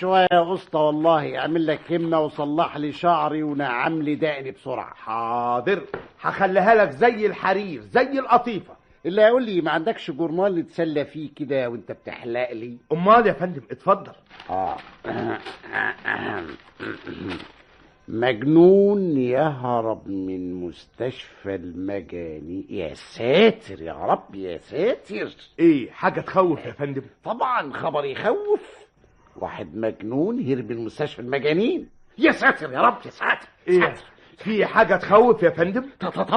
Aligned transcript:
شوية 0.00 0.26
يا 0.32 0.54
اسطى 0.54 0.78
والله 0.78 1.38
أعمل 1.38 1.66
لك 1.66 1.92
همة 1.92 2.20
وصلح 2.20 2.76
لي 2.76 2.92
شعري 2.92 3.42
ونعم 3.42 4.02
لي 4.02 4.14
دقني 4.14 4.50
بسرعة. 4.50 4.94
حاضر. 4.94 5.82
هخليها 6.20 6.74
لك 6.74 6.90
زي 6.90 7.26
الحرير 7.26 7.80
زي 7.80 8.18
القطيفة. 8.18 8.74
اللي 9.06 9.22
هيقول 9.22 9.44
لي 9.44 9.60
ما 9.60 9.70
عندكش 9.70 10.10
جورنال 10.10 10.58
نتسلى 10.58 11.04
فيه 11.04 11.30
كده 11.36 11.68
وأنت 11.70 11.92
بتحلق 11.92 12.52
لي؟ 12.52 12.76
أمال 12.92 13.26
يا 13.26 13.32
فندم 13.32 13.62
اتفضل. 13.70 14.12
آه. 14.50 14.76
مجنون 18.08 19.16
يهرب 19.16 20.08
من 20.08 20.54
مستشفى 20.54 21.54
المجاني. 21.54 22.66
يا 22.70 22.94
ساتر 22.94 23.82
يا 23.82 23.92
رب 23.92 24.34
يا 24.34 24.58
ساتر. 24.58 25.30
إيه 25.58 25.90
حاجة 25.90 26.20
تخوف 26.20 26.66
يا 26.66 26.72
فندم. 26.72 27.02
طبعا 27.24 27.72
خبر 27.72 28.04
يخوف. 28.04 28.87
واحد 29.40 29.76
مجنون 29.76 30.40
هرب 30.50 30.72
من 30.72 30.84
مستشفى 30.84 31.18
المجانين. 31.22 31.88
يا 32.18 32.32
ساتر 32.32 32.72
يا 32.72 32.80
رب 32.80 32.96
يا 33.06 33.10
ساتر 33.10 33.48
إيه؟ 33.68 33.80
ساتر. 33.80 34.02
في 34.38 34.66
حاجة 34.66 34.96
تخوف 34.96 35.42
يا 35.42 35.50
فندم؟ 35.50 35.84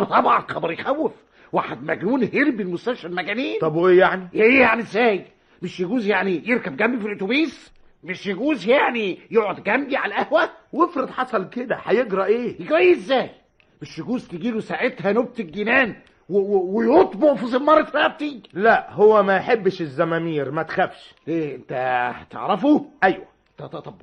طبعا 0.10 0.40
خبر 0.50 0.72
يخوف. 0.72 1.12
واحد 1.52 1.84
مجنون 1.84 2.24
هرب 2.24 2.62
من 2.62 2.68
مستشفى 2.72 3.08
المجانين. 3.08 3.60
طب 3.62 3.76
وإيه 3.76 4.00
يعني؟ 4.00 4.28
إيه 4.34 4.60
يعني 4.62 4.82
إزاي؟ 4.82 5.26
مش 5.62 5.80
يجوز 5.80 6.08
يعني 6.08 6.44
يركب 6.46 6.78
جنبي 6.78 7.00
في 7.00 7.08
الأتوبيس؟ 7.08 7.72
مش 8.04 8.28
يجوز 8.28 8.68
يعني 8.70 9.20
يقعد 9.32 9.64
جنبي 9.64 9.98
على 9.98 10.16
القهوة؟ 10.16 10.50
وافرض 10.74 11.10
حصل 11.10 11.50
كده 11.50 11.78
هيجرى 11.84 12.26
إيه؟ 12.26 12.62
يجري 12.62 12.78
إيه 12.78 12.94
إزاي؟ 12.94 13.30
مش 13.82 14.00
يجوز 14.00 14.28
تجيله 14.28 14.60
ساعتها 14.60 15.12
نوبه 15.12 15.34
الجنان. 15.40 15.96
ويطبق 16.30 17.34
في 17.34 17.46
زماره 17.48 17.92
رقبتي 17.96 18.44
لا 18.54 18.92
هو 18.92 19.24
ما 19.24 19.36
يحبش 19.38 19.82
الزمامير 19.82 20.52
ما 20.52 20.64
تخافش. 20.64 21.16
إيه 21.28 21.56
انت 21.56 21.70
تعرفه؟ 22.30 22.86
أيوه. 23.04 23.26
طب 23.58 23.96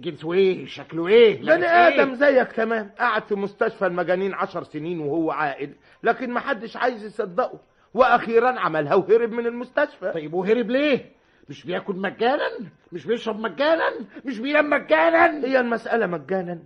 جنسه 0.00 0.32
إيه؟ 0.32 0.66
شكله 0.66 1.08
إيه؟ 1.08 1.40
بني 1.40 1.52
إيه؟ 1.64 1.88
آدم 1.88 2.14
زيك 2.14 2.52
تمام. 2.52 2.90
قعد 2.98 3.22
في 3.22 3.34
مستشفى 3.34 3.86
المجانين 3.86 4.34
عشر 4.34 4.62
سنين 4.64 5.00
وهو 5.00 5.30
عاقل 5.30 5.70
لكن 6.02 6.30
ما 6.30 6.40
حدش 6.40 6.76
عايز 6.76 7.04
يصدقه. 7.04 7.60
وأخيرا 7.94 8.60
عملها 8.60 8.94
وهرب 8.94 9.32
من 9.32 9.46
المستشفى. 9.46 10.12
طيب 10.14 10.34
وهرب 10.34 10.70
ليه؟ 10.70 11.12
مش 11.48 11.66
بياكل 11.66 11.96
مجانا؟ 11.96 12.50
مش 12.92 13.06
بيشرب 13.06 13.40
مجانا؟ 13.40 13.84
مش 14.24 14.38
بينام 14.38 14.70
مجانا؟ 14.70 15.46
هي 15.46 15.60
المسألة 15.60 16.06
مجانا. 16.06 16.58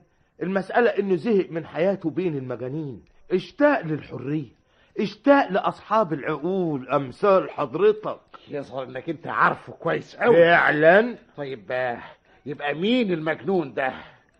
المسألة 0.42 0.90
إنه 0.90 1.16
زهق 1.16 1.46
من 1.50 1.66
حياته 1.66 2.10
بين 2.10 2.36
المجانين. 2.36 3.02
اشتاق 3.32 3.80
للحرية. 3.80 4.59
اشتاق 5.00 5.48
لأصحاب 5.50 6.12
العقول 6.12 6.88
أمثال 6.88 7.50
حضرتك. 7.50 8.20
يظهر 8.48 8.82
إنك 8.84 9.08
أنت 9.08 9.26
عارفه 9.26 9.72
كويس 9.72 10.16
قوي 10.16 10.36
فعلا؟ 10.36 11.16
طيب 11.36 11.64
آه، 11.70 11.98
يبقى 12.46 12.74
مين 12.74 13.12
المجنون 13.12 13.74
ده؟ 13.74 13.92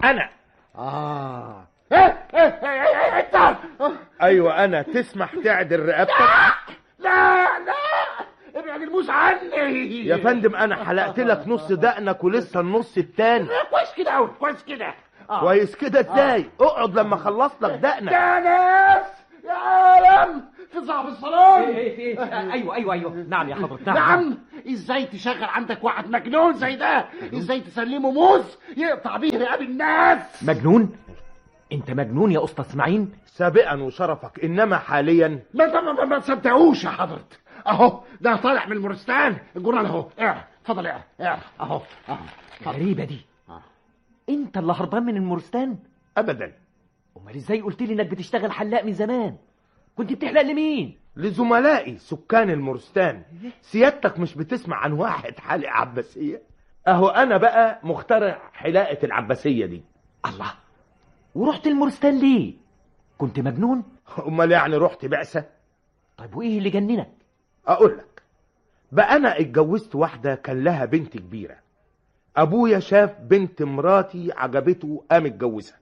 أنا. 0.05 0.29
آه. 0.77 1.65
إيه، 1.93 2.27
إيه، 2.35 2.41
إيه، 2.41 3.21
إنت. 3.21 3.35
آه، 3.35 3.93
أيوة 4.23 4.65
أنا. 4.65 4.83
تسمح 4.83 5.35
تعدل 5.45 5.89
رقبتك؟ 5.89 6.11
لا 6.99 7.45
لا 7.59 7.73
ابعد 8.57 8.83
الموس 8.83 9.11
عني. 9.11 10.07
يا 10.07 10.17
فندم 10.17 10.57
أنا 10.57 10.85
حلقت 10.85 11.21
لك 11.21 11.49
نص 11.49 11.73
دقنك 11.73 12.25
ولسه 12.25 12.61
النص 12.61 12.99
التاني. 12.99 13.49
كويس 13.71 13.95
كده 13.97 14.11
قوي 14.11 14.29
كويس 14.41 14.65
كده. 14.65 14.95
آه. 15.31 15.41
كويس 15.41 15.77
كده 15.77 16.01
إزاي؟ 16.01 16.51
اقعد 16.61 16.99
لما 16.99 17.17
خلص 17.17 17.53
لك 17.63 17.71
دقنك. 17.71 18.13
يا 18.13 18.41
ناس. 18.41 19.07
يا 19.45 19.53
عالم 19.53 20.45
في 20.73 20.87
صاحب 20.87 21.09
الصالون. 21.09 21.69
إيه 21.77 21.97
في 21.97 22.03
إيه. 22.23 22.53
أيوه 22.53 22.75
أيوه 22.75 22.95
أيوه. 22.95 23.13
نعم 23.29 23.49
يا 23.49 23.55
حضرة 23.55 23.79
نعم, 23.87 23.97
نعم. 23.97 24.39
إزاي 24.71 25.05
تشغل 25.07 25.45
عندك 25.45 25.85
واحد 25.85 26.11
مجنون 26.11 26.53
زي 26.55 26.77
ده؟ 26.77 27.05
إزاي 27.35 27.61
تسلمه 27.61 28.11
موز 28.11 28.59
يقطع 28.77 29.17
بيه 29.17 29.39
رقاب 29.39 29.63
الناس؟ 29.63 30.45
مجنون؟ 30.45 30.97
أنت 31.73 31.91
مجنون 31.91 32.33
يا 32.33 32.45
اسطى 32.45 32.63
إسماعيل؟ 32.63 33.09
سابقا 33.27 33.75
وشرفك 33.83 34.45
إنما 34.45 34.79
حاليا؟ 34.79 35.43
ما 35.55 35.81
ما 35.81 35.93
ما, 35.93 36.05
ما 36.05 36.19
تصدقوش 36.19 36.85
يا 36.85 36.91
حضرة. 36.91 37.25
أهو 37.67 38.01
ده 38.21 38.37
طالع 38.37 38.67
من 38.67 38.73
المورستان. 38.73 39.37
الجورنال 39.57 39.87
أهو. 39.87 40.09
اقرأ 40.19 40.45
اتفضل 40.63 40.87
اقرأ. 40.87 41.03
اقرأ. 41.21 41.39
أهو 41.61 41.81
أهو. 42.09 42.17
غريبة 42.67 43.05
دي. 43.05 43.21
آه. 43.49 43.63
أنت 44.29 44.59
اللي 44.59 44.73
هربان 44.73 45.03
من 45.03 45.17
المورستان؟ 45.17 45.77
ابدا. 46.17 46.53
أمال 47.17 47.37
إزاي 47.37 47.61
قلت 47.61 47.83
لي 47.83 47.93
إنك 47.95 48.07
بتشتغل 48.07 48.53
حلاق 48.53 48.85
من 48.85 48.93
زمان؟ 48.93 49.37
كنت 49.97 50.13
بتحلق 50.13 50.41
لمين؟ 50.43 50.99
لزملائي 51.17 51.99
سكان 51.99 52.51
المورستان 52.51 53.23
سيادتك 53.63 54.19
مش 54.19 54.35
بتسمع 54.35 54.77
عن 54.77 54.93
واحد 54.93 55.39
حالق 55.39 55.69
عباسية؟ 55.69 56.43
أهو 56.89 57.09
أنا 57.09 57.37
بقى 57.37 57.81
مخترع 57.83 58.51
حلاقة 58.53 58.99
العباسية 59.07 59.67
دي. 59.67 59.83
الله. 60.27 60.53
ورحت 61.35 61.67
المورستان 61.67 62.19
ليه؟ 62.19 62.55
كنت 63.19 63.41
مجنون؟ 63.41 63.83
أمال 64.27 64.53
يعني 64.53 64.77
رحت 64.77 65.07
بعثة 65.07 65.45
طيب 66.19 66.37
وإيه 66.37 66.59
اللي 66.59 66.71
جننك؟ 66.71 67.11
أقول 67.67 67.99
لك 67.99 68.23
بقى 68.93 69.17
أنا 69.17 69.41
اتجوزت 69.41 69.95
واحدة 69.95 70.35
كان 70.35 70.65
لها 70.65 70.85
بنت 70.85 71.17
كبيرة. 71.17 71.57
أبويا 72.37 72.79
شاف 72.79 73.21
بنت 73.21 73.63
مراتي 73.63 74.33
عجبته 74.37 75.05
قام 75.11 75.27
اتجوزها 75.27 75.80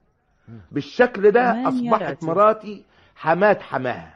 بالشكل 0.71 1.31
ده 1.31 1.67
أصبحت. 1.67 2.23
مراتي 2.23 2.83
حمات 3.15 3.61
حماها. 3.61 4.15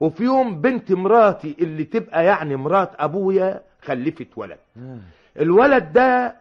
وفي 0.00 0.24
يوم 0.24 0.60
بنت 0.60 0.92
مراتي 0.92 1.56
اللي 1.60 1.84
تبقى 1.84 2.24
يعني 2.24 2.56
مرات 2.56 2.90
أبويا 2.98 3.60
خلفت 3.82 4.28
ولد. 4.36 4.58
الولد 5.40 5.92
ده 5.92 6.36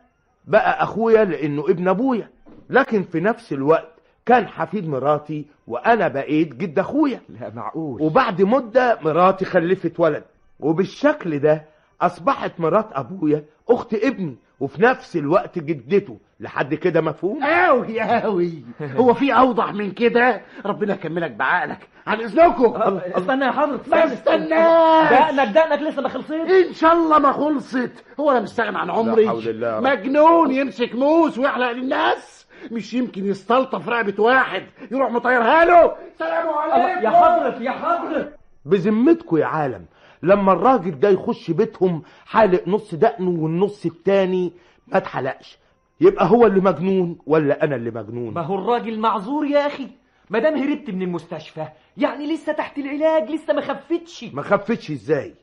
بقى 0.47 0.83
أخويا 0.83 1.25
لأنه 1.25 1.61
ابن 1.69 1.87
أبويا. 1.87 2.29
لكن 2.69 3.03
في 3.03 3.19
نفس 3.19 3.53
الوقت 3.53 3.91
كان 4.25 4.47
حفيد 4.47 4.87
مراتي 4.87 5.45
وأنا 5.67 6.07
بقيت 6.07 6.55
جد 6.55 6.79
أخويا. 6.79 7.21
لا 7.29 7.49
معقول. 7.53 8.01
وبعد 8.01 8.41
مدة 8.41 8.99
مراتي 9.01 9.45
خلفت 9.45 9.99
ولد. 9.99 10.23
وبالشكل 10.59 11.39
ده 11.39 11.65
أصبحت 12.01 12.59
مرات 12.59 12.87
أبويا 12.91 13.43
أخت 13.69 13.93
ابني. 13.93 14.35
وفي 14.59 14.81
نفس 14.81 15.15
الوقت 15.17 15.59
جدته. 15.59 16.17
لحد 16.39 16.73
كده 16.73 17.01
مفهوم؟ 17.01 17.43
قوي 17.43 18.01
قوي 18.01 18.63
هو 18.81 19.13
في 19.13 19.33
أوضح 19.33 19.73
من 19.73 19.91
كده؟ 19.91 20.41
ربنا 20.65 20.93
يكملك 20.93 21.31
بعقلك. 21.31 21.87
عن 22.07 22.19
إذنكم. 22.21 22.73
استنى 23.15 23.45
يا 23.45 23.51
حضرة 23.51 23.81
ما 23.87 24.13
استناش 24.13 25.09
دقنك 25.11 25.47
دقنك 25.47 25.81
لسه 25.81 26.01
ما 26.01 26.09
خلصتش. 26.09 26.31
إن 26.31 26.73
شاء 26.73 26.93
الله 26.93 27.19
ما 27.19 27.31
خلصت. 27.31 28.05
هو 28.19 28.31
أنا 28.31 28.39
مستغني 28.39 28.77
عن 28.77 28.89
عمري. 28.89 29.25
لا 29.25 29.29
حول 29.29 29.47
الله. 29.47 29.79
مجنون 29.79 30.51
يمسك 30.51 30.95
موس 30.95 31.37
ويحلق 31.37 31.71
للناس. 31.71 32.47
مش 32.71 32.93
يمكن 32.93 33.25
يستلطف 33.25 33.89
رقبة 33.89 34.23
واحد 34.23 34.63
يروح 34.91 35.11
مطيرها 35.11 35.65
له 35.65 35.95
سلام 36.19 36.49
عليكم. 36.49 37.03
يا 37.05 37.09
حضرة 37.09 37.63
يا 37.63 37.71
حضرة. 37.71 38.31
بذمتكم 38.65 39.37
يا 39.37 39.45
عالم 39.45 39.85
لما 40.23 40.53
الراجل 40.53 40.99
ده 40.99 41.09
يخش 41.09 41.51
بيتهم 41.51 42.03
حالق 42.25 42.67
نص 42.67 42.95
دقنه 42.95 43.29
والنص 43.29 43.85
التاني 43.85 44.53
ما 44.87 44.97
اتحلقش. 44.97 45.59
يبقى 46.01 46.25
هو 46.29 46.45
اللي 46.45 46.59
مجنون 46.61 47.17
ولا 47.25 47.63
أنا 47.63 47.75
اللي 47.75 47.91
مجنون؟ 47.91 48.33
ما 48.33 48.41
هو 48.41 48.55
الراجل 48.55 48.99
معذور 48.99 49.45
يا 49.45 49.67
أخي. 49.67 49.87
ما 50.29 50.39
دام 50.39 50.55
هربت 50.57 50.89
من 50.89 51.01
المستشفى 51.01 51.65
يعني 51.97 52.33
لسه 52.33 52.53
تحت 52.53 52.77
العلاج 52.77 53.31
لسه 53.31 53.53
ما 53.53 53.61
خفتش 53.61 54.23
ما 54.33 54.41
خفتش 54.41 54.91
إزاي؟ 54.91 55.33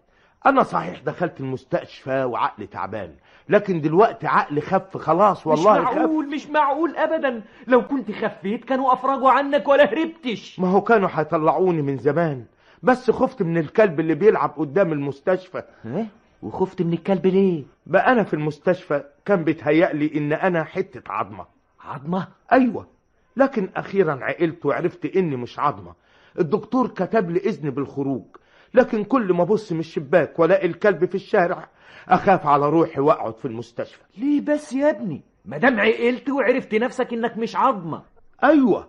أنا 0.46 0.62
صحيح 0.62 1.00
دخلت 1.06 1.40
المستشفى 1.40 2.24
وعقلي 2.24 2.66
تعبان 2.66 3.10
لكن 3.48 3.80
دلوقتي 3.80 4.26
عقلي 4.26 4.60
خف 4.60 4.96
خلاص 4.96 5.46
والله 5.46 5.80
مش 5.80 5.86
خف. 5.86 5.94
معقول 5.96 6.28
مش 6.28 6.46
معقول 6.46 6.96
ابدا. 6.96 7.42
لو 7.66 7.86
كنت 7.86 8.12
خفيت 8.12 8.64
كانوا 8.64 8.92
أفرجوا 8.92 9.30
عنك 9.30 9.68
ولا 9.68 9.92
هربتش. 9.92 10.60
ما 10.60 10.68
هو 10.68 10.80
كانوا 10.80 11.08
هيطلعوني 11.12 11.82
من 11.82 11.96
زمان 11.96 12.44
بس 12.82 13.10
خفت 13.10 13.42
من 13.42 13.58
الكلب 13.58 14.00
اللي 14.00 14.14
بيلعب 14.14 14.50
قدام 14.56 14.92
المستشفى. 14.92 15.62
إيه؟ 15.86 16.06
وخفت 16.42 16.82
من 16.82 16.92
الكلب 16.92 17.26
ليه؟ 17.26 17.64
بقى 17.86 18.12
أنا 18.12 18.22
في 18.24 18.34
المستشفى 18.34 19.04
كان 19.24 19.44
بيتهيألي 19.44 20.18
إن 20.18 20.32
أنا 20.32 20.64
حتة 20.64 21.02
عظمة. 21.12 21.46
عظمة؟ 21.80 22.28
أيوه. 22.52 22.86
لكن 23.36 23.68
أخيرا 23.76 24.18
عقلت 24.24 24.66
وعرفت 24.66 25.16
إني 25.16 25.36
مش 25.36 25.58
عظمة. 25.58 25.94
الدكتور 26.38 26.88
كتب 26.88 27.30
لي 27.30 27.38
إذن 27.40 27.70
بالخروج. 27.70 28.24
لكن 28.74 29.04
كل 29.04 29.32
ما 29.32 29.42
أبص 29.42 29.72
من 29.72 29.80
الشباك 29.80 30.38
وألاقي 30.38 30.66
الكلب 30.66 31.04
في 31.04 31.14
الشارع 31.14 31.68
أخاف 32.08 32.46
على 32.46 32.68
روحي 32.70 33.00
وأقعد 33.00 33.36
في 33.36 33.44
المستشفى. 33.44 34.02
ليه 34.16 34.40
بس 34.40 34.72
يا 34.72 34.90
ابني؟ 34.90 35.22
ما 35.44 35.58
دام 35.58 35.80
عقلت 35.80 36.30
وعرفت 36.30 36.74
نفسك 36.74 37.12
إنك 37.12 37.38
مش 37.38 37.56
عظمة. 37.56 38.02
أيوه. 38.44 38.88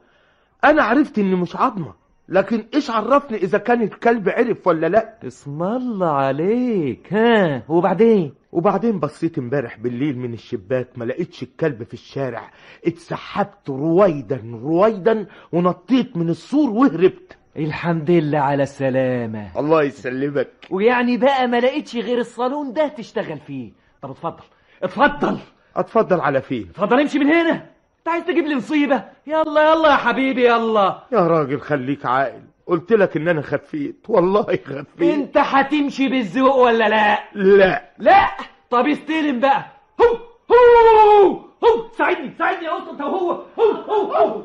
أنا 0.64 0.84
عرفت 0.84 1.20
إني 1.20 1.36
مش 1.36 1.56
عظمة. 1.56 1.94
لكن 2.30 2.66
إيش 2.74 2.90
عرفني 2.90 3.38
إذا 3.38 3.58
كان 3.58 3.82
الكلب 3.82 4.30
عرف 4.30 4.68
ولا 4.68 4.88
لا؟ 4.88 5.18
اسم 5.28 5.64
الله 5.64 6.12
عليك 6.12 7.14
ها. 7.14 7.64
وبعدين؟ 7.70 8.34
وبعدين 8.52 9.00
بصيت 9.00 9.38
امبارح 9.38 9.78
بالليل 9.80 10.18
من 10.20 10.34
الشباك 10.34 10.88
ما 10.96 11.06
لقيتش 11.06 11.44
الكلب 11.44 11.84
في 11.84 11.94
الشارع. 11.94 12.52
اتسحبت 12.88 13.70
رويدا 13.70 14.42
رويدا 14.64 15.28
ونطيت 15.52 16.18
من 16.18 16.30
السور 16.30 16.70
وهربت. 16.70 17.38
الحمد 17.58 18.12
لله 18.12 18.40
على 18.40 18.64
السلامة. 18.64 19.60
الله 19.60 19.84
يسلمك. 19.84 20.50
ويعني 20.72 21.18
بقى 21.18 21.48
ما 21.48 21.60
لقيتش 21.60 21.96
غير 21.96 22.18
الصالون 22.18 22.74
ده 22.74 22.88
تشتغل 22.88 23.40
فيه. 23.40 23.72
طب 24.02 24.10
اتفضل 24.12 24.44
اتفضل. 24.84 25.38
اتفضل 25.76 26.20
على 26.22 26.42
فين؟ 26.42 26.68
اتفضل 26.70 27.00
امشي 27.00 27.20
من 27.20 27.26
هنا. 27.28 27.66
انت 28.08 28.14
عايز 28.14 28.26
تجيب 28.26 28.46
لي 28.46 28.56
مصيبه 28.56 29.04
يلا 29.28 29.72
يلا 29.72 29.90
يا 29.90 29.96
حبيبي 29.96 30.46
يلا 30.48 30.98
يا 31.12 31.20
راجل 31.20 31.60
خليك 31.62 32.06
عاقل 32.06 32.42
قلت 32.68 32.92
لك 32.94 33.18
ان 33.18 33.28
أنا 33.28 33.42
خفيت 33.42 34.06
والله 34.10 34.44
خفيت 34.44 34.86
انت 35.14 35.38
هتمشي 35.38 36.08
بالذوق 36.08 36.56
ولا 36.56 36.90
لا 36.90 37.20
لا 37.34 37.82
لا 37.98 38.28
طب 38.70 38.88
استلم 38.88 39.40
بقى 39.40 39.66
هو 40.02 40.06
هو 40.52 41.30
هو 41.64 41.86
ساعدني 41.98 42.34
ساعدني 42.40 42.66
يا 42.66 42.78
اسطى 42.78 43.04
هو 43.04 43.32
هو 43.32 43.72
هو 43.90 44.14
هو 44.14 44.42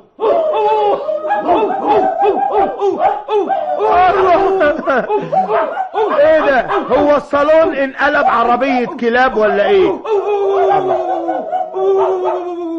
هو 5.95 6.17
إيه 6.17 6.41
ده 6.41 6.71
هو 6.71 7.17
الصالون 7.17 7.75
انقلب 7.75 8.27
عربية 8.27 8.87
كلاب 8.87 9.37
ولا 9.37 9.69
إيه 9.69 10.03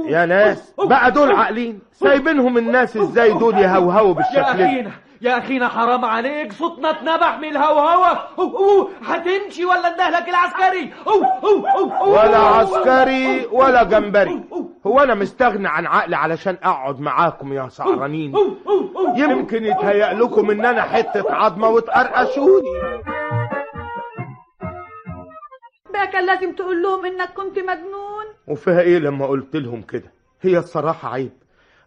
يا 0.05 0.25
ناس 0.25 0.73
بقى 0.79 1.11
دول 1.11 1.31
عاقلين 1.35 1.79
سايبينهم 1.94 2.57
الناس 2.57 2.97
إزاي 2.97 3.33
دول 3.33 3.57
يهوهوا 3.57 4.07
يا 4.07 4.13
بالشكل 4.13 4.35
ده 4.41 4.51
اخينا 4.65 4.91
يا 5.21 5.38
اخينا 5.38 5.67
حرام 5.67 6.05
عليك 6.05 6.53
صوتنا 6.53 6.89
اتنبح 6.89 7.39
من 7.39 7.57
هو 7.57 8.88
هتمشي 9.05 9.65
ولا 9.65 9.88
اندهلك 9.91 10.29
العسكري 10.29 10.94
هو 11.07 11.23
هو 11.23 11.67
هو 11.67 12.11
ولا 12.13 12.38
عسكري 12.38 13.45
ولا 13.51 13.83
جمبري 13.83 14.44
هو 14.88 15.00
أنا 15.00 15.13
مستغني 15.15 15.67
عن 15.67 15.85
عقلي 15.85 16.15
علشان 16.15 16.57
اقعد 16.63 16.99
معاكم 16.99 17.53
يا 17.53 17.69
سعرانين 17.69 18.33
يمكن 19.15 19.65
يتهيأ 19.65 20.13
لكم 20.13 20.51
ان 20.51 20.65
أنا 20.65 20.81
حتة 20.81 21.33
عظمة 21.33 21.69
وتقرقشوني 21.69 22.79
بقى 25.94 26.07
كان 26.07 26.25
لازم 26.25 26.56
تقول 26.56 26.83
لهم 26.83 27.06
انك 27.06 27.33
كنت 27.33 27.59
مجنون 27.59 28.12
وفيها 28.48 28.81
إيه 28.81 28.98
لما 29.00 29.25
قلت 29.28 29.56
لهم 29.56 29.81
كده؟ 29.81 30.12
هي 30.42 30.57
الصراحة 30.57 31.13
عيب. 31.13 31.31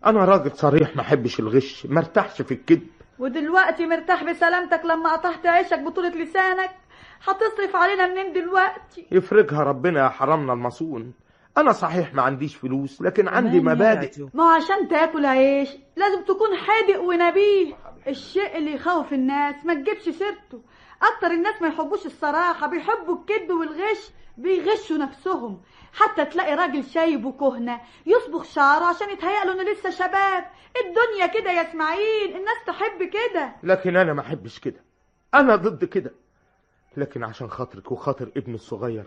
أنا 0.06 0.24
راجل 0.24 0.50
صريح 0.50 0.96
ما 0.96 1.02
أحبش 1.02 1.40
الغش 1.40 1.86
ما 1.86 1.98
ارتاحش 1.98 2.42
في 2.42 2.52
الكذب. 2.52 2.86
ودلوقتي 3.18 3.86
مرتاح 3.86 4.24
بسلامتك 4.24 4.84
لما 4.84 5.12
قطعت 5.12 5.46
عيشك 5.46 5.78
بطولة 5.78 6.08
لسانك؟ 6.08 6.70
هتصرف 7.24 7.76
علينا 7.76 8.06
منين 8.06 8.32
دلوقتي؟ 8.32 9.06
يفرجها 9.12 9.62
ربنا 9.62 10.04
يا 10.04 10.08
حرمنا 10.08 10.52
المصون. 10.52 11.12
أنا 11.58 11.72
صحيح 11.72 12.14
ما 12.14 12.22
عنديش 12.22 12.56
فلوس 12.56 13.02
لكن 13.02 13.28
عندي 13.28 13.60
مبادئ. 13.60 14.26
ما 14.34 14.44
هو 14.44 14.48
عشان 14.48 14.88
تاكل 14.88 15.26
عيش 15.26 15.68
لازم 15.96 16.22
تكون 16.22 16.56
حادق 16.56 17.00
ونبيه. 17.02 17.74
الشيء 18.08 18.56
اللي 18.58 18.74
يخوف 18.74 19.12
الناس 19.12 19.54
ما 19.64 19.74
تجيبش 19.74 20.02
سيرته. 20.02 20.60
أكتر 21.02 21.26
الناس 21.26 21.62
ما 21.62 21.68
يحبوش 21.68 22.06
الصراحة 22.06 22.66
بيحبوا 22.66 23.16
الكذب 23.16 23.50
والغش 23.50 24.10
بيغشوا 24.36 24.96
نفسهم. 24.96 25.60
حتى 25.96 26.24
تلاقي 26.24 26.54
راجل 26.54 26.84
شايب 26.84 27.24
وكهنة 27.24 27.80
يصبغ 28.06 28.42
شعره 28.42 28.84
عشان 28.84 29.10
يتهيأ 29.10 29.44
له 29.44 29.52
إنه 29.52 29.62
لسه 29.72 29.90
شباب. 29.90 30.44
الدنيا 30.84 31.26
كده 31.26 31.50
يا 31.50 31.70
إسماعيل 31.70 32.36
الناس 32.36 32.56
تحب 32.66 33.02
كده. 33.02 33.52
لكن 33.62 33.96
أنا 33.96 34.12
ما 34.12 34.20
أحبش 34.20 34.58
كده. 34.58 34.80
أنا 35.34 35.56
ضد 35.56 35.84
كده. 35.84 36.12
لكن 36.96 37.24
عشان 37.24 37.48
خاطرك 37.50 37.92
وخاطر 37.92 38.30
ابني 38.36 38.54
الصغير 38.54 39.04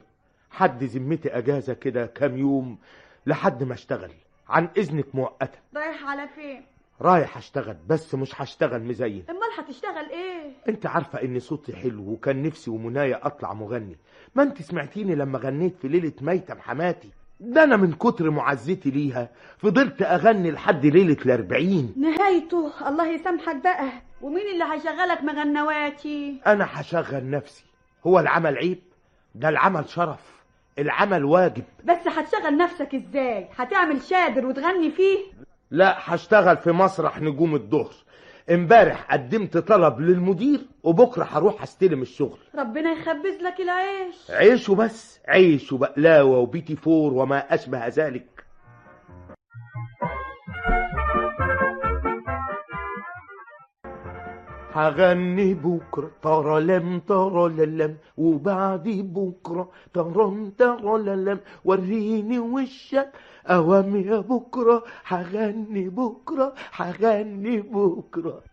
حد 0.51 0.83
ذمتي 0.83 1.29
أجازة 1.37 1.73
كده 1.73 2.05
كام 2.05 2.37
يوم 2.37 2.77
لحد 3.25 3.63
ما 3.63 3.73
أشتغل. 3.73 4.11
عن 4.49 4.69
إذنك 4.77 5.15
مؤقتا. 5.15 5.59
رايح 5.75 6.03
على 6.05 6.27
فين؟ 6.27 6.65
رايح 7.01 7.37
أشتغل 7.37 7.77
بس 7.87 8.15
مش 8.15 8.41
هشتغل 8.41 8.83
مزين. 8.83 9.25
أمال 9.29 9.49
هتشتغل 9.59 10.09
إيه؟ 10.09 10.51
أنت 10.69 10.85
عارفة 10.85 11.21
ان 11.21 11.39
صوتي 11.39 11.75
حلو 11.75 12.11
وكان 12.11 12.43
نفسي 12.43 12.71
ومنايا 12.71 13.27
أطلع 13.27 13.53
مغني. 13.53 13.97
ما 14.35 14.43
انت 14.43 14.61
سمعتيني 14.61 15.15
لما 15.15 15.39
غنيت 15.39 15.75
في 15.81 15.87
ليلة 15.87 16.13
ميتم 16.21 16.59
حماتي 16.59 17.09
ده 17.39 17.63
أنا 17.63 17.77
من 17.77 17.93
كتر 17.93 18.29
معزتي 18.29 18.89
ليها. 18.89 19.29
فضلت 19.57 20.01
أغني 20.01 20.51
لحد 20.51 20.85
ليلة 20.85 21.17
الأربعين. 21.25 21.93
نهايته. 21.97 22.89
الله 22.89 23.07
يسامحك 23.07 23.55
بقى. 23.55 23.89
ومين 24.21 24.43
اللي 24.53 24.63
هيشغلك 24.63 25.23
مغنواتي؟ 25.23 26.41
أنا 26.47 26.67
هشغل 26.71 27.29
نفسي. 27.29 27.65
هو 28.07 28.19
العمل 28.19 28.57
عيب؟ 28.57 28.79
ده 29.35 29.49
العمل 29.49 29.89
شرف. 29.89 30.43
العمل 30.79 31.25
واجب. 31.25 31.63
بس 31.85 32.07
هتشغل 32.07 32.57
نفسك 32.57 32.95
إزاي؟ 32.95 33.47
هتعمل 33.55 34.01
شادر 34.01 34.45
وتغني 34.45 34.91
فيه؟ 34.91 35.17
لا 35.71 35.97
هشتغل 35.99 36.57
في 36.57 36.71
مسرح 36.71 37.21
نجوم 37.21 37.55
الظهر 37.55 37.93
امبارح 38.51 39.13
قدمت 39.13 39.57
طلب 39.57 39.99
للمدير 39.99 40.59
وبكرة 40.83 41.23
هروح 41.23 41.63
استلم 41.63 42.01
الشغل. 42.01 42.37
ربنا 42.55 42.91
يخبز 42.91 43.41
لك 43.41 43.59
العيش. 43.61 44.15
عيش 44.29 44.69
وبس 44.69 45.19
عيش 45.27 45.73
وبقلاوه 45.73 46.37
وبيتي 46.37 46.75
فور 46.75 47.13
وما 47.13 47.53
أشبه 47.53 47.87
ذلك. 47.87 48.38
هغني 54.71 55.53
بكرة 55.53 56.11
ترلم 56.21 56.99
ترللم 56.99 57.97
وبعد 58.17 58.87
بكرة 59.15 59.71
ترم 59.93 60.49
ترللم. 60.49 61.39
وريني 61.65 62.39
وشك 62.39 63.11
أوام 63.47 63.95
يا 63.95 64.19
بكرة. 64.19 64.83
هغني 65.05 65.89
بكرة 65.89 66.53
هغني 66.73 67.61
بكرة. 67.61 68.43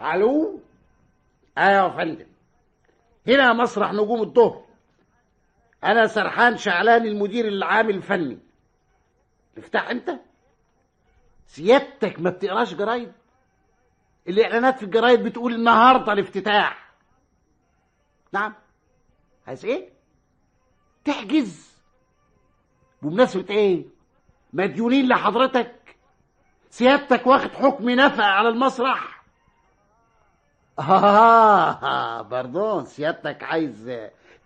ألو؟ 0.00 0.59
أيوه 1.60 1.84
يا 1.84 1.88
فندم. 1.88 2.26
هنا 3.26 3.52
مسرح 3.52 3.92
نجوم 3.92 4.20
الظهر 4.22 4.64
أنا 5.84 6.06
سرحان 6.06 6.56
شعلان 6.56 7.06
المدير 7.06 7.48
العام 7.48 7.90
الفني. 7.90 8.38
تفتح 9.56 9.90
أنت؟ 9.90 10.10
سيادتك 11.46 12.20
ما 12.20 12.30
بتقراش 12.30 12.74
جرايد؟ 12.74 13.12
الإعلانات 14.28 14.78
في 14.78 14.82
الجرايد 14.82 15.22
بتقول 15.22 15.54
النهارده 15.54 16.12
الافتتاح. 16.12 16.90
نعم. 18.32 18.54
عايز 19.46 19.64
إيه؟ 19.64 19.88
تحجز. 21.04 21.70
بمناسبة 23.02 23.54
إيه؟ 23.54 23.84
مديونين 24.52 25.08
لحضرتك. 25.08 25.96
سيادتك 26.70 27.26
واخد 27.26 27.50
حكم 27.50 27.90
نفقة 27.90 28.24
على 28.24 28.48
المسرح. 28.48 29.19
آه 30.78 32.22
pardon 32.22 32.84
سيادتك 32.84 33.42
عايز 33.42 33.90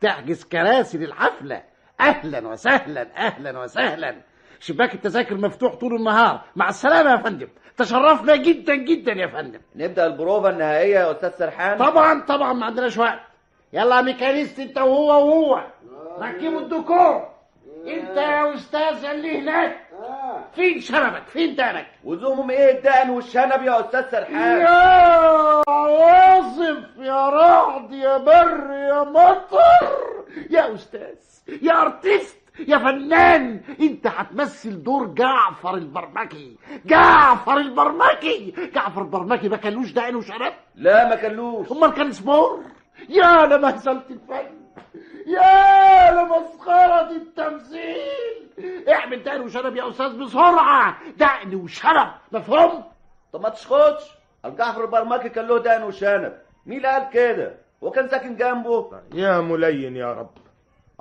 تحجز 0.00 0.44
كراسي 0.44 0.98
للحفلة. 0.98 1.62
أهلا 2.00 2.48
وسهلا 2.48 3.06
أهلا 3.16 3.58
وسهلا. 3.58 4.16
شباك 4.60 4.94
التذاكر 4.94 5.34
مفتوح 5.34 5.74
طول 5.74 5.94
النهار. 5.94 6.40
مع 6.56 6.68
السلامة 6.68 7.10
يا 7.10 7.16
فندم. 7.16 7.48
تشرفنا 7.76 8.36
جدا 8.36 8.74
جدا 8.74 9.12
يا 9.12 9.26
فندم. 9.26 9.60
نبدأ 9.76 10.06
البروفة 10.06 10.50
النهائية 10.50 10.98
يا 10.98 11.10
أستاذ 11.10 11.30
سرحان. 11.30 11.78
طبعا 11.78 12.20
طبعا 12.20 12.52
ما 12.52 12.66
عندناش 12.66 12.98
وقت. 12.98 13.20
يلا 13.72 14.02
ميكانيست 14.02 14.58
انت 14.58 14.78
وهو 14.78 15.08
وهو. 15.08 15.64
ركبوا 16.18 16.60
الديكور. 16.60 17.28
انت 17.86 18.16
يا 18.16 18.54
أستاذ 18.54 19.04
اللي 19.04 19.40
هناك. 19.40 19.83
فين 20.54 20.80
شنبك 20.80 21.22
فين 21.32 21.54
دانك؟ 21.56 21.86
وزومهم 22.04 22.50
إيه 22.50 22.78
الدقن 22.78 23.10
والشنب 23.10 23.62
يا 23.62 23.80
أستاذ 23.80 24.10
سرحان؟ 24.10 24.60
يا 24.60 25.62
عواصف 25.68 26.78
يا 26.98 27.28
رعد 27.30 27.92
يا 27.92 28.16
بر 28.18 28.70
يا 28.70 29.02
مطر. 29.04 29.88
يا 30.50 30.74
أستاذ 30.74 31.14
يا 31.62 31.82
أرتست 31.82 32.38
يا 32.68 32.78
فنان 32.78 33.60
انت 33.80 34.06
هتمثل 34.06 34.82
دور 34.82 35.06
جعفر 35.06 35.74
البرمكي. 35.74 36.56
جعفر 36.86 37.56
البرمكي. 37.56 38.54
جعفر 38.74 39.02
البرمكي 39.02 39.48
ما 39.48 39.56
كانوش 39.56 39.92
دقن 39.92 40.14
وشنب؟ 40.16 40.52
لا 40.74 41.08
ما 41.08 41.14
كلوش. 41.16 41.72
أمال 41.72 41.90
كان 41.94 42.12
سبور 42.12 42.62
يا 43.08 43.46
لمهزلة 43.46 44.02
الفن. 44.10 44.63
يا 45.26 46.10
لمسخرة 46.12 47.10
التمثيل! 47.10 48.88
اعمل 48.88 49.22
دقن 49.22 49.40
وشنب 49.40 49.76
يا 49.76 49.88
أستاذ 49.90 50.18
بسرعة! 50.24 50.96
دقن 51.16 51.54
وشنب 51.54 52.08
مفهوم؟ 52.32 52.84
طب 53.32 53.40
ما 53.40 53.48
تشخطش 53.48 54.10
الجعفر 54.44 54.84
البرمكي 54.84 55.28
كان 55.28 55.46
له 55.46 55.58
دقن 55.58 55.82
وشنب 55.82 56.32
مين 56.66 56.76
اللي 56.78 56.88
قال 56.88 57.10
كده؟ 57.10 57.54
هو 57.84 57.90
كان 57.90 58.08
ساكن 58.08 58.36
جنبه؟ 58.36 58.90
يا 59.14 59.40
ملين 59.40 59.96
يا 59.96 60.12
رب. 60.12 60.30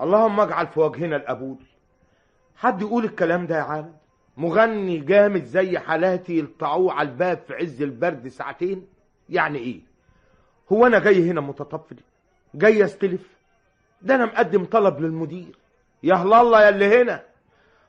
اللهم 0.02 0.40
اجعل 0.40 0.68
في 0.68 0.80
وجهنا 0.80 1.16
القبول 1.16 1.58
حد 2.58 2.82
يقول 2.82 3.04
الكلام 3.06 3.48
ده 3.48 3.58
يا 3.58 3.62
عالم؟ 3.62 3.94
مغني 4.38 4.98
جامد 4.98 5.44
زي 5.44 5.80
حالاتي 5.80 6.38
يلطعوه 6.40 6.94
على 6.94 7.10
الباب 7.10 7.38
في 7.48 7.54
عز 7.54 7.82
البرد 7.82 8.28
ساعتين؟ 8.28 8.88
يعني 9.30 9.58
إيه؟ 9.60 9.80
هو 10.72 10.86
أنا 10.88 11.00
جاي 11.00 11.30
هنا 11.30 11.42
متطفل. 11.42 11.96
جاي 12.56 12.84
أستلف. 12.84 13.34
ده 14.04 14.16
أنا 14.16 14.26
مقدم 14.26 14.66
طلب 14.66 15.00
للمدير. 15.02 15.56
يا 16.04 16.16
هلا 16.16 16.42
الله 16.42 16.62
يا 16.64 16.70
اللي 16.70 17.02
هنا. 17.02 17.22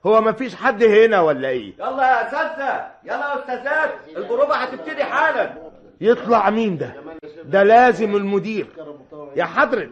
هو 0.07 0.21
مفيش 0.21 0.55
حد 0.55 0.83
هنا 0.83 1.21
ولا 1.21 1.49
إيه؟ 1.49 1.75
يلا 1.79 2.03
يا 2.03 2.29
اساتذه 2.29 2.87
يلا 3.05 3.33
يا 3.35 3.39
أستاذات. 3.39 3.95
البروفه 4.17 4.55
هتبتدي 4.55 5.05
حالا. 5.05 5.55
يطلع 6.01 6.51
مين 6.51 6.79
ده؟ 6.79 6.95
ده 7.45 7.63
لازم 7.63 8.17
المدير. 8.17 8.67
يا 9.37 9.45
حضرة 9.45 9.89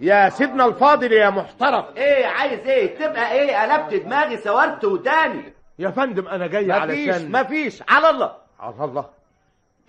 يا 0.00 0.28
سيدنا 0.28 0.66
الفاضل 0.66 1.12
يا 1.12 1.30
محترم. 1.30 1.84
إيه 1.96 2.26
عايز 2.26 2.60
إيه؟ 2.60 2.98
تبقى 2.98 3.32
إيه؟ 3.32 3.72
قلبت 3.72 3.94
دماغي 4.04 4.36
سورت 4.36 4.84
وداني. 4.84 5.52
يا 5.78 5.90
فندم 5.90 6.28
أنا 6.28 6.46
جاي 6.46 6.66
مفيش 6.66 7.08
علشان 7.08 7.32
مفيش. 7.32 7.82
على 7.88 8.10
الله. 8.10 8.34
على 8.60 8.84
الله. 8.84 9.10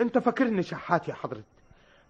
أنت 0.01 0.17
فاكرني 0.17 0.63
شحات 0.63 1.07
يا 1.07 1.13
حضرة 1.13 1.41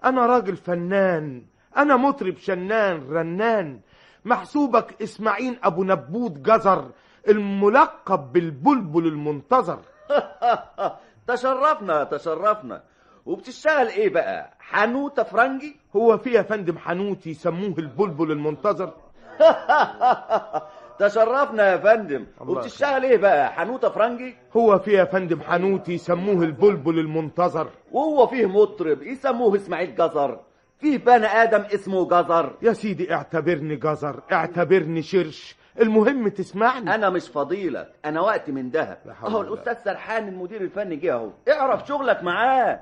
أنا 0.05 0.25
راجل 0.25 0.55
فنان. 0.57 1.43
أنا 1.77 1.95
مطرب 1.97 2.37
شنان 2.37 3.07
رنان. 3.09 3.79
محسوبك 4.25 5.01
إسماعيل 5.01 5.59
أبو 5.63 5.83
نبوت 5.83 6.31
جزر 6.31 6.91
الملقب 7.27 8.31
بالبلبل 8.33 9.07
المنتظر. 9.07 9.79
تشرفنا 11.27 12.03
تشرفنا. 12.03 12.83
وبتشتغل 13.25 13.87
إيه 13.87 14.09
بقى؟ 14.13 14.53
حنوته 14.59 15.23
فرنجي؟ 15.23 15.75
هو 15.95 16.17
في 16.17 16.29
يا 16.29 16.41
فندم 16.41 16.77
حنوت 16.77 17.27
يسموه 17.27 17.75
البلبل 17.79 18.31
المنتظر. 18.31 18.93
تشرفنا 20.99 21.71
يا 21.71 21.77
فندم. 21.77 22.25
وبتشتغل 22.41 23.03
إيه 23.03 23.17
بقى؟ 23.17 23.51
حنوته 23.53 23.89
فرنجي؟ 23.89 24.35
هو 24.57 24.79
في 24.79 24.91
يا 24.91 25.05
فندم 25.05 25.41
حنوت 25.41 25.89
يسموه 25.89 26.43
البلبل 26.43 26.99
المنتظر. 26.99 27.67
وهو 27.91 28.27
فيه 28.27 28.45
مطرب 28.45 29.03
يسموه 29.03 29.55
إسماعيل 29.55 29.95
جزر. 29.95 30.39
فيه 30.79 30.97
بني 30.97 31.25
آدم 31.25 31.61
اسمه 31.73 32.07
جزر. 32.07 32.53
يا 32.61 32.73
سيدي 32.73 33.13
اعتبرني 33.13 33.75
جزر 33.75 34.21
اعتبرني 34.31 35.01
شرش. 35.01 35.55
المهم 35.81 36.27
تسمعني. 36.27 36.95
أنا 36.95 37.09
مش 37.09 37.27
فضيلك 37.27 37.91
أنا 38.05 38.21
وقت 38.21 38.49
من 38.49 38.71
دهب 38.71 38.97
أهو 39.23 39.41
الأستاذ 39.41 39.75
سرحان 39.85 40.27
المدير 40.27 40.61
الفني 40.61 40.95
جه 40.95 41.13
أهو. 41.13 41.29
اعرف 41.49 41.87
شغلك 41.87 42.23
معاه. 42.23 42.79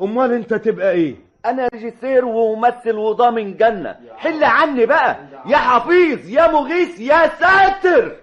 أمال 0.00 0.32
أنت 0.32 0.54
تبقى 0.54 0.92
إيه؟ 0.92 1.16
أنا 1.46 1.68
ريجيسير 1.74 2.24
وممثل 2.24 2.94
وضامن 2.94 3.56
جنة. 3.56 3.96
حل 4.16 4.44
عني 4.44 4.86
بقى. 4.86 5.16
يا 5.46 5.56
حفيظ 5.56 6.28
يا 6.30 6.52
مغيث 6.52 7.00
يا 7.00 7.28
ساتر. 7.28 8.16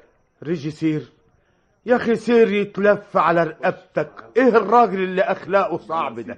ريجيسير 0.44 1.12
يا 1.86 1.96
أخي 1.96 2.16
سير 2.16 2.52
يتلف 2.52 3.18
على 3.18 3.44
رقبتك. 3.44 4.12
إيه 4.38 4.48
الراجل 4.50 5.04
اللي 5.04 5.22
أخلاقه 5.22 5.78
صعب 5.78 6.20
ده؟ 6.20 6.38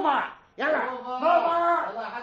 بروفا 0.00 0.22
يلا 0.58 0.80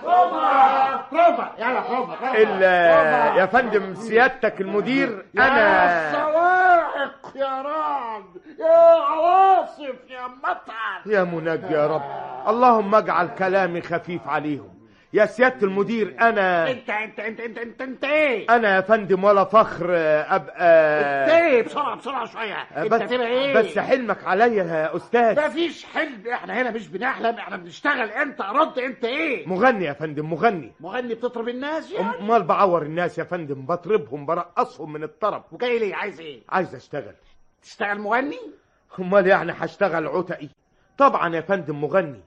بروفا 0.04 1.04
بروفا 1.12 1.12
بروفا 1.12 1.52
يلا 1.60 2.44
الا 2.44 3.36
يا 3.36 3.46
فندم 3.46 3.96
سيادتك 3.96 4.62
المدير 4.62 5.26
يا 5.34 5.42
أنا 5.48 6.12
صواعق 6.14 7.32
يا 7.36 7.62
رعد 7.62 8.24
يا 8.60 9.02
عواصف 9.02 9.96
يا 10.10 10.28
مطر 10.44 11.12
يا 11.12 11.24
منجي 11.24 11.74
يا 11.74 11.88
رب 11.88 12.02
اللهم 12.48 12.96
اجعل 12.96 13.28
كلامي 13.28 13.82
خفيف 13.82 14.28
عليهم 14.28 14.77
يا 15.18 15.26
سيادة 15.26 15.68
المدير 15.68 16.16
أنا 16.22 16.72
انت 16.72 16.90
انت 16.90 17.20
انت 17.20 17.40
انت 17.40 17.58
انت 17.58 17.82
أنت 17.82 18.04
إيه؟ 18.04 18.56
أنا 18.56 18.76
يا 18.76 18.82
فندم 18.82 19.24
ولا 19.24 19.44
فخر 19.44 19.86
ابقى 20.36 21.24
انت 21.24 21.30
إيه؟ 21.30 21.64
بسرعة 21.64 21.96
بسرعة 21.96 22.26
شوية. 22.26 22.56
أنت 22.56 22.92
بس, 22.92 23.10
تبقى 23.10 23.28
إيه؟ 23.28 23.54
بس 23.54 23.80
حلمك 23.80 24.24
عليا 24.24 24.64
يا 24.64 24.96
أستاذ. 24.96 25.48
مفيش 25.48 25.86
حلم. 25.86 26.24
إحنا 26.34 26.62
هنا 26.62 26.72
مش 26.72 26.88
بنحلم 26.88 27.36
إحنا 27.36 27.58
بنشتغل. 27.58 28.10
أنت 28.10 28.42
رد 28.42 28.80
أنت 28.80 29.06
إيه؟ 29.06 29.48
مغني 29.48 29.86
يا 29.86 29.94
فندم 29.94 30.30
مغني. 30.30 30.72
مغني 30.80 31.16
بتطرب 31.16 31.50
الناس 31.50 31.92
يعني؟ 31.92 32.20
أمال 32.20 32.44
بعور 32.44 32.82
الناس 32.82 33.18
يا 33.18 33.24
فندم 33.24 33.66
بطربهم 33.66 34.26
برقصهم 34.26 34.94
من 34.94 35.04
الطرب. 35.04 35.44
وجاي 35.52 35.80
ليه 35.80 35.96
عايز 35.96 36.20
إيه؟ 36.20 36.40
عايز 36.50 36.76
أشتغل. 36.76 37.16
تشتغل 37.64 38.00
مغني؟ 38.00 38.40
أمال 39.00 39.28
يعني 39.28 39.54
هشتغل 39.58 40.08
عتقي؟ 40.08 40.50
طبعا 40.98 41.36
يا 41.36 41.42
فندم 41.42 41.82
مغني. 41.82 42.22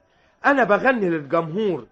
أنا 0.45 0.63
بغني 0.63 1.09
للجمهور. 1.09 1.85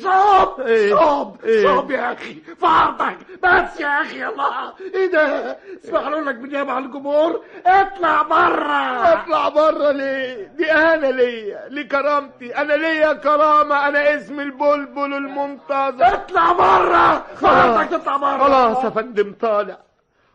صوب 0.00 0.60
إيه؟ 0.60 0.94
صوب 0.96 1.44
إيه؟ 1.44 1.66
صوب 1.66 1.90
يا 1.90 2.12
أخي. 2.12 2.34
في 2.34 2.66
عرضك 2.66 3.16
بس 3.42 3.80
يا 3.80 4.00
أخي 4.00 4.26
الله. 4.28 4.72
إيه 4.94 5.06
ده؟ 5.12 5.56
اسمح 5.84 6.08
لك 6.08 6.34
بالنيابه 6.34 6.72
على 6.72 6.84
الجمهور 6.84 7.44
اطلع 7.66 8.22
بره 8.22 9.12
اطلع 9.12 9.48
بره 9.48 9.90
ليه 9.90 10.44
دي 10.56 10.72
أنا 10.72 11.06
ليا 11.06 11.68
لكرامتي. 11.68 12.56
أنا 12.56 12.72
ليا 12.72 13.12
كرامة. 13.12 13.88
أنا 13.88 14.16
اسمي 14.16 14.42
البلبل 14.42 15.14
المنتظر 15.14 16.06
اطلع 16.14 16.52
بره 16.52 17.26
خلاص 17.36 17.88
تطلع 17.90 18.16
بره 18.16 18.38
خلاص 18.38 18.84
يا 18.84 18.90
فندم. 18.90 19.32
طالع. 19.40 19.78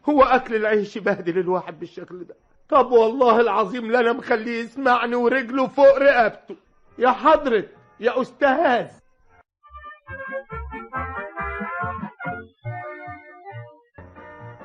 هو 0.10 0.24
أكل 0.24 0.56
العيش 0.56 0.96
يبهدل 0.96 1.38
الواحد 1.40 1.80
بالشكل 1.80 2.24
ده. 2.24 2.36
طب 2.72 2.92
والله 2.92 3.40
العظيم 3.40 3.92
لا 3.92 4.00
أنا 4.00 4.14
مخليه 4.14 4.64
يسمعني 4.64 5.16
ورجله 5.16 5.68
فوق 5.68 5.98
رقبته. 5.98 6.56
يا 6.98 7.10
حضرة 7.12 7.64
يا 8.00 8.22
أستاذ. 8.22 8.88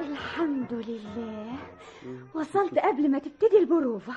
الحمد 0.01 0.73
لله. 0.73 1.53
وصلت 2.35 2.79
قبل 2.79 3.11
ما 3.11 3.19
تبتدي 3.19 3.59
البروفة. 3.59 4.13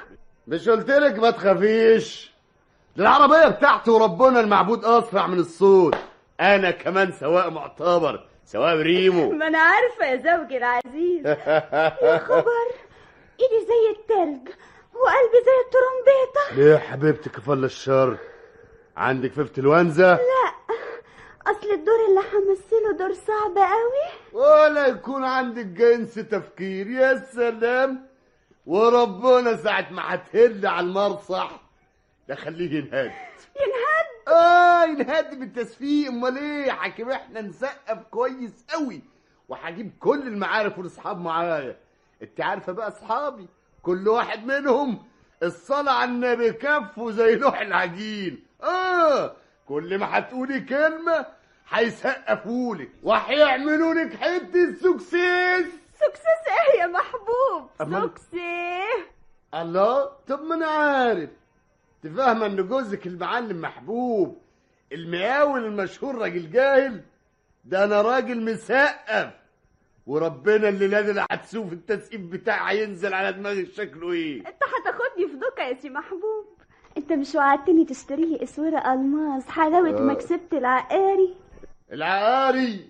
مش 0.47 0.69
قلت 0.69 0.89
لك 0.89 1.19
ما 1.19 1.31
تخافيش. 1.31 2.31
العربية 2.99 3.47
بتاعتي 3.47 3.91
وربنا 3.91 4.39
المعبود 4.39 4.85
أسرع 4.85 5.27
من 5.27 5.39
الصوت. 5.39 5.95
أنا 6.39 6.71
كمان 6.71 7.11
سواق 7.11 7.47
معتبر 7.47 8.25
سواق 8.45 8.75
بريمو 8.75 9.31
ما 9.39 9.47
أنا 9.47 9.59
عارفة 9.59 10.05
يا 10.05 10.15
زوجي 10.15 10.57
العزيز. 10.57 11.25
يا 12.09 12.17
خبر. 12.17 12.88
إيدي 13.41 13.65
زي 13.65 13.99
التلج 13.99 14.49
وقلبي 14.93 15.39
زي 15.45 15.59
الترومبيطة. 15.65 16.55
ليه 16.55 16.73
يا 16.73 16.77
حبيبتي 16.77 17.29
كفل 17.29 17.63
الشر؟ 17.63 18.17
عندك 18.97 19.31
فيفت 19.31 19.59
الونزة؟ 19.59 20.13
لا 20.13 20.75
أصل 21.47 21.71
الدور 21.71 22.05
اللي 22.09 22.19
همثله 22.19 22.91
دور 22.97 23.13
صعب 23.13 23.57
قوي 23.57 24.43
ولا 24.43 24.87
يكون 24.87 25.23
عندك 25.23 25.65
جنس 25.65 26.13
تفكير 26.13 26.87
يا 26.87 27.17
سلام. 27.33 28.09
وربنا 28.65 29.55
ساعة 29.55 29.87
ما 29.91 30.15
هتهد 30.15 30.65
على 30.65 30.87
المرصح 30.87 31.61
ده 32.27 32.35
خليه 32.35 32.77
ينهد. 32.77 33.11
ينهد؟ 33.55 34.35
آه 34.37 34.83
ينهد 34.83 35.39
بالتسفيق. 35.39 36.07
أمال 36.07 36.37
إيه 36.37 36.71
حكيم؟ 36.71 37.09
إحنا 37.09 37.41
نسقف 37.41 37.97
كويس 38.11 38.65
قوي 38.73 39.01
وهجيب 39.49 39.91
كل 39.99 40.27
المعارف 40.27 40.77
والاصحاب 40.77 41.21
معايا. 41.21 41.77
انت 42.23 42.41
عارفه 42.41 42.71
بقى 42.73 42.87
اصحابي؟ 42.87 43.47
كل 43.81 44.07
واحد 44.07 44.45
منهم 44.45 45.03
الصلاة 45.43 45.93
على 45.93 46.11
النبي 46.11 46.51
كفه 46.51 47.11
زي 47.11 47.35
لوح 47.35 47.61
العجين. 47.61 48.43
آه 48.63 49.35
كل 49.65 49.97
ما 49.99 50.17
هتقولي 50.17 50.59
كلمة 50.61 51.25
هيسقفولك 51.69 52.89
وهيعملوا 53.03 53.93
لك 53.93 54.13
حتة 54.15 54.73
succès. 54.73 55.65
succès 55.95 56.47
إيه 56.47 56.81
يا 56.81 56.87
محبوب؟ 56.87 57.69
أمال- 57.81 58.09
succès 58.19 58.83
الله 59.53 60.05
طب 60.27 60.41
ما 60.41 60.55
أنا 60.55 60.67
عارف. 60.67 61.29
تفهم 62.03 62.43
إن 62.43 62.67
جوزك 62.67 63.07
المعلم 63.07 63.61
محبوب 63.61 64.41
المقاول 64.91 65.65
المشهور 65.65 66.15
راجل 66.17 66.51
جاهل؟ 66.51 67.01
ده 67.65 67.83
أنا 67.83 68.01
راجل 68.01 68.41
مسقف. 68.53 69.31
وربنا 70.09 70.69
اللي 70.69 70.99
اللي 70.99 71.25
هتشوف 71.31 71.73
التسقيف 71.73 72.21
بتاعي 72.21 72.79
هينزل 72.79 73.13
على 73.13 73.33
دماغي 73.33 73.65
شكله 73.65 74.11
إيه؟ 74.11 74.37
انت 74.37 74.47
هتاخدني 74.47 75.27
في 75.27 75.35
دوكا 75.35 75.61
يا 75.61 75.73
سي 75.73 75.89
محبوب. 75.89 76.45
انت 76.97 77.11
مش 77.13 77.35
وعدتني 77.35 77.85
تشتري 77.85 78.25
لي 78.25 78.43
اسوره 78.43 78.93
ألماس. 78.93 79.47
حلاوة 79.49 80.01
مكسبة 80.01 80.39
العقاري. 80.53 81.35
العقاري؟ 81.91 82.87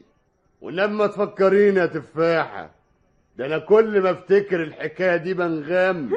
ولما 0.62 1.08
تفكريني 1.08 1.80
يا 1.80 1.86
تفاحة 1.86 2.72
ده 3.38 3.46
أنا 3.46 3.58
كل 3.60 4.02
ما 4.02 4.12
أفتكر 4.12 4.64
الحكاية 4.64 5.16
دي 5.18 5.34
بنغم. 5.34 6.12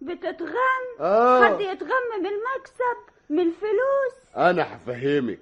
بتتغم؟ 0.00 0.84
آه. 1.00 1.44
حد 1.44 1.60
يتغم 1.60 2.04
من 2.20 2.26
المكسب 2.26 2.98
من 3.30 3.40
الفلوس 3.40 4.36
أنا 4.36 4.76
هفهمك. 4.76 5.38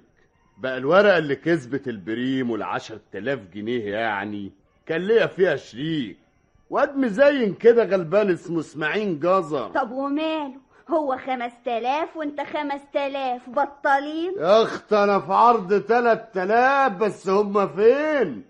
بقى 0.57 0.77
الورقة 0.77 1.17
اللي 1.17 1.35
كسبت 1.35 1.87
البريم 1.87 2.51
والعشر 2.51 2.99
تلاف 3.11 3.39
جنيه 3.53 3.91
يعني 3.95 4.51
كان 4.85 5.01
ليا 5.01 5.27
فيها 5.27 5.55
شريك. 5.55 6.17
واد 6.69 6.97
مزين 6.97 7.53
كده 7.53 7.83
غلبان 7.83 8.29
اسمه 8.29 8.59
إسماعيل 8.59 9.19
جزر. 9.19 9.67
طب 9.67 9.91
وماله؟ 9.91 10.53
هو 10.89 11.17
خمس 11.17 11.51
تلاف 11.65 12.17
وانت 12.17 12.41
خمس 12.41 12.81
تلاف 12.93 13.49
بطالين 13.49 14.33
يا 14.37 14.63
اخت 14.63 14.93
أنا 14.93 15.19
في 15.19 15.33
عرض 15.33 15.81
تلات 15.81 16.33
تلاف 16.33 16.91
بس 16.91 17.29
هما 17.29 17.67
فين؟ 17.67 18.43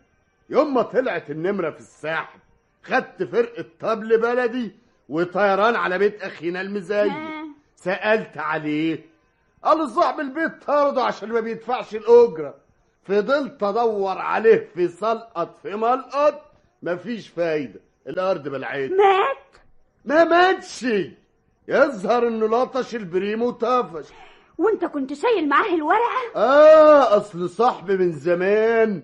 يوم 0.50 0.74
ما 0.74 0.82
طلعت 0.82 1.32
النمرة 1.32 1.70
في 1.70 1.80
الساحل 1.80 2.40
خدت 2.84 3.24
فرقة 3.24 3.66
طبل 3.80 4.22
بلدي 4.22 4.72
وطيران 5.10 5.76
على 5.76 5.98
بيت 5.98 6.22
أخينا 6.22 6.62
المزين. 6.62 7.14
سألت 7.76 8.38
عليه 8.38 9.06
قال 9.64 9.90
صاحب 9.90 10.20
البيت 10.20 10.64
طرده 10.64 11.04
عشان 11.04 11.30
ما 11.30 11.40
بيدفعش 11.40 11.96
الأجرة. 11.96 12.56
فضلت 13.04 13.64
أدور 13.64 14.18
عليه 14.18 14.70
في 14.74 14.88
سلقط 14.88 15.56
في 15.64 15.76
ملقط. 15.76 16.42
مفيش 16.84 17.28
فايدة. 17.28 17.80
الأرض 18.08 18.48
بلعته 18.48 18.90
مات؟ 18.96 19.62
ما 20.06 20.24
ماتش. 20.24 20.86
يظهر 21.68 22.28
إنه 22.28 22.48
لطش 22.48 22.96
البريم 22.96 23.42
وطفش 23.42 24.06
وانت 24.58 24.86
كنت 24.86 25.14
شايل 25.14 25.50
معاه 25.50 25.76
الورقة؟ 25.76 26.36
آه 26.36 27.18
أصل 27.18 27.50
صاحبي 27.50 27.98
من 27.98 28.12
زمان. 28.12 29.04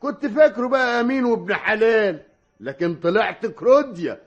كنت 0.00 0.26
فاكره 0.26 0.68
بقى 0.68 1.00
أمين 1.00 1.24
وابن 1.24 1.54
حلال. 1.54 2.20
لكن 2.60 2.94
طلعت 2.94 3.46
كروديا. 3.46 4.20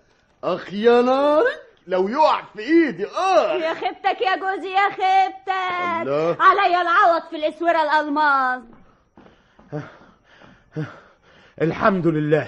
أخ 0.43 0.73
يا 0.73 1.01
ناري 1.01 1.49
لو 1.87 2.07
يقع 2.07 2.41
في 2.53 2.59
إيدي. 2.59 3.07
آه. 3.07 3.53
يا 3.53 3.73
خيبتك 3.73 4.21
يا 4.21 4.35
جوزي 4.35 4.69
يا 4.71 4.89
خيبتك. 4.89 6.01
الله. 6.01 6.37
عليا 6.39 6.81
العوض 6.81 7.21
في 7.29 7.35
الأسورة 7.35 7.81
الالماس 7.83 8.61
الحمد 11.61 12.07
لله. 12.07 12.47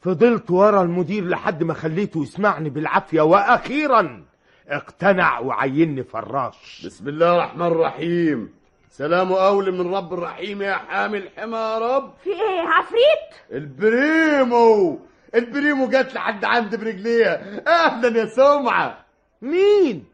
فضلت 0.00 0.50
ورا 0.50 0.82
المدير 0.82 1.24
لحد 1.24 1.62
ما 1.62 1.74
خليته 1.74 2.22
يسمعني 2.22 2.70
بالعافية 2.70 3.20
وأخيرا 3.20 4.24
اقتنع 4.68 5.38
وعيني 5.38 6.02
فراش. 6.02 6.82
بسم 6.86 7.08
الله 7.08 7.34
الرحمن 7.34 7.66
الرحيم. 7.66 8.54
سلام 8.90 9.32
قولا 9.32 9.72
من 9.72 9.94
رب 9.94 10.14
الرحيم 10.14 10.62
يا 10.62 10.74
حامل 10.74 11.28
حمى 11.36 11.56
يا 11.56 11.78
رب. 11.78 12.14
في 12.24 12.30
إيه 12.30 12.68
عفريت؟ 12.68 13.52
البريمو. 13.52 14.98
البريمو 15.34 15.88
جت 15.88 16.14
لحد 16.14 16.44
عند 16.44 16.76
برجليها. 16.76 17.62
أهلا 17.68 18.18
يا 18.18 18.26
سمعة. 18.26 19.04
مين؟ 19.42 20.04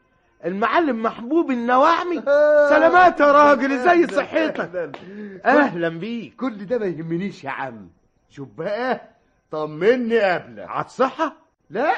المعلم 0.47 1.03
محبوب 1.03 1.51
النواعمي 1.51 2.21
سلامات 2.73 3.21
يا 3.21 3.33
راجل 3.33 3.73
إزاي 3.73 4.07
صحتك. 4.07 4.91
أهلا. 5.45 5.89
بيك. 5.89 6.37
كل 6.37 6.67
ده 6.67 6.79
ما 6.79 6.87
يهمنيش 6.87 7.45
يا 7.45 7.51
عم. 7.51 7.89
شوف 8.31 8.49
بقى 8.49 9.01
طمني 9.51 10.21
قبلك. 10.21 10.69
الصحة؟ 10.87 11.37
لا 11.71 11.95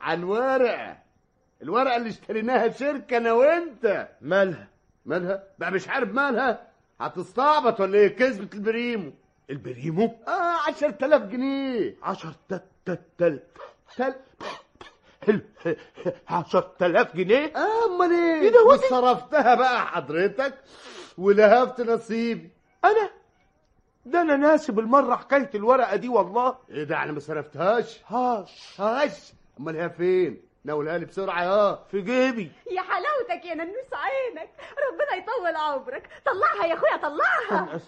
على 0.00 0.18
الورقة 0.20 0.96
الورقة 1.62 1.96
اللي 1.96 2.08
اشتريناها 2.08 2.68
شركة 2.68 3.16
أنا 3.16 3.32
وأنت. 3.32 4.08
مالها؟ 4.20 4.66
مالها؟ 5.06 5.42
بقى 5.58 5.70
مش 5.72 5.88
عارف 5.88 6.12
مالها. 6.12 6.60
هتستعبط 7.00 7.80
ولا 7.80 7.98
إيه؟ 7.98 8.16
كسبت 8.16 8.54
البريمو. 8.54 9.12
البريمو؟ 9.50 10.14
آه 10.28 10.68
10000 10.68 11.22
جنيه. 11.22 11.96
عشر 12.02 12.32
تل 12.48 12.60
تل 13.18 13.38
تل 13.96 14.14
تل 15.28 15.40
تل 15.64 15.76
عشر 16.28 16.60
تلاف 16.78 17.16
جنيه؟ 17.16 17.52
آه، 17.56 17.86
أمال 17.86 18.10
إيه؟ 18.12 18.40
إيه 18.42 18.48
ده،؟ 18.50 18.62
وصرفتها 18.62 19.54
بقى 19.54 19.86
حضرتك 19.86 20.54
ولهفت 21.18 21.80
نصيبي 21.80 22.50
أنا؟ 22.84 23.10
ده 24.06 24.20
أنا 24.20 24.36
ناسي 24.36 24.72
بالمرة 24.72 25.16
حكاية 25.16 25.50
الورقة 25.54 25.96
دي 25.96 26.08
والله. 26.08 26.56
إيه 26.70 26.84
ده 26.84 27.02
أنا 27.02 27.12
ما 27.12 27.20
صرفتهاش. 27.20 28.00
هاش. 28.06 28.80
هاش. 28.80 29.32
أمال 29.60 29.76
هي 29.76 29.90
فين؟ 29.90 30.42
ناولها 30.64 30.98
لي 30.98 31.04
بسرعة 31.04 31.42
يا 31.44 31.78
في 31.90 32.00
جيبي. 32.00 32.52
يا 32.70 32.82
حلاوتك 32.82 33.44
يا 33.44 33.54
ننوس 33.54 33.92
عينك. 33.92 34.50
ربنا 34.92 35.14
يطول 35.24 35.56
عمرك. 35.56 36.08
طلعها 36.26 36.66
يا 36.66 36.74
أخويا 36.74 36.96
طلعها. 36.96 37.80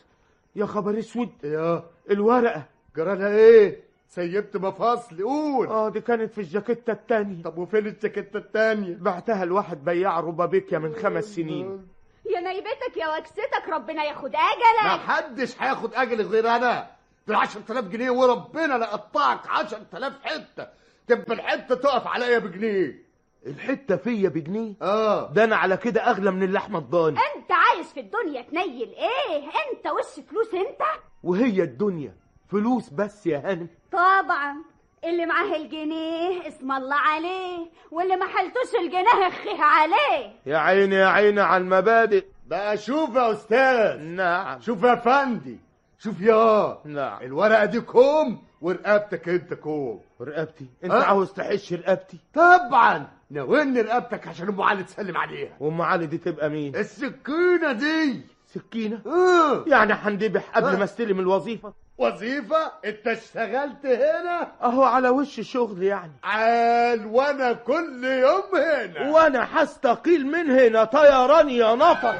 يا 0.57 0.67
خبر 0.67 0.99
أسود. 0.99 1.31
يا 1.45 1.85
الورقة. 2.11 2.63
جرالها 2.97 3.29
إيه؟ 3.29 3.90
سيبت 4.11 4.57
مفاصلي 4.57 5.23
قول. 5.23 5.67
آه 5.67 5.89
دي 5.89 6.01
كانت 6.01 6.33
في 6.33 6.41
الجاكيتة 6.41 6.93
التانية. 6.93 7.43
طب 7.43 7.59
وفين 7.59 7.87
الجاكيته 7.87 8.37
التانية؟ 8.37 8.97
بعتها 9.01 9.45
لواحد 9.45 9.85
بياع 9.85 10.21
ربابيكيا 10.21 10.79
من 10.79 10.95
خمس 10.95 11.25
سنين. 11.25 11.89
يا 12.31 12.41
نيبتك 12.41 12.97
يا 12.97 13.19
وكستك 13.19 13.69
ربنا 13.69 14.05
ياخد 14.05 14.33
ما 14.33 14.39
اجلك 14.39 15.01
حدش 15.01 15.63
هياخد 15.63 15.95
أجل 15.95 16.23
غير 16.27 16.49
أنا. 16.57 16.91
دول 17.27 17.37
10000 17.37 17.85
جنيه 17.85 18.11
وربنا 18.11 18.79
لا 18.79 18.87
قطعك 18.87 19.41
10000 19.49 20.13
حتة. 20.23 20.69
تبقى 21.07 21.35
الحتة 21.35 21.75
تقف 21.75 22.07
عليا 22.07 22.39
بجنيه؟ 22.39 23.03
الحتة 23.47 23.97
فيا 23.97 24.29
بجنيه؟ 24.29 24.75
آه. 24.83 25.33
ده 25.33 25.45
أنا 25.45 25.57
على 25.57 25.77
كده 25.77 26.11
أغلى 26.11 26.31
من 26.31 26.43
اللحمة 26.43 26.79
الضاني. 26.79 27.17
أنت 27.37 27.53
عايز 27.53 27.87
في 27.93 28.01
الدنيا 28.01 28.43
تنيل 28.43 28.89
إيه؟ 28.95 29.45
أنت 29.45 29.87
وش 29.87 30.25
فلوس 30.31 30.55
أنت؟ 30.55 30.81
وهي 31.23 31.63
الدنيا 31.63 32.15
فلوس 32.49 32.91
بس 32.91 33.27
يا 33.27 33.39
هانم 33.51 33.69
طبعا 33.93 34.57
اللي 35.05 35.27
معاه 35.27 35.57
الجنيه 35.57 36.49
اسم 36.49 36.73
الله 36.73 36.97
عليه 36.97 37.67
واللي 37.91 38.17
ما 38.17 38.27
حلتوش 38.27 38.75
الجنيه 38.83 39.29
اخيه 39.29 39.63
عليه. 39.63 40.33
يا 40.47 40.57
عيني 40.59 40.95
يا 40.95 41.07
عيني 41.07 41.41
على 41.41 41.63
المبادئ. 41.65 42.25
بقى 42.47 42.77
شوف 42.77 43.15
يا 43.17 43.33
أستاذ. 43.33 44.01
نعم. 44.03 44.61
شوف 44.61 44.83
يا 44.83 44.95
فندي. 44.95 45.59
شوف 45.99 46.21
يا 46.21 46.79
نعم. 46.85 47.23
الورقة 47.23 47.65
دي 47.65 47.81
كوم 47.81 48.43
ورقبتك 48.61 49.29
انت 49.29 49.55
كوم. 49.55 50.01
رقبتي 50.21 50.67
انت 50.85 50.93
أه؟ 50.93 51.03
عاوز 51.05 51.33
تحش 51.33 51.73
رقبتي؟ 51.73 52.19
طبعا. 52.35 53.09
ناولني 53.31 53.81
رقبتك 53.81 54.29
عشان 54.29 54.49
أم 54.49 54.61
علي 54.63 54.83
تسلم 54.83 55.17
عليها. 55.17 55.57
وأم 55.61 55.83
علي 55.83 56.07
دي 56.07 56.19
تبقى 56.19 56.51
مين؟ 56.51 56.77
السكينة 56.77 57.73
دي. 57.73 58.21
سكينة؟ 58.47 59.01
آه. 59.07 59.65
يعني 59.67 59.93
هندبح 59.93 60.51
قبل 60.57 60.67
أه؟ 60.69 60.77
ما 60.77 60.85
استلم 60.85 61.21
الوظيفة؟ 61.21 61.73
وظيفة 62.01 62.73
انت 62.85 63.07
اشتغلت 63.07 63.87
هنا؟ 63.87 64.53
اهو 64.63 64.83
على 64.83 65.09
وش 65.09 65.41
شغل 65.41 65.83
يعني؟ 65.83 66.13
عال 66.25 67.07
وأنا 67.07 67.53
كل 67.53 68.05
يوم 68.05 68.43
هنا. 68.55 69.11
وأنا 69.11 69.63
هستقيل 69.63 70.27
من 70.27 70.51
هنا 70.51 70.85
طيران 70.85 71.51
يا 71.51 71.75
نفر. 71.75 72.15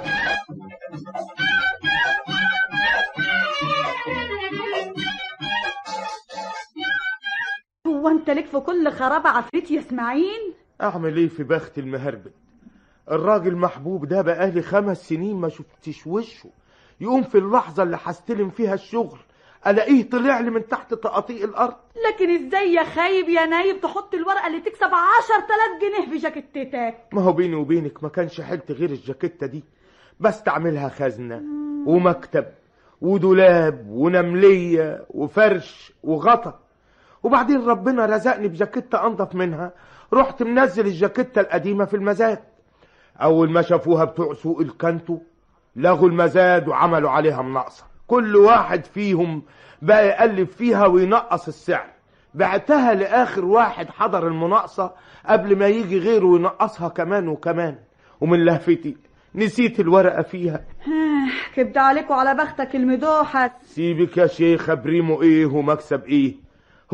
هو 7.87 8.09
انت 8.09 8.31
ليك 8.31 8.47
في 8.47 8.61
كل 8.61 8.93
خرابة 8.93 9.29
عفريت 9.31 9.71
يا 9.71 9.81
اسماعيل؟ 9.81 10.55
اعمل 10.83 11.17
إيه 11.17 11.29
في 11.29 11.43
بخت 11.43 11.79
المهربد 11.79 12.33
الراجل 13.11 13.57
محبوب 13.57 14.05
ده 14.09 14.23
بقالي 14.23 14.63
خمس 14.63 15.09
سنين 15.09 15.37
ما 15.37 15.49
شفتش 15.49 16.07
وشه. 16.07 16.51
يقوم 17.01 17.23
في 17.23 17.39
اللحظة 17.39 17.83
اللي 17.83 17.99
هستلم 18.05 18.51
فيها 18.51 18.75
الشغل 18.75 19.19
ألاقيه 19.67 20.11
طلع 20.11 20.41
لي 20.41 20.51
من 20.51 20.69
تحت 20.69 20.95
تقاطيع 20.95 21.45
الأرض؟ 21.45 21.75
لكن 22.09 22.47
إزاي 22.47 22.73
يا 22.73 22.85
خايب 22.85 23.29
يا 23.29 23.47
نايب 23.47 23.81
تحط 23.81 24.15
الورقة 24.15 24.47
اللي 24.47 24.61
تكسب 24.61 24.91
عشر 24.95 25.41
تلاف 25.49 25.81
جنيه 25.81 26.11
في 26.11 26.17
جاكيتتك؟ 26.17 26.95
ما 27.13 27.23
هو 27.23 27.33
بيني 27.33 27.55
وبينك 27.55 28.03
ما 28.03 28.09
كانش 28.09 28.41
حيلتي 28.41 28.73
غير 28.73 28.91
الجاكيتة 28.91 29.47
دي. 29.47 29.65
بستعملها 30.21 30.89
خزنة 30.89 31.43
ومكتب 31.87 32.47
ودولاب 33.01 33.87
ونملية 33.89 35.07
وفرش 35.11 35.93
وغطا. 36.03 36.59
وبعدين 37.23 37.67
ربنا 37.67 38.07
رزقني 38.07 38.49
بجاكيتة 38.49 39.07
أنضف 39.07 39.35
منها. 39.35 39.73
رحت 40.13 40.43
منزل 40.43 40.87
الجاكيتة 40.87 41.41
القديمة 41.41 41.85
في 41.85 41.95
المزاد. 41.97 42.39
أول 43.23 43.51
ما 43.51 43.63
شافوها 43.63 44.05
بتوع 44.05 44.35
سوق 44.35 44.61
الكانتو 44.61 45.19
لغوا 45.77 46.09
المزاد 46.09 46.69
وعملوا 46.69 47.11
عليها 47.11 47.43
مناقصة. 47.43 47.90
كل 48.11 48.37
واحد 48.37 48.85
فيهم 48.85 49.43
بقى 49.83 50.07
يقلب 50.09 50.49
فيها 50.49 50.87
وينقص 50.87 51.49
السعر. 51.49 51.87
بعتها 52.35 52.95
لآخر 52.95 53.45
واحد 53.45 53.89
حضر 53.91 54.27
المناقصة 54.27 54.93
قبل 55.27 55.59
ما 55.59 55.67
يجي 55.67 55.99
غيره 55.99 56.27
وينقصها 56.27 56.89
كمان 56.89 57.29
وكمان. 57.29 57.79
ومن 58.21 58.45
لهفتي 58.45 58.97
نسيت 59.35 59.81
الورقة 59.81 60.23
فيها. 60.23 60.65
كبد 61.57 61.79
عليك 61.79 62.11
وعلى 62.11 62.35
بختك 62.35 62.75
المدوحة. 62.77 63.59
سيبك 63.63 64.17
يا 64.17 64.27
شيخ 64.27 64.75
بريمو 64.75 65.23
إيه 65.23 65.47
ومكسب 65.47 66.05
إيه؟ 66.05 66.35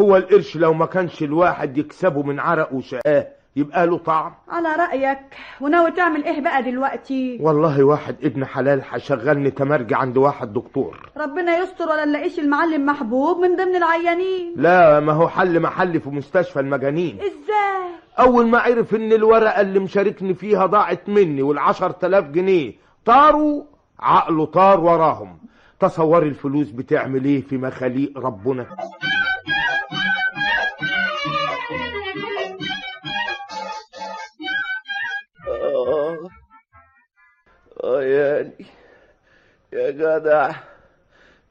هو 0.01 0.17
القرش 0.17 0.57
لو 0.57 0.73
ما 0.73 0.87
كانش 0.87 1.23
الواحد 1.23 1.79
يكسبه 1.79 2.23
من 2.23 2.41
عرق 2.41 2.73
وشقاه 2.73 3.27
يبقى 3.57 3.87
له 3.87 3.99
طعم. 3.99 4.33
على 4.49 4.69
رأيك 4.69 5.19
وناوي 5.61 5.91
تعمل 5.91 6.25
إيه 6.25 6.41
بقى 6.41 6.63
دلوقتي؟ 6.63 7.39
والله 7.41 7.85
واحد 7.85 8.17
ابن 8.23 8.45
حلال 8.45 8.83
هشغلني 8.91 9.51
تمرجي 9.51 9.95
عند 9.95 10.17
واحد 10.17 10.53
دكتور. 10.53 11.11
ربنا 11.17 11.59
يستر 11.59 11.89
ولا 11.89 12.05
نلاقيش 12.05 12.39
المعلم 12.39 12.87
محبوب 12.87 13.39
من 13.39 13.57
ضمن 13.57 13.77
العيانين. 13.77 14.55
لا 14.57 15.01
ما 15.01 15.13
هو 15.13 15.29
حل 15.29 15.61
محلي 15.61 16.01
في 16.01 16.11
مستشفى 16.11 16.61
المجانين. 16.61 17.19
إزاي؟ 17.21 17.87
أول 18.19 18.47
ما 18.47 18.59
عرف 18.59 18.95
إن 18.95 19.13
الورقة 19.13 19.61
اللي 19.61 19.79
مشاركني 19.79 20.35
فيها 20.35 20.67
ضاعت 20.67 21.09
مني 21.09 21.43
والعشر 21.43 21.91
تلاف 21.91 22.25
جنيه 22.25 22.73
طاروا 23.05 23.63
عقله 24.01 24.45
طار 24.47 24.81
وراهم. 24.81 25.39
تصوري 25.81 26.29
الفلوس 26.29 26.71
بتعمل 26.71 27.25
إيه 27.25 27.43
في 27.43 27.57
مخاليق 27.59 28.19
ربنا؟ 28.19 28.67
آه. 35.87 36.29
آه 37.85 38.03
يعني 38.03 38.53
يا 39.73 39.91
جدع 39.91 40.51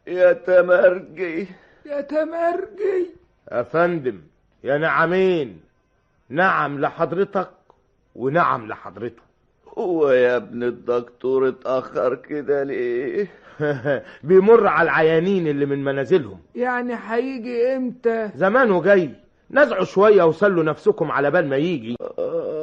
يا 0.07 0.33
تمرجي. 0.33 1.47
يا 1.85 2.01
تمرجي. 2.01 3.07
يا 3.51 3.63
فندم 3.63 4.21
يا 4.63 4.77
نعمين 4.77 5.59
نعم 6.29 6.79
لحضرتك 6.81 7.49
ونعم 8.15 8.67
لحضرته 8.67 9.21
هو 9.77 10.09
يا 10.11 10.35
ابن 10.37 10.63
الدكتور 10.63 11.47
اتأخر 11.49 12.15
كده 12.15 12.63
ليه؟ 12.63 13.27
بيمر 14.23 14.67
على 14.67 14.85
العيانين 14.89 15.47
اللي 15.47 15.65
من 15.65 15.83
منازلهم. 15.83 16.39
يعني 16.55 16.93
هيجي 17.07 17.75
إمتى؟ 17.75 18.29
زمانه 18.35 18.81
جاي. 18.81 19.09
نزعوا 19.51 19.83
شوية 19.83 20.23
وسلوا 20.23 20.63
نفسكم 20.63 21.11
على 21.11 21.31
بال 21.31 21.49
ما 21.49 21.55
يجي. 21.57 21.95
آه. 22.19 22.54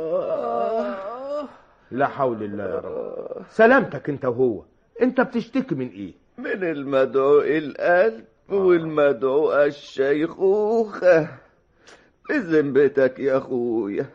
لا 1.92 2.07
حول 2.07 2.42
الله 2.42 2.64
يا 2.64 2.78
رب. 2.78 3.42
سلامتك 3.50 4.09
انت 4.09 4.24
وهو. 4.24 4.64
انت 5.02 5.20
بتشتكي 5.20 5.74
من 5.74 5.88
إيه؟ 5.88 6.12
من 6.38 6.64
المدعو 6.64 7.40
القلب 7.40 8.24
والمدعو 8.48 9.52
الشيخوخة 9.52 11.28
بذمتك 12.31 13.18
يا 13.18 13.37
أخويا. 13.38 14.07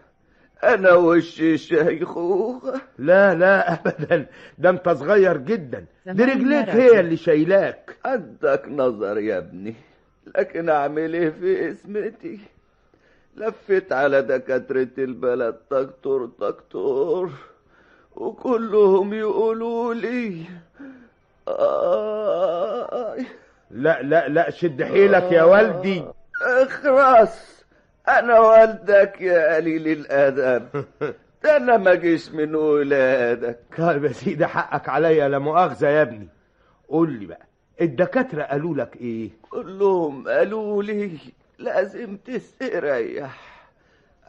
أنا 0.63 0.93
وش 0.93 1.41
شيخوخة 1.55 2.81
لا 2.97 3.35
لا 3.35 3.73
ابدا. 3.73 4.25
ده 4.57 4.69
أنت 4.69 4.89
صغير 4.89 5.37
جدا. 5.37 5.85
دي 6.05 6.23
رجليك. 6.23 6.69
هي 6.69 6.99
اللي 6.99 7.17
شايلاك. 7.17 7.95
عندك 8.05 8.63
نظر 8.67 9.17
يا 9.17 9.37
ابني. 9.37 9.75
لكن 10.37 10.69
أعمل 10.69 11.13
إيه 11.13 11.29
في 11.29 11.69
اسمتي؟ 11.71 12.39
لفت 13.35 13.91
على 13.91 14.21
دكاترة 14.21 14.87
البلد 14.97 15.55
دكتور 15.71 16.29
دكتور. 16.39 17.31
وكلهم 18.17 19.13
يقولوا 19.13 19.93
لي 19.93 20.43
آه 21.47 23.17
لا 23.71 24.01
لا 24.01 24.27
لا 24.27 24.49
شد 24.49 24.83
حيلك 24.83 25.31
يا 25.31 25.43
والدي. 25.43 26.03
اخرس 26.45 27.63
أنا 28.09 28.39
والدك 28.39 29.21
يا 29.21 29.55
قليل 29.55 29.87
الادب 29.87 30.85
ده 31.43 31.57
أنا 31.57 31.77
ما 31.77 31.93
جيش 31.93 32.31
من 32.31 32.55
ولادك. 32.55 33.59
طيب 33.77 34.05
يا 34.05 34.11
سيدي 34.11 34.45
حقك 34.47 34.89
عليا 34.89 35.27
لا 35.27 35.39
مؤاخذة 35.39 35.87
يا 35.87 36.01
ابني. 36.01 36.27
قول 36.89 37.11
لي 37.19 37.25
بقى 37.25 37.47
الدكاترة 37.81 38.43
قالوا 38.43 38.75
لك 38.75 38.95
إيه؟ 38.95 39.29
كلهم 39.49 40.27
قالوا 40.27 40.83
لي 40.83 41.11
لازم 41.59 42.17
تستريح. 42.17 43.57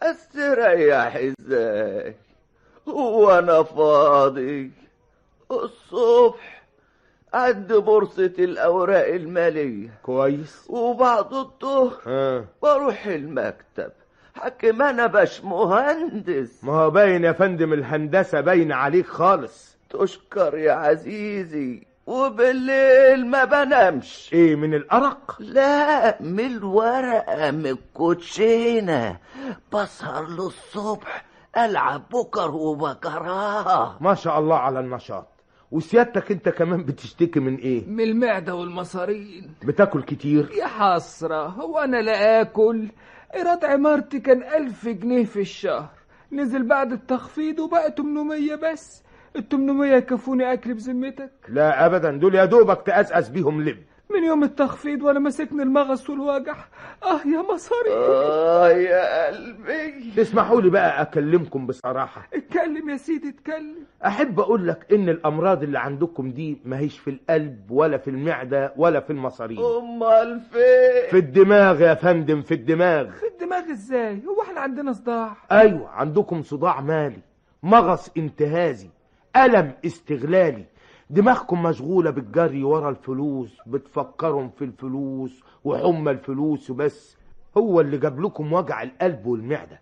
استريح 0.03 1.17
إزاي؟ 1.17 2.15
هو 2.89 3.39
أنا 3.39 3.63
فاضي. 3.63 4.71
الصبح 5.51 6.63
عند 7.35 7.73
بورصة 7.73 8.33
الأوراق 8.39 9.07
المالية. 9.07 9.89
كويس. 10.03 10.67
وبعد 10.69 11.33
الظهر 11.33 12.45
بروح 12.63 13.07
المكتب. 13.07 13.93
حكم 14.35 14.83
أنا 14.83 15.07
باش 15.07 15.45
مهندس. 15.45 16.65
ما 16.65 16.73
هو 16.73 16.91
باين 16.91 17.25
يا 17.25 17.33
فندم 17.33 17.73
الهندسة 17.73 18.41
باين 18.41 18.73
عليك 18.73 19.07
خالص. 19.07 19.77
تشكر 19.91 20.59
يا 20.59 20.73
عزيزي. 20.73 21.87
وبالليل 22.07 23.27
ما 23.27 23.45
بنامش. 23.45 24.31
إيه 24.33 24.57
من 24.57 24.75
الأرق؟ 24.75 25.37
لا 25.39 26.23
من 26.23 26.41
الورقة 26.41 27.51
من 27.51 27.67
الكوتشينة. 27.67 29.17
بسهر 29.73 30.29
للصبح 30.29 31.25
ألعب 31.57 32.03
بكر 32.13 32.51
وبكراه 32.51 33.97
ما 34.01 34.15
شاء 34.15 34.39
الله 34.39 34.57
على 34.57 34.81
النشاط. 34.81 35.27
وسيادتك 35.71 36.31
انت 36.33 36.49
كمان 36.49 36.83
بتشتكي 36.85 37.41
من 37.41 37.57
إيه؟ 37.57 37.87
من 37.87 38.01
المعدة 38.05 38.55
والمصارين. 38.55 39.55
بتاكل 39.65 40.03
كتير؟ 40.03 40.51
يا 40.59 40.67
حسرة 40.67 41.47
هو 41.47 41.79
أنا 41.79 41.97
لا 42.03 42.41
آكل؟ 42.41 42.89
إيراد 43.35 43.65
عمارتي 43.65 44.21
كان 44.21 44.43
ألف 44.43 44.89
جنيه 44.89 45.25
في 45.25 45.41
الشهر. 45.41 45.89
نزل 46.33 46.69
بعد 46.69 46.93
التخفيض 46.93 47.59
وبقى 47.59 47.95
800 47.99 48.55
بس. 48.55 49.03
ال 49.37 49.49
800 49.49 49.93
يكفوني 49.93 50.53
أكل 50.53 50.75
بذمتك. 50.75 51.31
لا 51.49 51.87
ابدا 51.87 52.11
دول 52.17 52.35
يا 52.35 52.45
دوبك 52.45 52.83
تقزقز 52.87 53.29
بيهم 53.29 53.63
لب. 53.63 53.79
من 54.15 54.25
يوم 54.25 54.45
التخفيض 54.45 55.03
وأنا 55.03 55.19
ماسكني 55.19 55.63
المغص 55.63 56.11
والوجع. 56.11 56.57
آه 57.03 57.21
يا 57.27 57.43
مصاري. 57.55 57.93
آه 57.93 58.69
يا 58.69 59.27
قلبي. 59.27 60.13
تسمحوا 60.17 60.61
لي 60.61 60.71
بقى 60.71 61.03
أكلمكم 61.03 61.67
بصراحة. 61.67 62.29
اتكلم 62.35 62.91
يا 62.91 62.97
سيدي 62.97 63.29
اتكلم. 63.29 63.77
أحب 64.07 64.41
أقول 64.41 64.69
لك 64.69 64.93
إن 64.93 65.09
الأمراض 65.09 65.63
اللي 65.63 65.79
عندكم 65.79 66.31
دي 66.31 66.59
ما 66.65 66.79
هيش 66.79 66.99
في 66.99 67.11
القلب 67.11 67.71
ولا 67.71 67.99
في 67.99 68.11
المعدة 68.11 68.73
ولا 68.77 69.01
في 69.01 69.11
المصارين. 69.11 69.59
أمال 69.59 70.41
فين؟ 70.41 71.11
في 71.11 71.17
الدماغ 71.19 71.83
يا 71.83 71.95
فندم 71.95 72.43
في 72.43 72.55
الدماغ. 72.55 73.11
في 73.11 73.27
الدماغ 73.27 73.71
إزاي؟ 73.71 74.23
هو 74.27 74.43
إحنا 74.43 74.61
عندنا 74.61 74.93
صداع. 74.93 75.37
أيوه 75.53 75.89
عندكم 75.89 76.43
صداع 76.43 76.81
مالي 76.81 77.21
مغص 77.63 78.11
انتهازي 78.17 78.89
ألم 79.37 79.73
استغلالي. 79.87 80.65
دماغكم 81.11 81.63
مشغولة 81.63 82.11
بالجري 82.11 82.65
ورا 82.65 82.91
الفلوس 82.91 83.57
بتفكرهم 83.67 84.51
في 84.51 84.65
الفلوس 84.65 85.43
وحمى 85.65 86.11
الفلوس 86.11 86.71
وبس. 86.71 87.17
هو 87.57 87.81
اللي 87.81 87.99
جاب 87.99 88.21
لكم 88.21 88.53
وجع 88.53 88.83
القلب 88.83 89.27
والمعدة. 89.27 89.81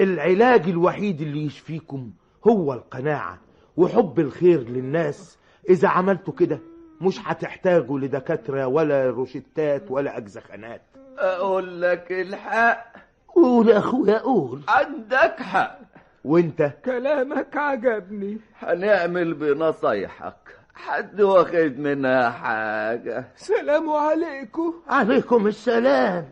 العلاج 0.00 0.68
الوحيد 0.68 1.20
اللي 1.20 1.46
يشفيكم 1.46 2.10
هو 2.48 2.72
القناعة 2.72 3.38
وحب 3.76 4.20
الخير 4.20 4.60
للناس. 4.60 5.38
إذا 5.70 5.88
عملتوا 5.88 6.34
كده 6.34 6.58
مش 7.00 7.18
هتحتاجوا 7.24 7.98
لدكاترة 7.98 8.66
ولا 8.66 9.10
روشتات 9.10 9.90
ولا 9.90 10.16
أجزخانات. 10.16 10.82
أقول 11.18 11.82
لك 11.82 12.12
الحق. 12.12 12.96
قول 13.28 13.68
يا 13.68 13.78
أخويا 13.78 14.18
قول. 14.18 14.60
عندك 14.68 15.40
حق. 15.40 15.78
وانت؟ 16.26 16.72
كلامك 16.84 17.56
عجبني. 17.56 18.38
هنعمل 18.58 19.34
بنصايحك 19.34 20.34
حد 20.74 21.20
واخد 21.20 21.78
منها 21.78 22.30
حاجة؟ 22.30 23.24
سلام 23.36 23.90
عليكم. 23.90 24.74
عليكم 24.88 25.46
السلام. 25.46 26.28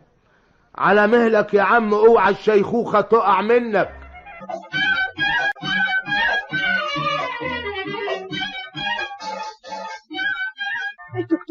على 0.74 1.06
مهلك 1.06 1.54
يا 1.54 1.62
عم 1.62 1.94
اوعى 1.94 2.32
الشيخوخة 2.32 3.00
تقع 3.00 3.40
منك. 3.40 3.90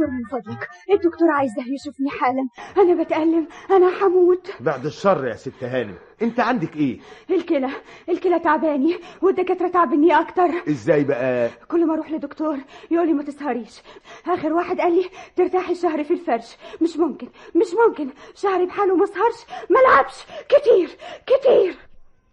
الدكتور 0.04 0.10
من 0.10 0.24
فضلك 0.24 0.70
الدكتور 0.92 1.30
عايزه 1.30 1.64
يشوفني 1.68 2.10
حالا. 2.10 2.48
أنا 2.78 3.04
بتألم. 3.04 3.48
أنا 3.72 4.06
هموت 4.06 4.52
بعد 4.60 4.86
الشر 4.86 5.28
يا 5.28 5.34
ست 5.36 5.64
هانم. 5.64 5.96
أنت 6.22 6.40
عندك 6.40 6.76
إيه؟ 6.76 7.00
الكلى. 7.30 7.70
الكلى 8.10 8.40
تعباني. 8.40 8.98
والدكاترة 9.22 9.68
تعبني 9.68 10.20
أكتر. 10.20 10.50
إزاي 10.70 11.04
بقى؟ 11.04 11.50
كل 11.68 11.86
ما 11.86 11.94
أروح 11.94 12.12
لدكتور 12.12 12.58
يقول 12.92 13.08
لي 13.08 13.14
ما 13.14 13.24
تسهريش. 13.24 13.82
آخر 14.28 14.54
واحد 14.54 14.80
قال 14.80 14.96
لي 14.96 15.10
ترتاحي 15.36 15.76
شهر 15.76 16.04
في 16.04 16.14
الفرش. 16.14 16.58
مش 16.82 16.98
ممكن. 16.98 17.28
مش 17.56 17.68
ممكن. 17.88 18.10
شهري 18.36 18.66
بحاله 18.66 18.96
ما 18.96 19.04
اسهرش. 19.04 19.46
ما 19.70 19.80
ألعبش. 19.80 20.26
كتير. 20.50 20.90
كتير. 21.26 21.76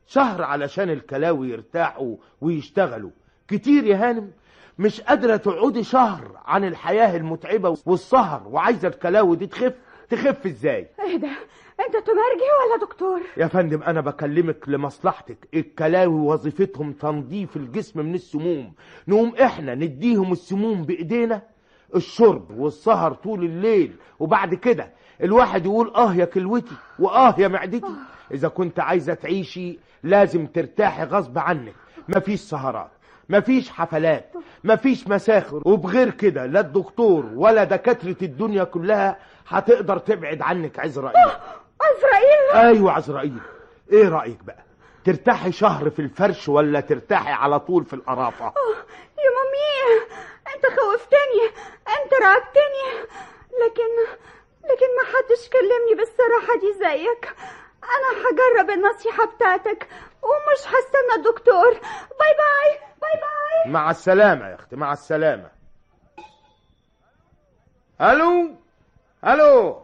شهر 0.06 0.42
علشان 0.42 0.90
الكلاوي 0.90 1.50
يرتاحوا 1.50 2.16
ويشتغلوا. 2.40 3.10
كتير 3.48 3.84
يا 3.86 3.96
هانم. 3.96 4.30
مش 4.78 5.00
قادرة 5.00 5.36
تقعدي 5.36 5.84
شهر 5.84 6.40
عن 6.46 6.64
الحياة 6.64 7.16
المتعبة 7.16 7.76
والسهر 7.86 8.42
وعايزة 8.48 8.88
الكلاوي 8.88 9.36
دي 9.36 9.46
تخف. 9.46 9.74
تخف 10.10 10.46
إزاي؟ 10.46 10.88
إيه 11.00 11.16
ده؟ 11.16 11.28
أنت 11.80 11.92
تمرجي 12.06 12.50
ولا 12.66 12.80
دكتور؟ 12.86 13.20
يا 13.36 13.46
فندم 13.46 13.82
أنا 13.82 14.00
بكلمك 14.00 14.68
لمصلحتك. 14.68 15.48
الكلاوي 15.54 16.20
وظيفتهم 16.20 16.92
تنظيف 16.92 17.56
الجسم 17.56 18.00
من 18.06 18.14
السموم. 18.14 18.72
نقوم 19.08 19.34
إحنا 19.42 19.74
نديهم 19.74 20.32
السموم 20.32 20.82
بإيدينا. 20.82 21.42
الشرب 21.96 22.50
والسهر 22.58 23.12
طول 23.12 23.44
الليل. 23.44 23.92
وبعد 24.18 24.54
كده 24.54 24.92
الواحد 25.22 25.66
يقول 25.66 25.94
آه 25.94 26.14
يا 26.14 26.24
كلوتي 26.24 26.74
وآه 26.98 27.34
يا 27.38 27.48
معدتي. 27.48 27.94
إذا 28.32 28.48
كنت 28.48 28.80
عايزة 28.80 29.14
تعيشي 29.14 29.78
لازم 30.02 30.46
ترتاحي 30.46 31.04
غصب 31.04 31.38
عنك. 31.38 31.74
مفيش 32.08 32.40
سهرات. 32.40 32.90
مفيش 33.30 33.70
حفلات 33.70 34.32
مفيش 34.64 35.08
مساخر 35.08 35.62
وبغير 35.64 36.10
كده 36.10 36.46
لا 36.46 36.60
الدكتور 36.60 37.26
ولا 37.34 37.64
دكاترة 37.64 38.16
الدنيا 38.22 38.64
كلها 38.64 39.18
هتقدر 39.48 39.98
تبعد 39.98 40.42
عنك 40.42 40.78
عزرائيل. 40.78 41.30
عزرائيل! 41.80 42.66
أيوه 42.76 42.92
عزرائيل. 42.92 43.38
إيه 43.92 44.08
رأيك 44.08 44.44
بقى؟ 44.44 44.64
ترتاحي 45.04 45.52
شهر 45.52 45.90
في 45.90 45.98
الفرش 46.02 46.48
ولا 46.48 46.80
ترتاحي 46.80 47.32
على 47.32 47.60
طول 47.60 47.84
في 47.84 47.92
القرافة؟ 47.94 48.44
يا 48.44 49.30
mommy! 49.36 50.02
أنت 50.56 50.66
خوفتني 50.66 51.46
أنت 51.88 52.12
رعبتني 52.22 53.08
لكن 53.64 54.16
لكن 54.64 54.86
ما 54.96 55.04
حدش 55.06 55.48
كلمني 55.48 55.94
بالصراحة 55.98 56.60
دي 56.60 56.72
زيك. 56.72 57.34
أنا 57.84 58.20
هجرب 58.20 58.70
النصيحة 58.70 59.26
بتاعتك 59.26 59.88
ومش 60.22 60.58
هستنى 60.60 61.14
الدكتور 61.16 61.70
bye 62.18 62.34
bye 62.38 62.78
bye 63.00 63.20
bye. 63.20 63.72
مع 63.72 63.90
السلامة 63.90 64.48
يا 64.48 64.54
أختي 64.54 64.76
مع 64.76 64.92
السلامة. 64.92 65.50
ألو؟ 68.00 68.54
ألو؟ 69.26 69.82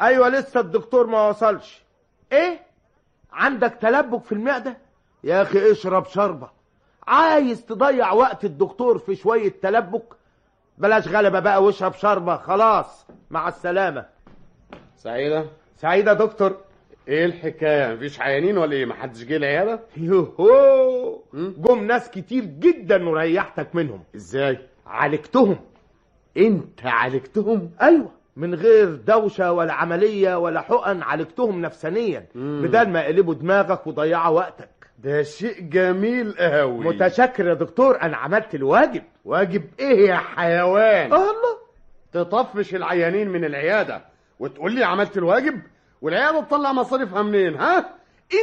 أيوه 0.00 0.28
لسه 0.28 0.60
الدكتور 0.60 1.06
ما 1.06 1.28
وصلش. 1.28 1.82
إيه؟ 2.32 2.60
عندك 3.32 3.78
تلبك 3.80 4.24
في 4.24 4.32
المعدة؟ 4.32 4.76
يا 5.24 5.42
أخي 5.42 5.72
اشرب 5.72 6.06
شربة. 6.06 6.50
عايز 7.06 7.66
تضيع 7.66 8.12
وقت 8.12 8.44
الدكتور 8.44 8.98
في 8.98 9.16
شوية 9.16 9.52
تلبك؟ 9.62 10.14
بلاش 10.78 11.08
غلبة 11.08 11.40
بقى 11.40 11.62
واشرب 11.62 11.94
شربة 11.94 12.36
خلاص. 12.36 13.06
مع 13.30 13.48
السلامة. 13.48 14.06
سعيدة؟ 14.96 15.46
سعيدة 15.76 16.12
دكتور. 16.12 16.56
إيه 17.08 17.24
الحكاية؟ 17.24 17.94
مفيش 17.94 18.20
عيانين 18.20 18.58
ولا 18.58 18.72
إيه؟ 18.72 18.86
محدش 18.86 19.24
جه 19.24 19.36
العيادة؟ 19.36 19.80
يوهو. 19.96 21.22
جم 21.34 21.84
ناس 21.84 22.10
كتير 22.10 22.44
جدا 22.44 23.08
وريحتك 23.08 23.74
منهم. 23.74 24.02
إزاي؟ 24.16 24.58
عالجتهم. 24.86 25.56
أنت 26.36 26.86
عالجتهم؟ 26.86 27.70
أيوه. 27.82 28.10
من 28.36 28.54
غير 28.54 28.94
دوشة 28.94 29.52
ولا 29.52 29.72
عملية 29.72 30.38
ولا 30.38 30.60
حقن 30.60 31.02
عالجتهم 31.02 31.60
نفسانيا. 31.60 32.26
بدل 32.34 32.88
ما 32.88 33.00
يقلبوا 33.00 33.34
دماغك 33.34 33.86
وضيعوا 33.86 34.36
وقتك. 34.36 34.68
ده 34.98 35.22
شيء 35.22 35.60
جميل 35.60 36.32
قوي 36.38 36.84
متشكر 36.84 37.46
يا 37.46 37.54
دكتور 37.54 38.02
أنا 38.02 38.16
عملت 38.16 38.54
الواجب. 38.54 39.02
واجب 39.24 39.62
إيه 39.80 40.08
يا 40.08 40.16
حيوان؟ 40.16 41.12
الله. 41.12 41.58
تطفش 42.12 42.74
العيانين 42.74 43.28
من 43.28 43.44
العيادة 43.44 44.04
وتقول 44.40 44.72
لي 44.72 44.84
عملت 44.84 45.18
الواجب؟ 45.18 45.60
والعيادة 46.02 46.40
تطلع 46.40 46.72
مصاريفها 46.72 47.22
منين 47.22 47.54
ها؟ 47.54 47.90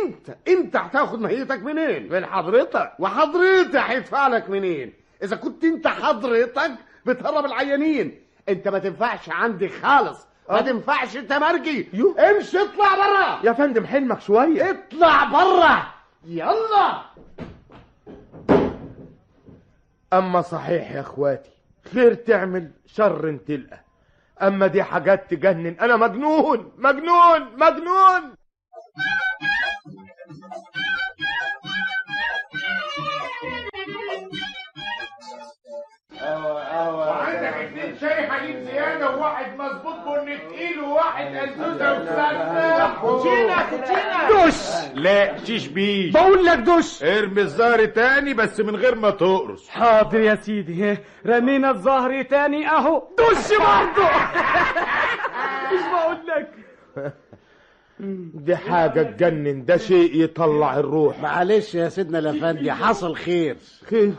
انت 0.03 0.37
انت 0.47 0.75
هتاخد 0.75 1.21
مهيتك 1.21 1.63
منين؟ 1.63 2.09
من 2.13 2.25
حضرتك. 2.25 2.91
وحضرتك 2.99 3.75
هيدفع 3.75 4.27
لك 4.27 4.49
منين؟ 4.49 4.93
إذا 5.23 5.35
كنت 5.35 5.63
انت 5.63 5.87
حضرتك 5.87 6.71
بتهرب 7.05 7.45
العيانين. 7.45 8.21
انت 8.49 8.67
ما 8.67 8.79
تنفعش 8.79 9.29
عندي 9.29 9.69
خالص. 9.69 10.27
ما 10.49 10.59
أه. 10.59 10.61
تنفعش 10.61 11.13
تمرجي 11.17 11.89
يو. 11.93 12.15
امشي 12.19 12.57
اطلع 12.59 12.95
بره 12.95 13.45
يا 13.45 13.53
فندم 13.53 13.85
حلمك 13.85 14.21
شوية. 14.21 14.69
اطلع 14.71 15.23
بره 15.23 15.93
يلا. 16.25 17.01
أما 20.13 20.41
صحيح 20.41 20.91
يا 20.91 20.99
أخواتي 20.99 21.49
خير 21.93 22.13
تعمل 22.13 22.71
شر 22.85 23.37
تلقى 23.47 23.84
أما 24.41 24.67
دي 24.67 24.83
حاجات 24.83 25.31
تجنن. 25.33 25.79
أنا 25.79 25.95
مجنون 25.97 26.71
مجنون 26.77 27.41
مجنون. 27.55 28.35
شاي 38.05 38.27
حليب 38.31 38.63
زيادة 38.63 39.15
وواحد 39.17 39.57
مظبوط 39.59 39.95
بن 39.95 40.37
تقيل 40.49 40.79
وواحد 40.79 41.35
أزوزة 41.35 41.93
وسلسة 42.01 42.93
كوتشينة 43.01 43.69
كوتشينة 43.69 44.45
دش 44.47 44.61
لا 44.95 45.37
شيش 45.45 45.67
بيش. 45.67 46.13
بقول 46.13 46.45
لك 46.45 46.57
دش 46.57 47.03
ارمي 47.03 47.41
الزهر 47.41 47.85
تاني 47.85 48.33
بس 48.33 48.59
من 48.59 48.75
غير 48.75 48.95
ما 48.95 49.09
تقرص. 49.09 49.69
حاضر 49.69 50.19
يا 50.19 50.35
سيدي. 50.35 50.97
رمينا 51.25 51.69
الظهر 51.71 52.21
تاني 52.21 52.67
أهو. 52.69 53.03
دش 53.17 53.49
برضه 53.49 54.09
مش 55.73 55.81
بقول 55.93 56.17
لك. 56.27 56.49
دي 58.33 58.55
حاجة 58.55 59.01
تجنن. 59.03 59.65
ده 59.65 59.77
شيء 59.77 60.23
يطلع 60.23 60.77
الروح. 60.79 61.19
معلش 61.19 61.75
يا 61.75 61.89
سيدنا 61.89 62.19
الأفندي 62.19 62.71
حصل 62.71 63.15
خير. 63.15 63.57
خير. 63.89 64.13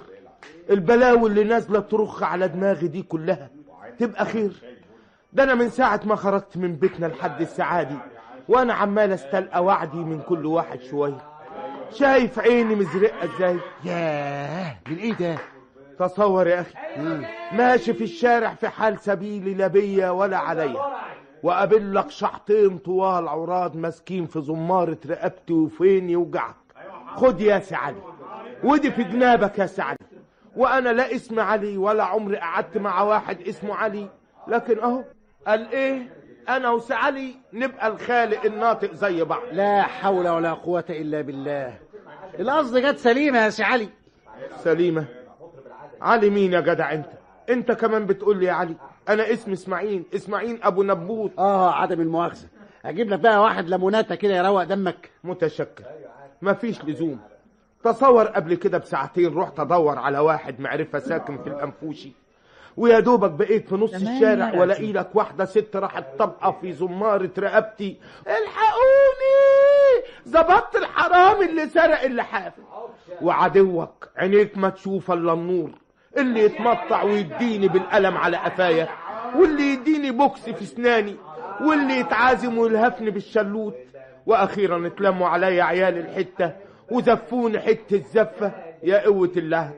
البلاوي 0.70 1.30
اللي 1.30 1.44
نازلة 1.44 1.80
ترخ 1.80 2.22
على 2.22 2.48
دماغي 2.48 2.88
دي 2.88 3.02
كلها. 3.02 3.50
تبقى 3.98 4.24
خير 4.24 4.52
ده 5.32 5.42
أنا 5.42 5.54
من 5.54 5.70
ساعة 5.70 6.00
ما 6.04 6.16
خرجت 6.16 6.56
من 6.56 6.76
بيتنا 6.76 7.06
لحد 7.06 7.40
السعادي 7.40 7.96
وأنا 8.48 8.74
عمال 8.74 9.12
أستلقى 9.12 9.64
وعدي 9.64 9.96
من 9.96 10.20
كل 10.20 10.46
واحد 10.46 10.80
شوية 10.80 11.18
شايف 11.92 12.38
عيني 12.38 12.74
مزرقة 12.74 13.24
إزاي؟ 13.24 13.58
ياه 13.84 14.76
من 14.88 14.96
إيه 14.96 15.12
ده؟ 15.12 15.36
تصور 15.98 16.46
يا 16.46 16.60
أخي. 16.60 16.74
ماشي 17.52 17.94
في 17.94 18.04
الشارع 18.04 18.54
في 18.54 18.68
حال 18.68 18.98
سبيلي 19.00 19.54
لا 19.54 19.66
بيا 19.66 20.10
ولا 20.10 20.38
عليا. 20.38 20.80
وقابل 21.42 21.94
لك 21.94 22.10
شحطين 22.10 22.78
طوال 22.78 23.28
عراض 23.28 23.76
ماسكين 23.76 24.26
في 24.26 24.40
زمارة 24.40 24.98
رقبتي 25.06 25.52
وفين 25.52 26.10
يوجعك 26.10 26.54
خد 27.16 27.40
يا 27.40 27.58
سعدي 27.58 28.00
ودي 28.64 28.90
في 28.90 29.04
جنابك 29.04 29.58
يا 29.58 29.66
سعدي 29.66 29.95
وأنا 30.56 30.88
لا 30.88 31.14
اسم 31.14 31.40
علي 31.40 31.76
ولا 31.76 32.04
عمري 32.04 32.36
قعدت 32.36 32.76
مع 32.76 33.02
واحد 33.02 33.40
اسمه 33.40 33.74
علي. 33.74 34.08
لكن 34.48 34.78
أهو 34.78 35.04
قال 35.46 35.72
إيه؟ 35.72 36.16
أنا 36.48 36.70
وسعلي 36.70 37.34
نبقى 37.52 37.88
الخالق 37.88 38.44
الناطق 38.44 38.92
زي 38.92 39.24
بعض. 39.24 39.42
لا 39.52 39.82
حول 39.82 40.28
ولا 40.28 40.52
قوة 40.52 40.84
إلا 40.90 41.20
بالله. 41.20 41.78
القصد 42.40 42.78
جت 42.78 42.98
سليمة 42.98 43.38
يا 43.38 43.50
سي 43.50 43.62
علي 43.62 43.88
سليمة. 44.56 45.04
علي 46.00 46.30
مين 46.30 46.52
يا 46.52 46.60
جدع 46.60 46.92
أنت؟ 46.92 47.08
أنت 47.50 47.72
كمان 47.72 48.06
بتقول 48.06 48.38
لي 48.38 48.46
يا 48.46 48.52
علي 48.52 48.74
أنا 49.08 49.32
اسمي 49.32 49.54
إسماعيل 49.54 50.04
إسماعيل 50.14 50.62
أبو 50.62 50.82
نبوت. 50.82 51.32
آه 51.38 51.72
عدم 51.72 52.00
المؤاخذة. 52.00 52.48
أجيب 52.84 53.10
لك 53.10 53.18
بقى 53.18 53.42
واحد 53.42 53.68
ليموناته 53.68 54.14
كده 54.14 54.36
يروق 54.36 54.64
دمك. 54.64 55.10
متشكر. 55.24 55.84
مفيش 56.42 56.84
لزوم. 56.84 57.20
تصور 57.92 58.26
قبل 58.26 58.54
كده 58.54 58.78
بساعتين 58.78 59.34
رحت 59.38 59.60
أدور 59.60 59.98
على 59.98 60.18
واحد 60.18 60.60
معرفة 60.60 60.98
ساكن 60.98 61.38
في 61.38 61.46
الأنفوشي. 61.46 62.12
ويا 62.76 63.00
دوبك 63.00 63.30
بقيت 63.30 63.68
في 63.68 63.74
نص 63.74 63.94
الشارع 63.94 64.54
والاقي 64.60 64.92
لك 64.92 65.08
واحدة 65.14 65.44
ست 65.44 65.76
راحت 65.76 66.04
طبقة 66.18 66.50
في 66.60 66.72
زمارة 66.72 67.30
رقبتي. 67.38 67.96
الحقوني! 68.26 70.02
ظبطت 70.28 70.76
الحرام 70.76 71.42
اللي 71.42 71.68
سرق 71.68 72.02
اللحاف 72.02 72.52
وعدوك 73.22 74.08
عينيك 74.16 74.58
ما 74.58 74.68
تشوف 74.68 75.10
إلا 75.10 75.32
النور. 75.32 75.70
اللي 76.16 76.40
يتمطع 76.40 77.02
ويديني 77.02 77.68
بالقلم 77.68 78.16
على 78.16 78.36
قفايا. 78.36 78.88
واللي 79.36 79.72
يديني 79.72 80.10
بوكس 80.10 80.40
في 80.40 80.62
اسناني. 80.62 81.16
واللي 81.60 82.00
يتعازم 82.00 82.58
ويلهفني 82.58 83.10
بالشلوت. 83.10 83.74
وأخيرا 84.26 84.86
اتلموا 84.86 85.28
عليا 85.28 85.62
عيال 85.62 85.98
الحتة. 85.98 86.65
وزفوني 86.90 87.60
حتة 87.60 88.02
زفه 88.12 88.52
يا 88.82 89.04
قوة 89.04 89.32
الله. 89.36 89.70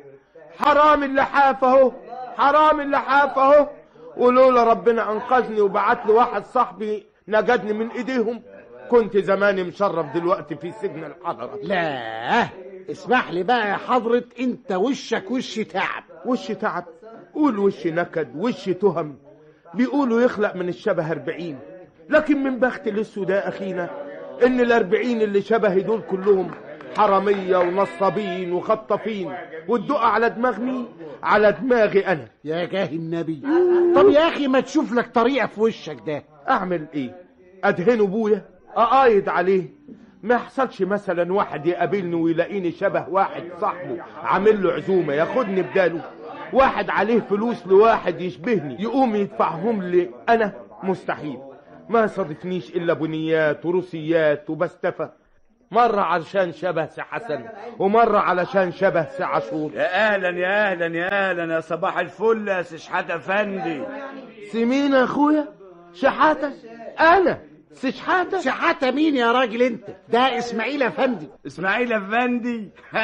حرام 0.59 1.05
اللحاف 1.05 1.65
اهو 1.65 1.93
حرام 2.37 2.81
اللحاف 2.81 3.39
اهو 3.39 3.69
ولولا 4.17 4.65
ربنا 4.65 5.13
أنقذني 5.13 5.61
وبعت 5.61 6.07
لي 6.07 6.13
واحد 6.13 6.45
صاحبي 6.45 7.07
نجدني 7.29 7.73
من 7.73 7.91
إيديهم. 7.91 8.43
كنت 8.91 9.17
زماني 9.17 9.63
مشرف 9.63 10.15
دلوقتي 10.15 10.55
في 10.57 10.73
سجن 10.73 11.05
الحضرة. 11.05 11.59
لا. 11.63 12.49
اسمح 12.91 13.31
لي 13.31 13.43
بقى 13.43 13.69
يا 13.69 13.77
حضرة 13.77 14.25
انت 14.41 14.73
وشك 14.73 15.31
وش 15.31 15.55
تعب. 15.59 16.03
وش 16.27 16.47
تعب؟ 16.47 16.85
قول 17.35 17.59
وش 17.59 17.87
نكد 17.87 18.37
وش 18.37 18.65
تهم. 18.65 19.17
بيقولوا 19.75 20.21
يخلق 20.21 20.57
من 20.57 20.69
الشبه 20.69 21.11
أربعين. 21.13 21.59
لكن 22.09 22.43
من 22.43 22.59
بخت 22.59 22.87
الأسود 22.89 23.31
يا 23.31 23.49
أخينا 23.49 23.91
إن 24.47 24.61
الأربعين 24.61 25.23
اللي 25.23 25.43
شبهي 25.43 25.81
دول 25.81 26.03
كلهم 26.11 26.51
حرامية 26.97 27.57
ونصابين 27.57 28.53
وخطافين 28.53 29.33
والدقة 29.69 30.07
على 30.07 30.31
دماغ 30.31 30.61
مين؟ 30.61 30.87
على 31.23 31.53
دماغي 31.53 32.07
أنا. 32.07 32.29
يا 32.45 32.65
جاه 32.65 32.89
النبي. 32.89 33.43
طب 33.97 34.09
يا 34.09 34.29
أخي 34.29 34.49
ما 34.49 34.61
تشوف 34.61 34.93
لك 34.93 35.11
طريقة 35.15 35.47
في 35.47 35.61
وشك 35.61 35.97
ده. 36.07 36.25
أعمل 36.49 36.87
إيه؟ 36.95 37.15
أدهن 37.65 38.01
أبويا؟ 38.01 38.45
أقايد 38.77 39.29
عليه؟ 39.29 39.65
ما 40.23 40.35
يحصلش 40.35 40.83
مثلا 40.83 41.33
واحد 41.33 41.67
يقابلني 41.67 42.15
ويلاقيني 42.15 42.73
شبه 42.73 43.09
واحد 43.09 43.43
صاحبه 43.61 44.03
عامل 44.23 44.63
له 44.63 44.73
عزومة 44.73 45.13
ياخدني 45.15 45.63
بداله. 45.63 46.01
واحد 46.53 46.91
عليه 46.91 47.21
فلوس 47.21 47.67
لواحد 47.67 48.21
يشبهني 48.21 48.83
يقوم 48.83 49.17
يدفعهم 49.17 49.83
لي. 49.83 50.11
أنا 50.29 50.53
مستحيل. 50.83 51.39
ما 51.89 52.07
صادفنيش 52.07 52.77
إلا 52.77 52.93
بنيات 52.93 53.67
وروسيات 53.67 54.51
وبستفى 54.51 55.09
مرة 55.71 56.01
علشان 56.01 56.53
شبه 56.53 56.87
سي 56.87 57.03
حسن 57.03 57.45
ومرة 57.79 58.19
علشان 58.19 58.73
شبه 58.73 59.05
سي 59.05 59.23
عاشور 59.25 59.71
يا 59.75 60.15
أهلا 60.15 60.29
يا 60.39 60.71
أهلا 60.71 60.87
يا 60.99 61.31
أهلا 61.31 61.55
يا 61.55 61.61
صباح 61.61 61.99
الفل 61.99 62.49
يا 62.49 62.63
سي 62.63 62.79
شحات 62.79 63.11
أفندي. 63.11 63.83
سمين 64.53 64.93
يا 64.93 65.05
أخويا؟ 65.05 65.49
شحاتة؟ 65.95 66.53
أنا؟ 67.01 67.39
سي 67.73 67.93
شحاتة؟ 67.93 68.41
شحاتة 68.41 68.91
مين 68.91 69.17
يا 69.17 69.33
راجل 69.33 69.63
أنت؟ 69.63 69.85
ده 70.09 70.39
إسماعيل 70.39 70.83
أفندي. 70.83 71.29
إسماعيل 71.47 71.93
أفندي؟ 71.93 72.71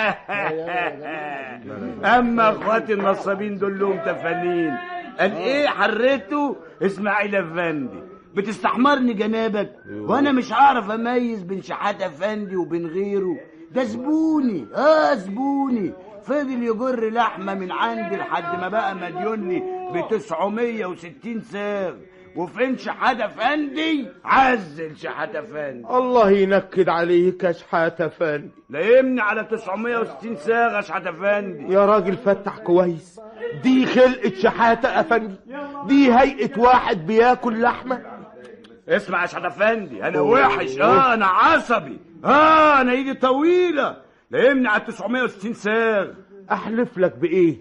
أما 2.19 2.51
أخواتي 2.51 2.93
النصابين 2.93 3.59
دول 3.59 3.79
لهم 3.79 3.99
تفانين. 3.99 4.77
قال 5.21 5.33
إيه 5.37 5.67
حريته؟ 5.69 6.57
إسماعيل 6.83 7.37
أفندي. 7.37 8.14
بتستحمرني 8.37 9.13
جنابك 9.13 9.73
وأنا 9.91 10.33
مش 10.33 10.53
هعرف 10.53 10.91
أميز 10.91 11.43
بين 11.43 11.63
شحات 11.63 12.03
أفندي 12.03 12.57
وبين 12.57 12.87
غيره. 12.87 13.37
ده 13.71 13.85
زبوني 13.85 14.67
آه 14.75 15.15
زبوني. 15.15 15.93
فضل 16.25 16.63
يجر 16.63 17.11
لحمة 17.11 17.55
من 17.55 17.73
عندي 17.73 18.17
لحد 18.17 18.61
ما 18.61 18.69
بقى 18.69 18.95
مديون 18.95 19.49
لي 19.49 19.61
ب 19.95 20.09
960 20.11 21.41
ساغ. 21.41 21.95
وفين 22.37 22.79
شحات 22.79 23.21
أفندي؟ 23.21 24.09
عزل 24.25 24.97
شحات 24.97 25.37
أفندي. 25.37 25.87
الله 25.91 26.31
ينكد 26.31 26.89
عليك 26.89 27.45
يا 27.45 27.53
شحاتة 27.53 28.09
فندي 28.09 28.51
لا 28.71 28.81
يمني 28.99 29.21
على 29.21 29.45
960 29.45 30.37
ساغ 30.37 30.77
يا 30.77 30.81
شحات 30.81 31.07
أفندي. 31.07 31.75
يا 31.75 31.87
راجل 31.87 32.17
فتح 32.17 32.59
كويس. 32.59 33.21
دي 33.63 33.87
خلقة 33.87 34.33
شحاتة 34.35 35.01
أفندي. 35.01 35.35
دي 35.87 36.13
هيئة 36.15 36.61
واحد 36.61 37.07
بياكل 37.07 37.63
لحمة. 37.63 38.03
اسمع 38.89 39.23
يا 39.23 39.27
شحات 39.27 39.45
افندي 39.45 40.05
أنا 40.09 40.21
وحش 40.21 40.79
آه 40.79 41.15
أنا 41.15 41.27
عصبي 41.27 41.99
آه 42.25 42.81
أنا 42.81 42.93
إيدي 42.93 43.15
طويلة 43.15 43.97
لا 44.31 44.51
يمني 44.51 44.69
على 44.69 44.83
960 44.87 45.55
ساغ. 45.55 46.07
أحلف 46.53 46.99
لك 46.99 47.17
بإيه؟ 47.17 47.57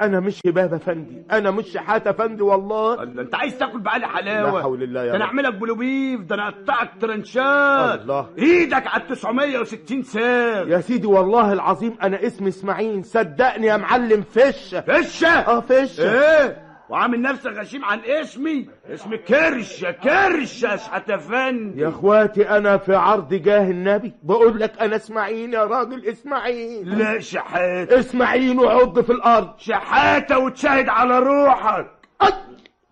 أنا 0.00 0.20
مش 0.20 0.40
هباب 0.46 0.74
أفندي 0.74 1.22
أنا 1.32 1.50
مش 1.50 1.68
شحاتة 1.68 2.10
أفندي 2.10 2.42
والله. 2.42 3.02
الله 3.02 3.22
أنت 3.22 3.34
عايز 3.34 3.58
تاكل 3.58 3.78
بعلي 3.80 4.06
حلاوة؟ 4.08 4.52
لا 4.56 4.62
حول 4.62 4.82
الله 4.82 5.00
يا 5.04 5.06
ده 5.10 5.16
أنا 5.16 5.24
رب. 5.24 5.28
أعملك 5.30 5.54
بلوبيف 5.54 6.20
ده 6.20 6.34
أنا 6.34 6.48
أقطعك 6.48 6.90
ترنشات. 7.00 8.00
الله. 8.00 8.26
إيدك 8.38 8.86
على 8.86 9.02
960 9.08 10.02
ساغ. 10.02 10.68
يا 10.68 10.80
سيدي 10.80 11.06
والله 11.06 11.52
العظيم 11.52 11.96
أنا 12.02 12.26
اسمي 12.26 12.48
إسماعيل 12.48 13.04
صدقني 13.04 13.66
يا 13.66 13.76
معلم 13.76 14.22
فشة 14.22 14.80
فشة؟ 14.80 15.28
آه 15.28 15.60
فشة. 15.60 16.02
إيه؟ 16.12 16.63
وعامل 16.88 17.22
نفسك 17.22 17.50
غشيم 17.50 17.84
عن 17.84 18.00
اسمي. 18.06 18.68
اسمي 18.90 19.18
كرشة 19.18 19.90
كرشة 19.90 20.66
يا 20.70 20.76
شحات 20.76 21.10
افندي 21.10 21.80
يا 21.80 21.88
اخواتي 21.88 22.50
أنا 22.50 22.76
في 22.76 22.94
عرض 22.94 23.34
جاه 23.34 23.70
النبي. 23.70 24.12
بقول 24.22 24.60
لك 24.60 24.72
أنا 24.80 24.96
إسماعيل 24.96 25.54
يا 25.54 25.64
راجل 25.64 26.06
إسماعيل. 26.06 26.98
لا 26.98 27.20
شحات 27.20 27.92
إسماعيل 27.92 28.58
وعض 28.60 29.00
في 29.00 29.12
الأرض. 29.12 29.58
شحاتة 29.58 30.38
وتشاهد 30.38 30.88
على 30.88 31.18
روحك. 31.18 31.86
أي! 32.22 32.32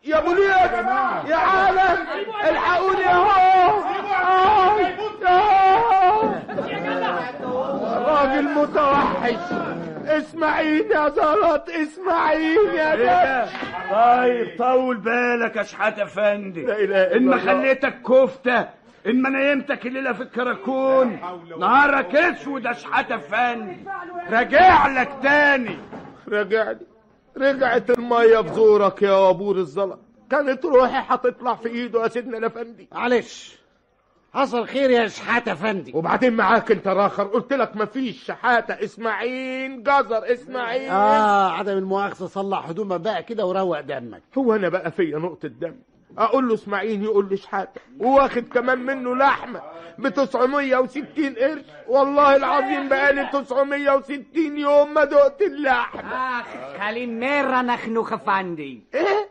يا 0.04 0.20
ليد 0.20 0.40
يا 1.30 1.36
عالم. 1.36 2.06
الحقوني 2.50 3.06
اهو 3.06 3.30
آي! 3.30 4.96
آه! 5.26 6.42
راجل 8.06 8.54
متوحش. 8.54 9.91
اسماعيل 10.06 10.90
يا 10.90 11.08
زلط 11.08 11.68
اسماعيل 11.70 12.74
يا 12.74 12.92
إيه؟ 12.94 13.04
ده 13.04 13.44
ده؟ 13.44 13.48
طيب 13.90 14.58
طول 14.58 14.96
بالك 14.96 15.56
يا 15.56 15.62
شحات 15.62 15.98
افندي. 15.98 16.62
ما. 17.20 17.38
خليتك 17.38 18.02
كفتة 18.02 18.68
إن 19.06 19.22
ما 19.22 19.28
نيمتك 19.28 19.86
الليلة 19.86 20.12
في 20.12 20.22
الكراكون. 20.22 21.20
نهارك 21.58 22.14
أسود 22.16 22.64
يا 22.64 22.72
شحات 22.72 23.12
افندي. 23.12 23.76
راجع 24.30 24.86
لك 24.86 25.10
تاني. 25.22 25.78
رجعني 26.28 26.78
رجعت 27.36 27.90
المية 27.90 28.40
في 28.40 28.48
زورك 28.54 29.02
يا 29.02 29.12
وابور 29.12 29.56
الزلط. 29.56 30.00
كانت 30.30 30.64
روحي 30.64 31.04
هتطلع 31.08 31.54
في 31.54 31.68
إيده 31.68 32.02
يا 32.02 32.08
سيدنا 32.08 32.38
الأفندي. 32.38 32.88
معلش. 32.92 33.61
حصل 34.34 34.66
خير 34.66 34.90
يا 34.90 35.08
شحاتة 35.08 35.52
افندي 35.52 35.92
وبعدين 35.94 36.32
معاك 36.32 36.70
انت 36.70 36.88
راخر 36.88 37.22
قلت 37.24 37.52
لك 37.52 37.76
مفيش 37.76 38.24
شحاتة. 38.24 38.74
إسماعيل 38.84 39.82
جزر 39.82 40.32
إسماعيل. 40.32 40.90
آه 40.90 41.50
عدم 41.50 41.78
المؤاخذة 41.78 42.26
صلح 42.26 42.68
هدومك 42.68 43.00
بقى 43.00 43.22
كده 43.22 43.46
وروق 43.46 43.80
دمك. 43.80 44.22
هو 44.38 44.54
أنا 44.54 44.68
بقى 44.68 44.90
فيا 44.90 45.18
نقطة 45.18 45.48
دم. 45.48 45.74
أقول 46.18 46.48
له 46.48 46.54
إسماعيل 46.54 47.02
يقول 47.04 47.28
لي 47.28 47.36
شحاتة. 47.36 47.80
وواخد 47.98 48.48
كمان 48.48 48.78
منه 48.78 49.16
لحمة 49.16 49.62
ب 49.98 50.08
960 50.08 51.34
قرش. 51.34 51.62
والله 51.88 52.36
العظيم 52.36 52.88
بقالي 52.88 53.28
960 53.32 54.58
يوم 54.58 54.94
ما 54.94 55.04
دقت 55.04 55.42
اللحمة. 55.42 56.14
آخ 56.40 56.46
خلينا 56.80 57.62
نخنوخ 57.62 58.12
افندي 58.12 58.82
إيه؟ 58.94 59.28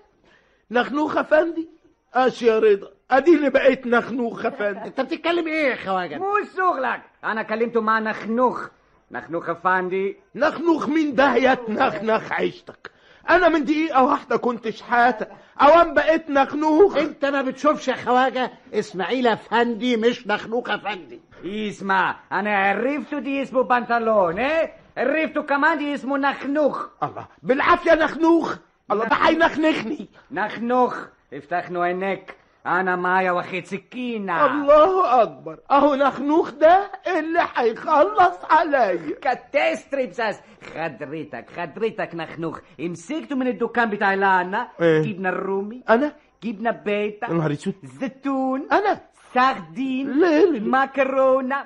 نخنوخ 0.71 1.17
افندي 1.17 1.69
أش 2.13 2.41
يا 2.41 2.59
رضا. 2.59 2.91
اديني 3.11 3.49
بقيت 3.49 3.87
نخنوخ 3.87 4.45
افندي 4.45 4.79
انت 4.85 5.01
بتتكلم 5.01 5.47
إيه 5.47 5.69
يا 5.69 5.75
خواجة؟ 5.75 6.17
مو 6.17 6.33
شغلك. 6.57 7.01
أنا 7.23 7.43
كلمته 7.43 7.81
مع 7.81 7.99
نخنوخ. 7.99 8.67
نخنوخ 9.11 9.49
افندي 9.49 10.17
نخنوخ 10.35 10.89
مين 10.89 11.15
ده 11.15 11.35
يا 11.35 11.53
تنخنخ 11.53 12.31
عيشتك؟ 12.31 12.91
أنا 13.29 13.49
من 13.49 13.65
دقيقة 13.65 14.03
واحدة 14.03 14.37
كنت 14.37 14.69
شحاتة 14.69 15.27
اوام 15.61 15.93
بقيت 15.93 16.29
نخنوخ. 16.29 16.97
انت 16.97 17.25
ما 17.25 17.41
بتشوفش 17.41 17.87
يا 17.87 17.95
خواجة؟ 17.95 18.51
اسماعيل 18.73 19.27
افندي 19.27 19.97
مش 19.97 20.27
نخنوخ 20.27 20.69
افندي 20.69 21.21
اسمع 21.45 22.15
أنا 22.31 22.57
عرفته 22.57 23.19
دي 23.19 23.41
اسمه 23.41 23.61
بنطلون 23.63 24.39
إيه؟ 24.39 24.73
عرفته 24.97 25.41
كمان 25.41 25.77
دي 25.77 25.93
اسمه 25.93 26.17
نخنوخ. 26.17 26.87
الله. 27.03 27.25
بالعافية 27.43 27.93
نخنوخ. 27.93 28.55
الله 28.91 29.05
ده 29.05 29.15
هينخنخني. 29.15 30.07
نخنوخ. 30.31 30.97
افتح 31.33 31.71
له 31.71 31.83
عينيك 31.83 32.35
أنا 32.65 32.95
معايا 32.95 33.31
واخد 33.31 33.65
سكينة. 33.65 34.45
الله 34.45 35.21
أكبر. 35.21 35.59
أهو 35.71 35.95
نخنوخ 35.95 36.51
ده 36.51 36.91
اللي 37.07 37.47
هيخلص 37.55 38.37
عليا. 38.49 39.15
كاتستريبساس 39.21 40.39
خدرتك 40.73 41.49
خدرتك 41.49 42.15
نخنوخ. 42.15 42.59
مسكته 42.79 43.35
من 43.35 43.47
الدكان 43.47 43.89
بتاع 43.89 44.13
لانا. 44.13 44.67
إيه؟ 44.81 45.01
جبنا 45.01 45.29
الرومي. 45.29 45.83
أنا؟ 45.89 46.15
جبنا 46.43 46.71
بيتا. 46.71 47.33
نهار 47.33 47.51
أسود. 47.51 47.75
زيتون. 47.83 48.67
أنا؟ 48.71 49.01
سردين. 49.33 50.11
ليه 50.11 50.61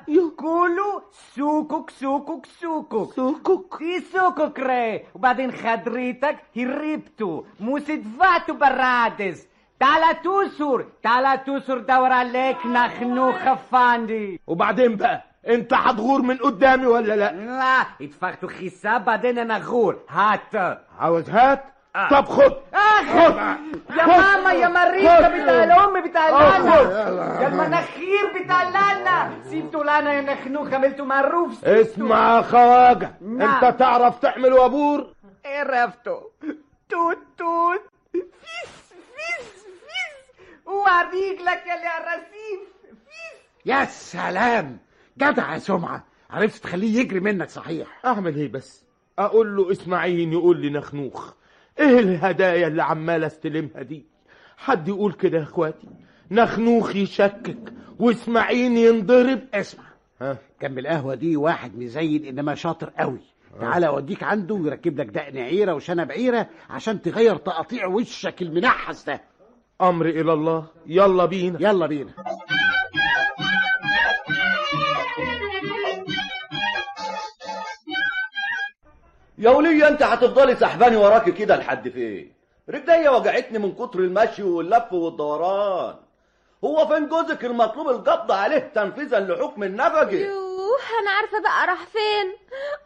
يو. 0.07 0.31
كله 0.31 1.01
سوكك 1.11 1.89
سوكك 1.89 2.45
سوكك 2.45 3.13
سوكك 3.13 3.79
دي 3.79 3.99
سوكك 3.99 4.59
ري؟ 4.59 5.03
وبعدين 5.15 5.51
خدريتك 5.51 6.37
هربته 6.57 7.45
موسدفاتو 7.59 8.53
برادس. 8.53 9.47
تعال 9.79 10.21
تسر 10.21 10.85
تعال 11.03 11.43
تسر 11.43 11.77
دور 11.77 12.11
عليك 12.11 12.65
نخنوخ 12.65 13.35
افندي 13.47 14.41
وبعدين 14.47 14.95
بقى 14.95 15.23
انت 15.47 15.73
هتغور 15.73 16.21
من 16.21 16.37
قدامي 16.37 16.85
ولا 16.85 17.13
لا؟ 17.15 17.31
لا 17.31 17.85
اتفقتوا 18.05 18.49
حساب 18.49 19.05
بعدين 19.05 19.39
أنا 19.39 19.57
غور. 19.57 19.99
هات. 20.09 20.77
عاوز 20.99 21.29
هات؟ 21.29 21.63
طب 22.11 22.25
خد. 22.25 22.53
آخ. 22.73 23.15
يا 23.97 24.05
ماما 24.07 24.51
يا 24.53 24.67
خد. 24.67 25.31
بتاع 25.33 25.63
الأم 25.63 26.01
بتاع 26.09 26.29
آه، 26.29 26.57
لانا. 26.57 27.41
يا 27.41 27.47
المناخير 27.47 28.43
بتاع 28.43 28.63
لانا 28.63 29.31
سيبتوا 29.49 29.83
لانا 29.83 30.13
يا 30.13 30.21
نخنوخ 30.21 30.73
عملتوا 30.73 31.05
معروف 31.05 31.65
اسمع 31.65 32.37
يا 32.37 32.41
خواجة. 32.41 33.11
نعم. 33.21 33.41
انت 33.65 33.79
تعرف 33.79 34.19
تعمل 34.19 34.53
وابور؟ 34.53 35.07
عرفته 35.45 36.21
توت 36.89 37.17
توت. 37.37 37.81
فيس 38.11 38.74
فيس 40.65 40.73
ورجلك 40.73 41.63
يا 41.67 41.97
الرصيف 41.97 42.59
يا 43.65 43.85
سلام! 43.85 44.77
جدع 45.17 45.53
يا 45.53 45.59
سمعة. 45.59 46.05
عرفت 46.29 46.63
تخليه 46.63 46.99
يجري 46.99 47.19
منك 47.19 47.49
صحيح. 47.49 47.87
أعمل 48.05 48.35
إيه 48.35 48.51
بس؟ 48.51 48.83
أقول 49.19 49.55
له 49.55 49.71
إسماعيل 49.71 50.33
يقول 50.33 50.59
لي 50.61 50.69
نخنوخ. 50.69 51.33
إيه 51.79 51.99
الهدايا 51.99 52.67
اللي 52.67 52.83
عمال 52.83 53.23
استلمها 53.23 53.81
دي؟ 53.81 54.05
حد 54.57 54.87
يقول 54.87 55.13
كده 55.13 55.37
يا 55.37 55.43
إخواتي؟ 55.43 55.87
نخنوخ 56.31 56.95
يشكك 56.95 57.73
وإسماعيل 57.99 58.77
ينضرب. 58.77 59.39
اسمع. 59.53 59.83
ها؟ 60.21 60.37
جنب 60.61 60.79
القهوة 60.79 61.15
دي 61.15 61.37
واحد 61.37 61.77
مزين 61.77 62.25
إنما 62.25 62.55
شاطر 62.55 62.89
قوي. 62.99 63.19
تعالى 63.59 63.87
أوديك 63.87 64.23
عنده 64.23 64.55
ويركب 64.55 64.99
لك 64.99 65.05
دقن 65.07 65.37
عيرة 65.37 65.73
وشنب 65.73 66.11
عيرة 66.11 66.49
عشان 66.69 67.01
تغير 67.01 67.35
تقاطيع 67.35 67.85
وشك 67.85 68.41
المنحس 68.41 69.03
ده. 69.03 69.21
أمر 69.81 70.05
إلى 70.05 70.33
الله. 70.33 70.65
يلا 70.85 71.25
بينا. 71.25 71.57
يلا 71.61 71.87
بينا. 71.87 72.11
يا 79.37 79.49
ولية 79.49 79.87
أنت 79.87 80.03
هتفضلي 80.03 80.55
سحباني 80.55 80.95
وراكي 80.95 81.31
كده 81.31 81.55
لحد 81.55 81.89
فين؟ 81.89 82.33
رجليا 82.69 83.09
وجعتني 83.09 83.59
من 83.59 83.71
كتر 83.71 83.99
المشي 83.99 84.43
واللف 84.43 84.93
والدوران. 84.93 85.95
هو 86.63 86.87
فين 86.87 87.07
جوزك 87.07 87.45
المطلوب 87.45 87.87
القبض 87.87 88.31
عليه 88.31 88.71
تنفيذا 88.75 89.19
لحكم 89.19 89.63
النفقة؟ 89.63 90.11
يوه 90.11 90.79
أنا 91.01 91.11
عارفة 91.11 91.41
بقى 91.41 91.67
راح 91.67 91.85
فين. 91.85 92.35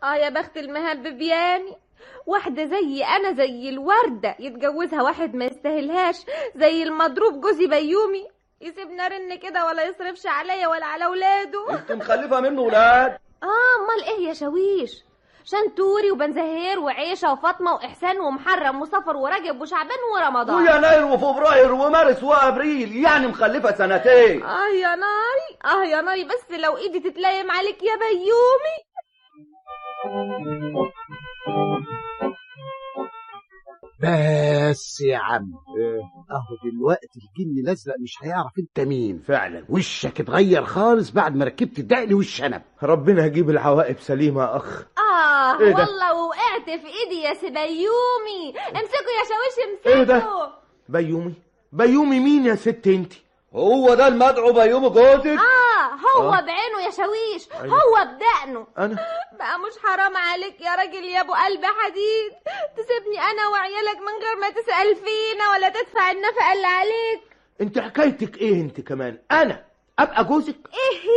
آه 0.03 0.15
يا 0.15 0.29
بخت 0.29 0.57
المهبب 0.57 1.21
يعني 1.21 1.77
واحدة 2.25 2.65
زي 2.65 3.03
أنا 3.03 3.31
زي 3.31 3.69
الوردة 3.69 4.35
يتجوزها 4.39 5.01
واحد 5.03 5.35
ما 5.35 5.45
يستاهلهاش 5.45 6.15
زي 6.55 6.83
المضروب 6.83 7.41
جوزي 7.41 7.67
بيومي 7.67 8.27
يسيبنا 8.61 9.07
رن 9.07 9.35
كده 9.35 9.65
ولا 9.65 9.83
يصرفش 9.83 10.25
عليا 10.27 10.67
ولا 10.67 10.85
على 10.85 11.05
ولاده 11.07 11.73
انت 11.73 11.91
مخلفة 11.91 12.39
منه 12.39 12.61
ولاد. 12.61 13.17
آه 13.43 13.47
أمال 13.83 14.03
إيه 14.03 14.27
يا 14.27 14.33
شاويش؟ 14.33 15.03
شنتوري 15.43 16.11
وبنزهير 16.11 16.79
وعيشة 16.79 17.31
وفاطمة 17.33 17.73
وإحسان 17.73 18.19
ومحرم 18.19 18.81
وصفر 18.81 19.17
ورجب 19.17 19.61
وشعبان 19.61 19.97
ورمضان. 20.13 20.55
ويناير 20.55 21.05
وفبراير 21.05 21.73
ومارس 21.73 22.23
وأبريل 22.23 22.95
يعني 22.95 23.27
مخلفة 23.27 23.75
سنتين. 23.75 24.43
آه 24.43 24.67
يا 24.67 24.95
ناري 24.95 25.49
آه 25.65 25.83
يا 25.83 26.01
ناري 26.01 26.23
بس 26.23 26.51
لو 26.51 26.77
إيدي 26.77 26.99
تتلايم 26.99 27.51
عليك 27.51 27.83
يا 27.83 27.95
بيومي. 27.95 28.77
بس 34.03 35.01
يا 35.01 35.17
عم. 35.17 35.51
أهو 36.31 36.71
دلوقتي 36.71 37.19
الجن 37.19 37.59
الأزرق 37.67 37.95
مش 37.99 38.13
هيعرف 38.23 38.51
أنت 38.59 38.79
مين. 38.87 39.19
فعلا. 39.27 39.65
وشك 39.69 40.19
اتغير 40.21 40.63
خالص 40.65 41.09
بعد 41.09 41.35
ما 41.35 41.45
ركبت 41.45 41.79
الدقن 41.79 42.13
والشنب. 42.13 42.61
ربنا 42.83 43.25
يجيب 43.25 43.49
العواقب 43.49 43.99
سليمة 43.99 44.41
يا 44.41 44.57
أخ. 44.57 44.83
آه 44.97 45.59
إيه 45.59 45.71
ده؟ 45.71 45.79
والله 45.83 46.13
وقعت 46.27 46.65
في 46.65 46.87
إيدي 46.87 47.21
يا 47.23 47.33
سبيومي 47.33 48.59
امسكوا 48.69 49.13
يا 49.19 49.23
شاويش 49.29 49.69
امسكوا 49.69 49.91
إيه 49.93 50.03
ده؟ 50.03 50.49
بيومي؟ 50.89 51.33
بيومي 51.71 52.19
مين 52.19 52.45
يا 52.45 52.55
ست 52.55 52.87
انت 52.87 53.13
هو 53.53 53.93
ده 53.93 54.07
المدعو 54.07 54.53
بيوم 54.53 54.87
جوزك؟ 54.87 55.27
آه 55.27 55.68
هو 55.95 56.33
آه. 56.33 56.41
بعينه 56.41 56.81
يا 56.85 56.89
شاويش 56.91 57.49
أيوة. 57.53 57.75
هو 57.75 58.05
بدقنه. 58.05 58.67
أنا؟ 58.77 58.95
بقى 59.39 59.59
مش 59.59 59.73
حرام 59.83 60.17
عليك 60.17 60.61
يا 60.61 60.75
راجل 60.75 61.03
يا 61.05 61.21
أبو 61.21 61.33
قلب 61.33 61.65
حديد. 61.65 62.31
تسيبني 62.77 63.19
أنا 63.31 63.47
وعيالك 63.47 63.97
من 63.97 64.23
غير 64.25 64.35
ما 64.41 64.49
تسأل 64.49 64.95
فينا 64.95 65.49
ولا 65.51 65.69
تدفع 65.69 66.11
النفقة 66.11 66.53
اللي 66.53 66.67
عليك. 66.67 67.21
أنت 67.61 67.79
حكايتك 67.79 68.37
إيه 68.37 68.61
أنت 68.61 68.81
كمان؟ 68.81 69.17
أنا؟ 69.31 69.69
أبقى 69.99 70.23
جوزك؟ 70.25 70.55
إيه؟ 70.73 71.09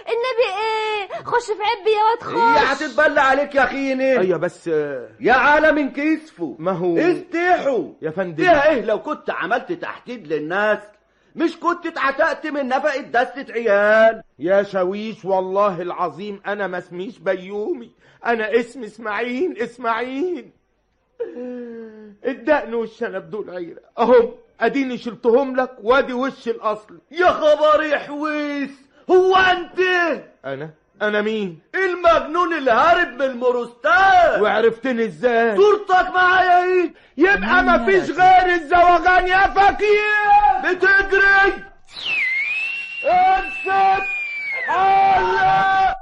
النبي 0.00 0.60
إيه؟ 0.62 1.24
خش 1.24 1.46
في 1.46 1.52
عبي 1.62 1.90
يا 1.90 2.02
واد 2.04 2.36
هي 2.38 2.66
خش. 2.66 2.82
هتتبلى 2.82 3.20
عليك 3.20 3.54
يا 3.54 3.66
خيني 3.66 4.18
أيوه 4.20 4.38
بس 4.38 4.68
آه، 4.68 5.08
يا 5.20 5.32
عالم 5.32 5.90
كسفه 5.90 6.56
ما 6.58 6.72
هو؟ 6.72 6.96
استحوا 6.98 7.88
يا 8.02 8.10
فندم. 8.10 8.44
فيها 8.44 8.68
إيه؟ 8.70 8.80
لو 8.80 9.02
كنت 9.02 9.30
عملت 9.30 9.72
تحديد 9.72 10.26
للناس 10.32 10.78
مش 11.34 11.56
كنت 11.56 11.86
اتعتقت 11.86 12.46
من 12.46 12.68
نفقة 12.68 13.00
دستة 13.00 13.52
عيال. 13.52 14.22
يا 14.38 14.62
شاويش 14.62 15.24
والله 15.24 15.82
العظيم 15.82 16.40
أنا 16.46 16.66
ما 16.66 16.78
اسميش 16.78 17.18
بيومي. 17.18 17.90
أنا 18.26 18.60
اسمي 18.60 18.86
إسماعيل 18.86 19.58
إسماعيل. 19.58 20.50
الدقن 22.26 22.74
والشنب 22.74 23.30
دول 23.30 23.50
عيرة 23.50 23.80
أهم 23.98 24.30
أديني 24.60 24.98
شلتهم 24.98 25.56
لك 25.56 25.76
وادي 25.82 26.12
وش 26.12 26.48
الأصل. 26.48 26.98
يا 27.10 27.26
خبر 27.26 27.82
يا 27.82 27.98
حويس 27.98 28.70
هو 29.10 29.36
أنت؟ 29.36 29.80
أنا؟ 30.44 30.70
أنا 31.02 31.22
مين؟ 31.22 31.60
المجنون 31.74 32.52
اللي 32.54 32.70
هارب 32.70 33.08
من 33.08 33.22
المروستات 33.22 34.40
وعرفتني 34.40 35.04
إزاي؟ 35.04 35.56
صورتك 35.56 36.10
معايا 36.14 36.62
إيه؟ 36.64 36.94
يبقى 37.16 37.62
ما 37.64 37.84
فيش 37.86 38.10
غير 38.10 38.54
الزواغان 38.54 39.26
يا 39.26 39.46
فكير 39.46 40.04
بتجري. 40.64 41.64
امسك. 43.04 44.04
الله. 44.70 45.94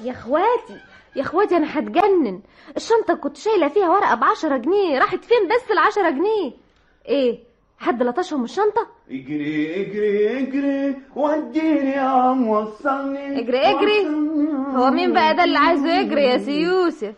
يا 0.00 0.12
اخواتي 0.12 0.80
يا 1.16 1.22
اخواتي 1.22 1.56
أنا 1.56 1.78
هتجنن. 1.78 2.42
الشنطة 2.76 3.14
كنت 3.14 3.36
شايلة 3.36 3.68
فيها 3.68 3.88
ورقة 3.88 4.14
بعشرة 4.14 4.56
جنيه 4.56 4.98
راحت 4.98 5.24
فين 5.24 5.48
بس 5.48 5.70
العشرة 5.70 6.10
جنيه؟ 6.10 6.52
إيه؟ 7.08 7.49
حد 7.80 8.02
لطشهم 8.02 8.44
الشنطة؟ 8.44 8.86
اجري 9.10 9.80
اجري 9.82 10.38
اجري 10.38 10.96
وديني 11.16 11.90
يا 11.90 12.00
عم 12.00 12.48
وصلني. 12.48 13.40
اجري 13.40 13.58
اجري. 13.60 14.06
هو 14.76 14.90
مين 14.90 15.12
بقى 15.12 15.34
ده 15.34 15.44
اللي 15.44 15.58
عايزه 15.58 15.88
يجري 15.98 16.24
يا 16.24 16.38
سي 16.38 16.60
يوسف؟ 16.60 17.14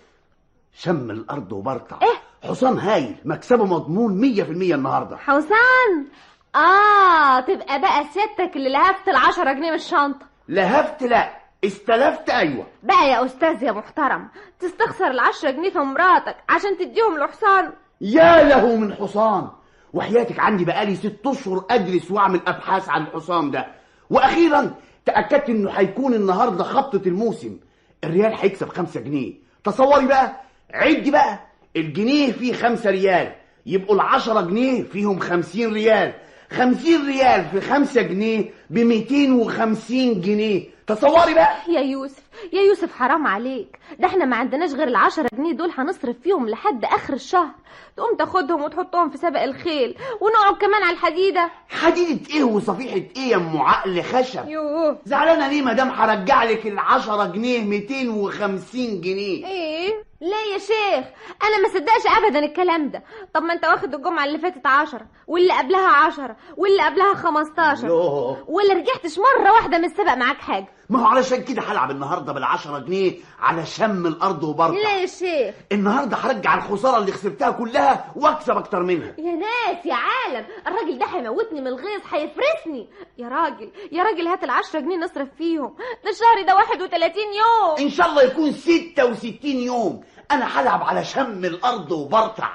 شم 0.74 1.10
الأرض 1.10 1.52
وبرطع 1.52 1.96
إيه؟ 2.02 2.48
حصان 2.50 2.78
هايل 2.78 3.14
مكسبه 3.24 3.64
مضمون 3.64 4.20
مية 4.20 4.42
في 4.42 4.50
المية 4.50 4.74
النهاردة. 4.74 5.16
حسام 5.16 6.08
آه 6.54 7.40
تبقى 7.40 7.80
بقى 7.80 8.04
سيادتك 8.04 8.56
اللي 8.56 8.68
لهفت 8.72 9.08
العشرة 9.08 9.52
جنيه 9.52 9.68
من 9.70 9.74
الشنطة. 9.74 10.26
لهفت 10.48 11.02
لا 11.02 11.32
استلفت 11.64 12.30
أيوه. 12.30 12.66
بقى 12.82 13.08
يا 13.08 13.24
أستاذ 13.24 13.62
يا 13.62 13.72
محترم 13.72 14.28
تستخسر 14.60 15.06
العشرة 15.10 15.50
جنيه 15.50 15.70
في 15.70 15.78
مراتك 15.78 16.36
عشان 16.48 16.76
تديهم 16.78 17.18
لحسام 17.18 17.72
يا 18.00 18.44
له 18.48 18.76
من 18.76 18.94
حصان. 18.94 19.48
وحياتك 19.92 20.38
عندي 20.38 20.64
بقالي 20.64 20.96
ست 20.96 21.26
أشهر 21.26 21.64
ادرس 21.70 22.10
وأعمل 22.10 22.40
أبحاث 22.46 22.88
عن 22.88 23.02
الحصان 23.02 23.50
ده. 23.50 23.66
وأخيرا 24.10 24.74
تأكدت 25.04 25.48
إنه 25.50 25.70
هيكون 25.70 26.14
النهارده 26.14 26.64
خبطة 26.64 27.02
الموسم. 27.08 27.56
الريال 28.04 28.32
هيكسب 28.34 28.68
خمسة 28.68 29.00
جنيه. 29.00 29.32
تصوري 29.64 30.06
بقى 30.06 30.40
عدي 30.74 31.10
بقى. 31.10 31.40
الجنيه 31.76 32.32
فيه 32.32 32.52
خمسة 32.52 32.90
ريال. 32.90 33.32
يبقوا 33.66 33.94
العشرة 33.94 34.40
جنيه 34.40 34.82
فيهم 34.82 35.18
خمسين 35.18 35.72
ريال. 35.72 36.14
خمسين 36.50 37.06
ريال 37.06 37.44
في 37.44 37.60
خمسة 37.60 38.02
جنيه 38.02 38.50
بميتين 38.70 39.32
وخمسين 39.32 40.20
جنيه. 40.20 40.64
تصوري 40.86 41.34
بقى. 41.34 41.56
يا 41.68 41.80
يوسف 41.80 42.21
يا 42.52 42.62
يوسف 42.62 42.92
حرام 42.96 43.26
عليك. 43.26 43.78
ده 43.98 44.06
إحنا 44.08 44.24
ما 44.24 44.36
عندناش 44.36 44.72
غير 44.72 44.88
العشرة 44.88 45.28
جنيه 45.34 45.52
دول 45.52 45.70
هنصرف 45.76 46.16
فيهم 46.22 46.48
لحد 46.48 46.84
آخر 46.84 47.12
الشهر. 47.14 47.50
تقوم 47.96 48.16
تاخدهم 48.16 48.62
وتحطهم 48.62 49.10
في 49.10 49.18
سبق 49.18 49.42
الخيل 49.42 49.96
ونقعد 50.20 50.54
كمان 50.56 50.82
على 50.82 50.92
الحديدة. 50.92 51.50
حديدة 51.68 52.34
إيه 52.34 52.44
وصفيحة 52.44 52.96
إيه 53.16 53.28
يا 53.30 53.36
أم 53.36 53.56
عقل 53.62 54.02
خشب؟ 54.02 54.48
يوه. 54.48 54.98
زعلانة 55.04 55.48
ليه 55.48 55.62
مدام 55.62 55.88
هرجع 55.88 56.44
لك 56.44 56.66
العشرة 56.66 57.24
جنيه 57.24 57.60
250 57.64 59.00
جنيه؟ 59.00 59.46
إيه؟ 59.46 60.04
ليه 60.20 60.52
يا 60.52 60.58
شيخ؟ 60.58 61.04
أنا 61.42 61.58
ما 61.62 61.68
صدقش 61.68 62.18
ابدا 62.18 62.38
الكلام 62.38 62.88
ده. 62.90 63.02
طب 63.34 63.42
ما 63.42 63.52
أنت 63.52 63.64
واخد 63.64 63.94
الجمعة 63.94 64.24
اللي 64.24 64.38
فاتت 64.38 64.66
عشرة 64.66 65.06
واللي 65.26 65.52
قبلها 65.58 65.88
عشرة 65.88 66.36
واللي 66.56 66.82
قبلها 66.82 67.14
خمستاشر. 67.14 67.86
يوه. 67.86 68.44
ولا 68.50 68.74
رجعتش 68.74 69.18
مرة 69.18 69.52
واحدة 69.52 69.78
من 69.78 69.84
السبق 69.84 70.14
معاك 70.14 70.36
حاجة؟ 70.38 70.66
ما 70.92 70.98
هو 71.00 71.06
علشان 71.06 71.44
كده 71.44 71.62
هلعب 71.62 71.90
النهارده 71.90 72.32
بالعشرة 72.32 72.78
جنيه 72.78 73.12
على 73.40 73.66
شم 73.66 74.06
الأرض 74.06 74.44
وبرطع 74.44 74.74
ليه 74.74 74.88
يا 74.88 75.06
شيخ؟ 75.06 75.54
النهارده 75.72 76.16
هرجع 76.16 76.54
الخسارة 76.54 76.98
اللي 76.98 77.12
خسرتها 77.12 77.50
كلها 77.50 78.12
وأكسب 78.16 78.56
أكتر 78.56 78.82
منها. 78.82 79.14
يا 79.18 79.32
ناس 79.32 79.86
يا 79.86 79.94
عالم 79.94 80.46
الراجل 80.66 80.98
ده 80.98 81.06
هيموتني 81.06 81.60
من 81.60 81.66
الغيظ 81.66 82.00
هيفرسني. 82.10 82.88
يا 83.18 83.28
راجل 83.28 83.70
يا 83.92 84.02
راجل 84.02 84.26
هات 84.26 84.44
العشرة 84.44 84.80
جنيه 84.80 84.96
نصرف 84.96 85.28
فيهم. 85.38 85.76
ده 86.04 86.10
الشهر 86.10 86.46
ده 86.46 86.54
31 86.54 87.14
يوم. 87.16 87.76
إن 87.78 87.90
شاء 87.90 88.08
الله 88.08 88.22
يكون 88.22 88.52
66 88.52 89.36
يوم. 89.44 90.00
أنا 90.30 90.60
هلعب 90.60 90.82
على 90.82 91.04
شم 91.04 91.44
الأرض 91.44 91.92
وبرطع 91.92 92.50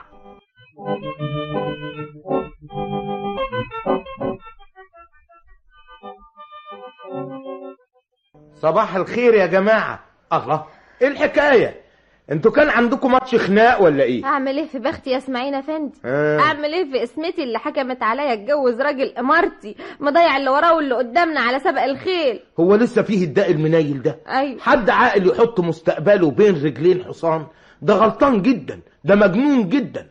صباح 8.61 8.95
الخير 8.95 9.33
يا 9.33 9.45
جماعة. 9.45 9.99
الله. 10.33 10.65
إيه 11.01 11.07
الحكاية؟ 11.07 11.81
أنتوا 12.31 12.51
كان 12.51 12.69
عندكم 12.69 13.11
ماتش 13.11 13.35
خناق 13.35 13.81
ولا 13.81 14.03
إيه؟ 14.03 14.25
أعمل 14.25 14.57
إيه 14.57 14.65
في 14.67 14.79
بختي 14.79 15.09
يا 15.09 15.17
إسماعيل 15.17 15.53
أفندي؟ 15.55 15.97
آه. 16.05 16.39
أعمل 16.39 16.73
إيه 16.73 16.91
في 16.91 17.03
اسمتي 17.03 17.43
اللي 17.43 17.59
حكمت 17.59 18.03
عليا 18.03 18.33
أتجوز 18.33 18.81
راجل 18.81 19.13
إمارتي 19.17 19.75
مضيع 19.99 20.37
اللي 20.37 20.49
وراه 20.49 20.73
واللي 20.75 20.95
قدامنا 20.95 21.39
على 21.39 21.59
سبق 21.59 21.83
الخيل. 21.83 22.39
هو 22.59 22.75
لسه 22.75 23.01
فيه 23.01 23.23
الداء 23.25 23.51
المنيل 23.51 24.01
ده؟ 24.01 24.19
أيوه. 24.27 24.59
حد 24.61 24.89
عاقل 24.89 25.27
يحط 25.27 25.59
مستقبله 25.59 26.31
بين 26.31 26.63
رجلين 26.63 27.03
حصان؟ 27.03 27.45
ده 27.81 27.93
غلطان 27.93 28.41
جدا. 28.41 28.79
ده 29.03 29.15
مجنون 29.15 29.69
جدا. 29.69 30.07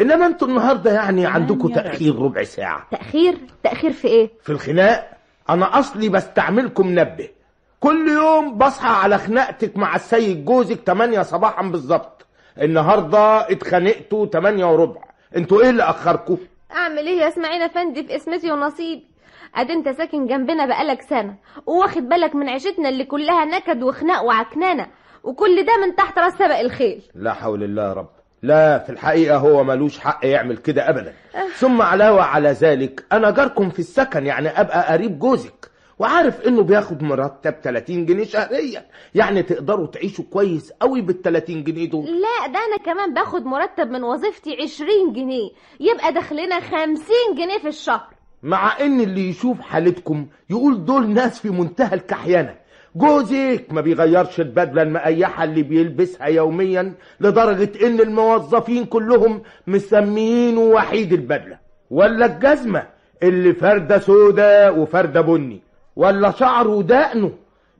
إنما 0.00 0.26
أنتوا 0.26 0.48
النهارده 0.48 0.92
يعني 0.92 1.26
عندكم 1.26 1.68
تأخير 1.68 2.16
ربع 2.22 2.42
ساعة. 2.42 2.86
تأخير؟ 2.90 3.34
تأخير 3.62 3.92
في 3.92 4.08
إيه؟ 4.08 4.30
في 4.42 4.50
الخناق؟ 4.52 5.10
أنا 5.50 5.78
أصلي 5.78 6.08
بستعملكم 6.08 6.86
منبه 6.86 7.28
كل 7.80 8.08
يوم 8.08 8.58
بصحى 8.58 8.88
على 8.88 9.18
خناقتك 9.18 9.76
مع 9.76 9.96
السيد 9.96 10.44
جوزك 10.44 10.78
8 10.86 11.22
صباحا 11.22 11.62
بالظبط. 11.62 12.26
النهارده 12.62 13.50
اتخانقتوا 13.50 14.26
8 14.26 14.64
وربع. 14.64 15.00
أنتوا 15.36 15.62
إيه 15.62 15.70
اللي 15.70 15.82
اخركم 15.82 16.36
أعمل 16.76 16.98
إيه 17.06 17.18
يا 17.20 17.28
إسماعيل 17.28 17.62
افندي 17.62 18.04
في 18.04 18.16
اسمتي 18.16 18.52
ونصيبي 18.52 19.04
ادي 19.54 19.72
أنت 19.72 19.88
ساكن 19.88 20.26
جنبنا 20.26 20.66
بقالك 20.66 21.02
سنة 21.02 21.34
وواخد 21.66 22.08
بالك 22.08 22.34
من 22.34 22.48
عيشتنا 22.48 22.88
اللي 22.88 23.04
كلها 23.04 23.44
نكد 23.44 23.82
وخناق 23.82 24.22
وعكنانة 24.24 24.86
وكل 25.24 25.66
ده 25.66 25.86
من 25.86 25.96
تحت 25.96 26.18
رأس 26.18 26.32
سبق 26.32 26.58
الخيل. 26.58 27.02
لا 27.14 27.32
حول 27.32 27.62
الله 27.64 27.82
يا 27.82 27.92
رب. 27.92 28.08
لا 28.42 28.78
في 28.78 28.90
الحقيقة 28.90 29.36
هو 29.36 29.64
ملوش 29.64 29.98
حق 29.98 30.20
يعمل 30.26 30.56
كده 30.56 30.88
أبدا. 30.88 31.12
ثم 31.56 31.82
علاوة 31.82 32.22
على 32.22 32.48
ذلك 32.50 33.04
أنا 33.12 33.30
جاركم 33.30 33.70
في 33.70 33.78
السكن 33.78 34.26
يعني 34.26 34.48
أبقى 34.60 34.92
قريب 34.92 35.18
جوزك. 35.18 35.69
وعارف 36.00 36.40
إنه 36.40 36.62
بياخد 36.62 37.02
مرتب 37.02 37.54
30 37.62 38.06
جنيه 38.06 38.24
شهريا. 38.24 38.84
يعني 39.14 39.42
تقدروا 39.42 39.86
تعيشوا 39.86 40.24
كويس 40.30 40.72
قوي 40.80 41.00
بال 41.00 41.22
30 41.22 41.64
جنيه 41.64 41.90
دول. 41.90 42.04
لا 42.04 42.46
ده 42.52 42.58
أنا 42.58 42.76
كمان 42.84 43.14
باخد 43.14 43.44
مرتب 43.44 43.90
من 43.90 44.02
وظيفتي 44.02 44.56
20 44.62 45.12
جنيه. 45.12 45.50
يبقى 45.80 46.12
دخلنا 46.12 46.60
50 46.60 46.96
جنيه 47.36 47.58
في 47.58 47.68
الشهر. 47.68 48.06
مع 48.42 48.80
إن 48.80 49.00
اللي 49.00 49.28
يشوف 49.28 49.60
حالتكم 49.60 50.26
يقول 50.50 50.84
دول 50.84 51.10
ناس 51.10 51.40
في 51.40 51.50
منتهى 51.50 51.94
الكحيانة. 51.94 52.54
جوزك 52.96 53.66
ما 53.70 53.80
بيغيرش 53.80 54.40
البدلة 54.40 54.82
المقيحة 54.82 55.44
اللي 55.44 55.62
بيلبسها 55.62 56.26
يوميا 56.26 56.92
لدرجة 57.20 57.86
إن 57.86 58.00
الموظفين 58.00 58.84
كلهم 58.84 59.42
مسميينه 59.66 60.60
وحيد 60.60 61.12
البدلة. 61.12 61.58
ولا 61.90 62.26
الجزمة 62.26 62.82
اللي 63.22 63.52
فردة 63.54 63.98
سودة 63.98 64.72
وفردة 64.72 65.20
بني. 65.20 65.69
ولا 66.00 66.30
شعره 66.30 66.68
ودقنه 66.68 67.32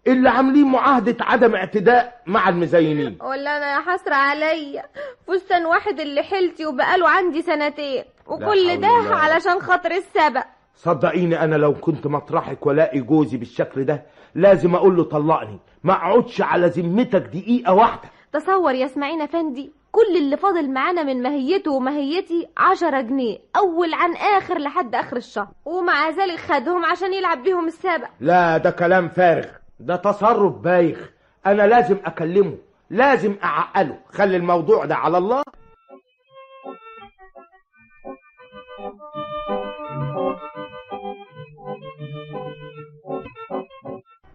اللي 0.06 0.28
عاملين 0.28 0.66
معاهدة 0.66 1.16
عدم 1.20 1.54
اعتداء 1.54 2.22
مع 2.26 2.48
المزينين. 2.48 3.18
ولا 3.30 3.56
أنا 3.56 3.72
يا 3.72 3.80
حسرة 3.80 4.14
عليا. 4.14 4.84
فستان 5.28 5.66
واحد 5.66 6.00
اللي 6.00 6.22
حلتي 6.22 6.66
وبقاله 6.66 7.08
عندي 7.08 7.42
سنتين. 7.42 8.04
وكل 8.26 8.80
ده. 8.80 8.88
علشان 9.10 9.60
خاطر 9.60 9.90
السبق. 9.90 10.44
صدقيني 10.74 11.44
أنا 11.44 11.56
لو 11.56 11.74
كنت 11.74 12.06
مطرحك 12.06 12.66
والاقي 12.66 13.00
جوزي 13.00 13.36
بالشكل 13.36 13.84
ده 13.84 14.02
لازم 14.34 14.74
أقول 14.74 14.96
له 14.96 15.04
طلقني. 15.04 15.58
ما 15.84 15.92
أقعدش 15.92 16.42
على 16.42 16.66
ذمتك 16.66 17.22
دقيقة 17.22 17.72
واحدة. 17.74 18.08
تصور 18.32 18.74
يا 18.74 18.86
إسماعيل 18.86 19.22
أفندي 19.22 19.72
كل 19.93 20.16
اللي 20.16 20.36
فاضل 20.36 20.70
معانا 20.70 21.03
من 21.03 21.22
ماهيته 21.22 21.72
وماهيتي 21.72 22.49
عشرة 22.57 23.01
جنيه 23.01 23.38
أول 23.57 23.95
عن 23.95 24.14
آخر 24.16 24.59
لحد 24.59 24.95
آخر 24.95 25.16
الشهر. 25.16 25.49
ومع 25.64 26.09
ذلك 26.09 26.38
خدهم 26.38 26.84
عشان 26.84 27.12
يلعب 27.14 27.43
بيهم 27.43 27.66
السبق 27.66 28.09
لا 28.20 28.59
ده 28.59 28.70
كلام 28.70 29.09
فارغ 29.09 29.47
ده 29.80 29.97
تصرف 29.97 30.55
بايخ. 30.55 31.11
أنا 31.47 31.66
لازم 31.66 31.97
أكلمه 32.05 32.59
لازم 32.91 33.36
أعقله. 33.45 33.99
خلي 34.12 34.36
الموضوع 34.36 34.84
ده 34.84 34.97
على 34.97 35.18
الله. 35.18 35.43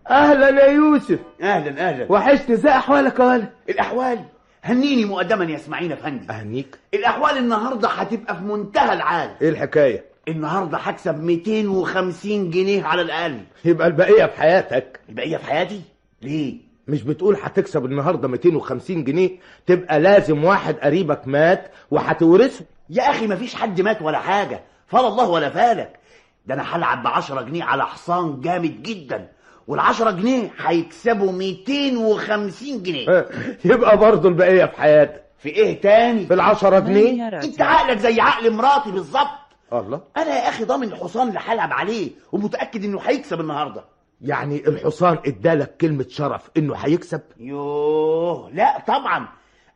أهلا 0.10 0.49
يا 0.49 0.72
يوسف. 0.72 1.20
أهلا 1.41 1.89
أهلا. 1.89 2.12
وحشني 2.12 2.56
زي 2.56 2.70
أحوالك 2.70 3.20
يا 3.20 3.26
ولد. 3.26 3.49
الأحوال؟ 3.70 4.26
هنيني 4.66 5.05
مقدما 5.05 5.45
يا 5.45 5.55
إسماعيل 5.55 5.91
افندي 5.91 6.30
أهنيك. 6.30 6.78
الأحوال 6.93 7.38
النهارده 7.38 7.88
هتبقى 7.89 8.36
في 8.36 8.41
منتهى 8.43 8.93
العال. 8.93 9.30
إيه 9.41 9.49
الحكاية؟ 9.49 10.05
النهارده 10.28 10.78
هكسب 10.78 11.24
250 11.24 12.49
جنيه 12.51 12.84
على 12.84 13.01
الأقل. 13.01 13.39
يبقى 13.66 13.88
البقية 13.88 14.26
في 14.26 14.38
حياتك. 14.39 14.99
البقية 15.09 15.38
في 15.38 15.45
حياتي؟ 15.45 15.82
ليه؟ 16.22 16.57
مش 16.88 17.03
بتقول 17.03 17.38
هتكسب 17.43 17.86
النهارده 17.86 18.28
250 18.28 19.03
جنيه؟ 19.03 19.30
تبقى 19.68 19.99
لازم 19.99 20.43
واحد 20.43 20.76
قريبك 20.76 21.28
مات 21.28 21.72
وهتورثه. 21.91 22.66
يا 22.89 23.09
أخي 23.09 23.28
مفيش 23.28 23.55
حد 23.55 23.82
مات 23.82 24.01
ولا 24.01 24.20
حاجة. 24.20 24.61
فال 24.88 24.99
الله 25.05 25.30
ولا 25.30 25.49
فالك 25.49 25.99
ده 26.45 26.53
أنا 26.53 26.76
هلعب 26.76 27.03
ب 27.03 27.07
10 27.07 27.41
جنيه 27.41 27.63
على 27.63 27.86
حصان 27.86 28.41
جامد 28.41 28.84
جدا. 28.84 29.28
وال10 29.72 30.09
جنيه 30.09 30.51
هيكسبوا 30.57 31.32
250 31.32 32.84
جنيه. 32.84 33.28
يبقى 33.72 33.97
برضه 33.97 34.30
البقية 34.30 34.66
في 34.66 34.82
حياتك. 34.82 35.26
في 35.38 35.49
إيه 35.49 35.82
تاني؟ 35.82 36.26
في 36.26 36.34
العشرة 36.34 36.80
جنيه؟ 36.80 37.28
أنت 37.28 37.61
عقلك 37.61 37.97
زي 37.97 38.22
عقل 38.22 38.53
مراتي 38.53 38.91
بالظبط. 38.91 39.28
الله. 39.74 40.01
أنا 40.18 40.28
يا 40.43 40.49
أخي 40.49 40.63
ضامن 40.63 40.88
الحصان 40.88 41.28
اللي 41.28 41.39
هلعب 41.45 41.74
عليه 41.74 42.11
ومتأكد 42.32 42.84
إنه 42.84 42.99
هيكسب 42.99 43.41
النهارده. 43.41 43.84
يعني 44.22 44.68
الحصان 44.68 45.18
إدالك 45.26 45.78
كلمة 45.78 46.05
شرف 46.09 46.49
إنه 46.57 46.76
هيكسب؟ 46.76 47.22
يوه 47.39 48.49
لا 48.53 48.84
طبعا. 48.88 49.28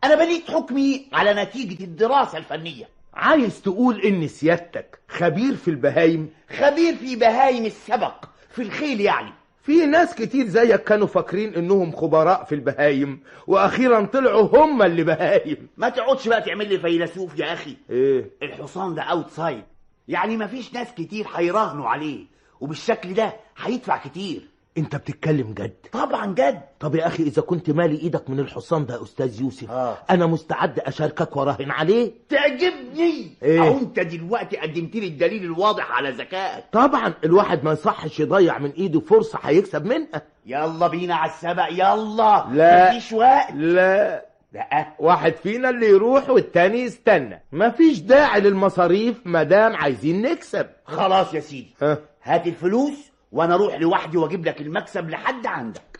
أنا 0.03 0.15
بنيت 0.15 0.51
حكمي 0.51 1.07
على 1.13 1.43
نتيجة 1.43 1.83
الدراسة 1.83 2.37
الفنية. 2.37 2.85
عايز 3.13 3.61
تقول 3.61 4.01
إن 4.01 4.27
سيادتك 4.27 4.99
خبير 5.07 5.55
في 5.55 5.67
البهايم؟ 5.67 6.29
خبير 6.59 6.95
في 6.95 7.15
بهايم 7.15 7.65
السبق 7.65 8.25
في 8.49 8.61
الخيل 8.61 9.01
يعني. 9.01 9.33
في 9.69 9.85
ناس 9.85 10.15
كتير 10.15 10.47
زيك 10.47 10.83
كانوا 10.83 11.07
فاكرين 11.07 11.55
إنهم 11.55 11.91
خبراء 11.91 12.43
في 12.43 12.55
البهايم 12.55 13.19
وأخيرا 13.47 14.05
طلعوا 14.05 14.57
هم 14.57 14.81
اللي 14.81 15.03
بهايم. 15.03 15.67
ما 15.77 15.89
تقعدش 15.89 16.27
بقى 16.27 16.41
تعمل 16.41 16.69
لي 16.69 16.79
فيلسوف 16.79 17.39
يا 17.39 17.53
أخي. 17.53 17.77
إيه؟ 17.89 18.31
الحصان 18.43 18.95
ده 18.95 19.01
outsider 19.01 19.63
يعني 20.07 20.37
مفيش 20.37 20.73
ناس 20.73 20.93
كتير 20.93 21.27
هيراهنوا 21.35 21.87
عليه 21.87 22.25
وبالشكل 22.61 23.13
ده 23.13 23.33
هيدفع 23.57 23.97
كتير. 23.97 24.41
انت 24.79 24.95
بتتكلم 24.95 25.53
جد. 25.53 25.73
طبعا 25.91 26.25
جد. 26.25 26.61
طب 26.79 26.95
يا 26.95 27.07
أخي 27.07 27.23
اذا 27.23 27.41
كنت 27.41 27.69
مالي 27.69 27.99
إيدك 28.01 28.29
من 28.29 28.39
الحصان 28.39 28.85
ده 28.85 28.95
يا 28.95 29.03
أستاذ 29.03 29.41
يوسف 29.41 29.71
آه. 29.71 29.97
أنا 30.09 30.25
مستعد 30.25 30.79
اشاركك 30.79 31.37
وراهن 31.37 31.71
عليه. 31.71 32.11
تعجبني. 32.29 33.37
إيه؟ 33.43 33.59
أهو 33.61 33.77
انت 33.77 33.99
دلوقتي 33.99 34.57
قدمت 34.57 34.95
لي 34.95 35.07
الدليل 35.07 35.43
الواضح 35.43 35.91
على 35.91 36.09
ذكائك. 36.09 36.63
طبعا 36.71 37.13
الواحد 37.23 37.63
ما 37.63 37.71
يصحش 37.71 38.19
يضيع 38.19 38.57
من 38.59 38.71
ايده 38.71 38.99
فرصة 38.99 39.39
هيكسب 39.43 39.85
منها. 39.85 40.21
يلا 40.45 40.87
بينا 40.87 41.15
على 41.15 41.31
السبق 41.31 41.67
يلا. 41.71 42.45
لا. 42.51 42.89
مفيش 42.91 43.13
وقت. 43.13 43.51
لا. 43.53 44.25
لا. 44.53 44.93
واحد 44.99 45.33
فينا 45.35 45.69
اللي 45.69 45.85
يروح 45.87 46.29
والتاني 46.29 46.79
يستنى. 46.81 47.43
مفيش 47.51 47.99
داعي 47.99 48.41
للمصاريف 48.41 49.21
مادام 49.25 49.75
عايزين 49.75 50.21
نكسب. 50.21 50.67
خلاص 50.85 51.33
يا 51.33 51.39
سيدي. 51.39 51.75
ها. 51.81 51.97
هات 52.23 52.47
الفلوس. 52.47 53.08
وأنا 53.31 53.55
أروح 53.55 53.75
لوحدي 53.75 54.17
واجيب 54.17 54.45
لك 54.45 54.61
المكسب 54.61 55.09
لحد 55.09 55.45
عندك. 55.45 55.99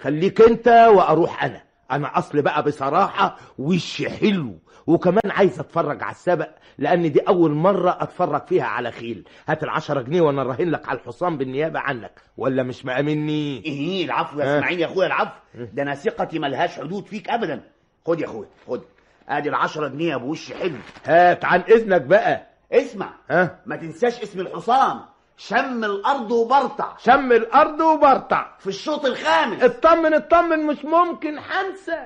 خليك 0.00 0.40
انت 0.40 0.68
وأروح 0.68 1.44
أنا. 1.44 1.62
أنا 1.90 2.18
اصل 2.18 2.42
بقى 2.42 2.62
بصراحة 2.62 3.36
وش 3.58 4.02
حلو. 4.02 4.58
وكمان 4.86 5.30
عايز 5.30 5.60
اتفرج 5.60 6.02
على 6.02 6.12
السبق 6.12 6.48
لأن 6.78 7.12
دي 7.12 7.20
اول 7.20 7.50
مرة 7.52 7.96
اتفرج 8.00 8.46
فيها 8.46 8.64
على 8.64 8.90
خيل. 8.90 9.24
هات 9.48 9.62
العشرة 9.62 10.02
جنيه 10.02 10.20
وأنا 10.20 10.42
راهن 10.42 10.70
لك 10.70 10.88
على 10.88 10.98
الحصان 10.98 11.38
بالنيابة 11.38 11.80
عنك. 11.80 12.20
ولا 12.36 12.62
مش 12.62 12.84
مأمني 12.84 13.64
إيه 13.64 14.04
العفو 14.04 14.40
يا. 14.40 14.56
اسماعيل 14.58 14.80
يا 14.80 14.86
أخويا 14.86 15.06
العفو. 15.06 15.38
ده 15.54 15.82
أنا 15.82 15.94
ثقتي 15.94 16.38
ملهاش 16.38 16.78
حدود 16.78 17.06
فيك 17.06 17.28
ابدا. 17.30 17.60
خد 18.06 18.20
يا 18.20 18.26
أخويا 18.26 18.48
خد. 18.68 18.82
أدي 19.28 19.48
العشرة 19.48 19.88
جنيه 19.88 20.10
يا 20.10 20.14
أبو 20.14 20.30
وش 20.30 20.52
حلو. 20.52 20.76
هات 21.04 21.44
عن 21.44 21.60
إذنك 21.60 22.00
بقى. 22.00 22.46
اسمع. 22.72 23.10
ها؟ 23.30 23.58
ما 23.66 23.76
تنساش 23.76 24.20
اسم 24.22 24.40
الحصان. 24.40 25.00
شم 25.38 25.84
الأرض 25.84 26.30
وبرطع. 26.30 26.96
شم 26.98 27.32
الأرض 27.32 27.80
وبرطع. 27.80 28.56
في 28.58 28.66
الشوط 28.66 29.04
الخامس. 29.04 29.62
اطمن 29.62 30.14
اطمن 30.14 30.66
مش 30.66 30.84
ممكن 30.84 31.40
حنسى. 31.40 32.04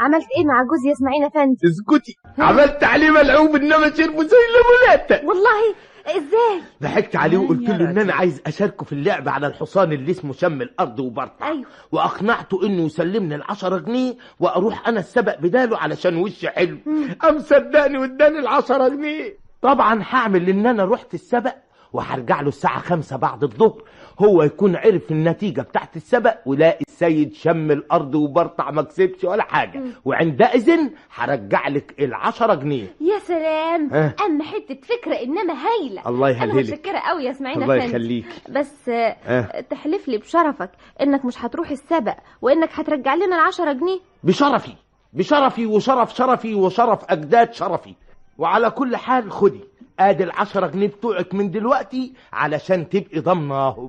عملت 0.00 0.26
إيه 0.36 0.44
مع 0.44 0.62
جوزي 0.62 0.88
يا 0.88 0.92
إسماعيل 0.92 1.24
أفندي؟ 1.24 1.58
اسكتي. 1.66 2.16
عملت 2.38 2.84
عليه 2.84 3.10
ملعوب 3.10 3.56
إنما 3.56 3.94
شربه 3.94 4.22
زي 4.24 4.36
الليموناتة 4.48 5.26
والله 5.26 5.74
إزاي؟ 6.06 6.62
ضحكت 6.82 7.16
عليه 7.16 7.38
وقلت 7.38 7.68
له 7.68 7.90
إن 7.90 7.98
أنا 7.98 8.12
عايز 8.14 8.42
أشاركه 8.46 8.84
في 8.84 8.92
اللعب 8.92 9.28
على 9.28 9.46
الحصان 9.46 9.92
اللي 9.92 10.10
اسمه 10.10 10.32
شم 10.32 10.62
الأرض 10.62 11.00
وبرطع 11.00 11.48
أيوه. 11.48 11.64
وأقنعته 11.92 12.66
إنه 12.66 12.82
يسلمني 12.82 13.34
العشرة 13.34 13.78
جنيه 13.78 14.14
وأروح 14.40 14.88
أنا 14.88 15.00
السبق 15.00 15.38
بداله 15.40 15.78
علشان 15.78 16.16
وشي 16.16 16.48
حلو. 16.48 16.78
قام 17.20 17.38
صدقني 17.38 17.98
واداني 17.98 18.38
العشرة 18.38 18.88
جنيه. 18.88 19.38
طبعا 19.62 20.02
هعمل 20.10 20.48
إن 20.48 20.66
أنا 20.66 20.84
رحت 20.84 21.14
السبق 21.14 21.54
وهرجع 21.92 22.40
له 22.40 22.48
الساعة 22.48 22.78
خمسة 22.80 23.16
بعد 23.16 23.42
الظهر. 23.42 23.82
هو 24.18 24.42
يكون 24.42 24.76
عرف 24.76 25.10
النتيجة 25.10 25.60
بتاعت 25.62 25.96
السبق 25.96 26.36
ولاقي 26.46 26.83
السيد 26.94 27.34
شم 27.34 27.70
الأرض 27.70 28.14
وبرطع 28.14 28.70
ما 28.70 28.82
كسبش 28.82 29.24
ولا 29.24 29.42
حاجة. 29.42 29.82
وعندئذ 30.04 30.70
هرجع 31.14 31.68
لك 31.68 31.94
العشرة 32.00 32.54
جنيه. 32.54 32.94
يا 33.00 33.18
سلام. 33.18 33.88
ها. 33.92 34.14
اما 34.26 34.44
حتة 34.44 34.74
فكرة 34.74 35.14
إنما 35.14 35.54
هايلة. 35.54 36.02
الله 36.06 36.30
أنا 36.44 36.52
يهديلك. 36.52 36.72
متشكرة 36.72 36.98
قوي 36.98 37.24
يا 37.24 37.30
إسماعيل 37.30 37.62
الله 37.62 37.76
يخليك. 37.76 38.26
بس 38.50 38.88
ها. 38.88 39.60
تحلف 39.60 40.08
لي 40.08 40.18
بشرفك 40.18 40.70
إنك 41.00 41.24
مش 41.24 41.44
هتروح 41.44 41.70
السبق 41.70 42.16
وإنك 42.42 42.68
هترجع 42.72 43.14
لنا 43.14 43.36
العشرة 43.36 43.72
جنيه. 43.72 44.00
بشرفي. 44.24 44.74
بشرفي 45.12 45.66
وشرف 45.66 46.14
شرفي 46.14 46.54
وشرف 46.54 47.04
أجداد 47.10 47.52
شرفي. 47.52 47.94
وعلى 48.38 48.70
كل 48.70 48.96
حال 48.96 49.32
خدي. 49.32 49.60
آدي 49.98 50.24
العشرة 50.24 50.66
جنيه 50.66 50.86
بتوعك 50.88 51.34
من 51.34 51.50
دلوقتي 51.50 52.12
علشان 52.32 52.88
تبقي 52.88 53.20
ضمناه 53.20 53.88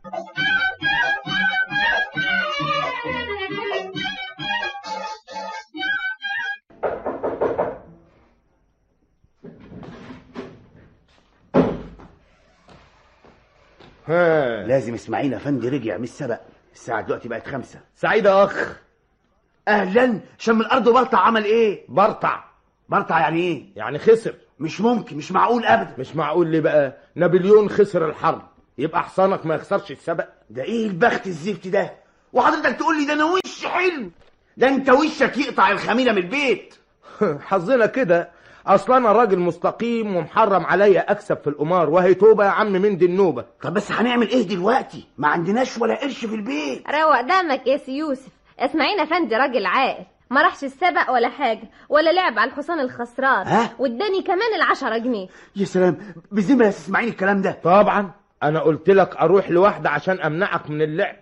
ها. 14.07 14.67
لازم 14.67 14.93
اسماعيل 14.93 15.33
افندي 15.33 15.69
رجع 15.69 15.97
من 15.97 16.03
السبق. 16.03 16.39
الساعة 16.73 17.01
دلوقتي 17.01 17.29
بقت 17.29 17.47
خمسة. 17.47 17.79
سعيد 17.95 18.25
يا 18.25 18.43
أخ. 18.43 18.75
أهلا؟ 19.67 20.19
شم 20.37 20.61
الأرض 20.61 20.89
برطع 20.89 21.17
عمل 21.19 21.43
إيه؟ 21.45 21.85
برطع. 21.89 22.43
برطع 22.89 23.19
يعني 23.19 23.39
إيه؟ 23.41 23.65
يعني 23.75 23.99
خسر. 23.99 24.33
مش 24.59 24.81
ممكن 24.81 25.17
مش 25.17 25.31
معقول 25.31 25.65
ابدا. 25.65 25.93
مش 25.97 26.15
معقول 26.15 26.47
ليه 26.47 26.59
بقى؟ 26.59 26.97
نابليون 27.15 27.69
خسر 27.69 28.09
الحرب. 28.09 28.41
يبقى 28.77 29.03
حصانك 29.03 29.45
ما 29.45 29.55
يخسرش 29.55 29.91
السبق. 29.91 30.27
ده 30.49 30.63
إيه 30.63 30.87
البخت 30.87 31.27
الزفت 31.27 31.67
ده؟ 31.67 31.93
وحضرتك 32.33 32.75
تقول 32.79 32.99
لي 32.99 33.05
ده 33.05 33.13
أنا 33.13 33.23
وش 33.25 33.65
حلو 33.65 34.09
ده 34.57 34.67
أنت 34.67 34.89
وشك 34.89 35.37
يقطع 35.37 35.71
الخميرة 35.71 36.11
من 36.11 36.17
البيت. 36.17 36.75
حظنا 37.47 37.85
كده. 37.85 38.29
اصل 38.67 38.93
أنا 38.93 39.11
راجل 39.11 39.39
مستقيم 39.39 40.15
ومحرم 40.15 40.65
عليا 40.65 41.11
أكسب 41.11 41.37
في 41.37 41.47
القمار. 41.47 41.89
وهي 41.89 42.13
توبة 42.13 42.45
يا 42.45 42.49
عم 42.49 42.71
من 42.71 42.97
دي 42.97 43.05
النوبة. 43.05 43.45
طب 43.61 43.73
بس 43.73 43.91
هنعمل 43.91 44.29
إيه 44.29 44.47
دلوقتي؟ 44.47 45.07
ما 45.17 45.27
عندناش 45.27 45.77
ولا 45.77 45.95
قرش 45.95 46.25
في 46.25 46.35
البيت. 46.35 46.83
روق 46.89 47.21
دمك 47.21 47.67
يا 47.67 47.77
سي 47.77 47.97
يوسف. 47.97 48.31
اسماعيل 48.59 48.99
افندي 48.99 49.35
راجل 49.35 49.65
عاقل. 49.65 50.03
ما 50.29 50.41
راحش 50.41 50.63
السبق 50.63 51.11
ولا 51.11 51.29
حاجة 51.29 51.69
ولا 51.89 52.09
لعب 52.13 52.39
على 52.39 52.51
الحصان 52.51 52.79
الخسران. 52.79 53.47
ها؟ 53.47 53.69
واداني 53.79 54.21
كمان 54.21 54.53
العشرة 54.55 54.97
جنيه. 54.97 55.27
يا 55.55 55.65
سلام 55.65 55.97
بذمة 56.31 56.63
يا 56.63 56.69
اسماعيل 56.69 57.07
الكلام 57.09 57.41
ده؟ 57.41 57.59
طبعا 57.63 58.11
أنا 58.43 58.59
قلت 58.59 58.89
لك 58.89 59.15
أروح 59.15 59.49
لوحدي 59.49 59.89
عشان 59.89 60.19
أمنعك 60.19 60.69
من 60.69 60.81
اللعب. 60.81 61.15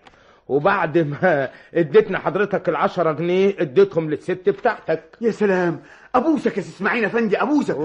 وبعد 0.47 0.97
ما 0.97 1.49
اديتنا 1.73 2.19
حضرتك 2.19 2.69
العشرة 2.69 3.11
جنيه 3.11 3.55
اديتهم 3.59 4.09
للست 4.09 4.49
بتاعتك. 4.49 5.17
يا 5.21 5.31
سلام. 5.31 5.83
أبوسك 6.15 6.57
يا 6.57 6.61
سي 6.61 6.69
إسماعيل 6.69 7.05
افندي 7.05 7.41
أبوسك. 7.41 7.77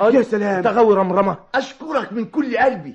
يا 0.00 0.22
سلام. 0.22 0.62
تغوي 0.62 0.94
رمرمه 0.94 1.36
أشكرك 1.54 2.12
من 2.12 2.24
كل 2.24 2.58
قلبي. 2.58 2.94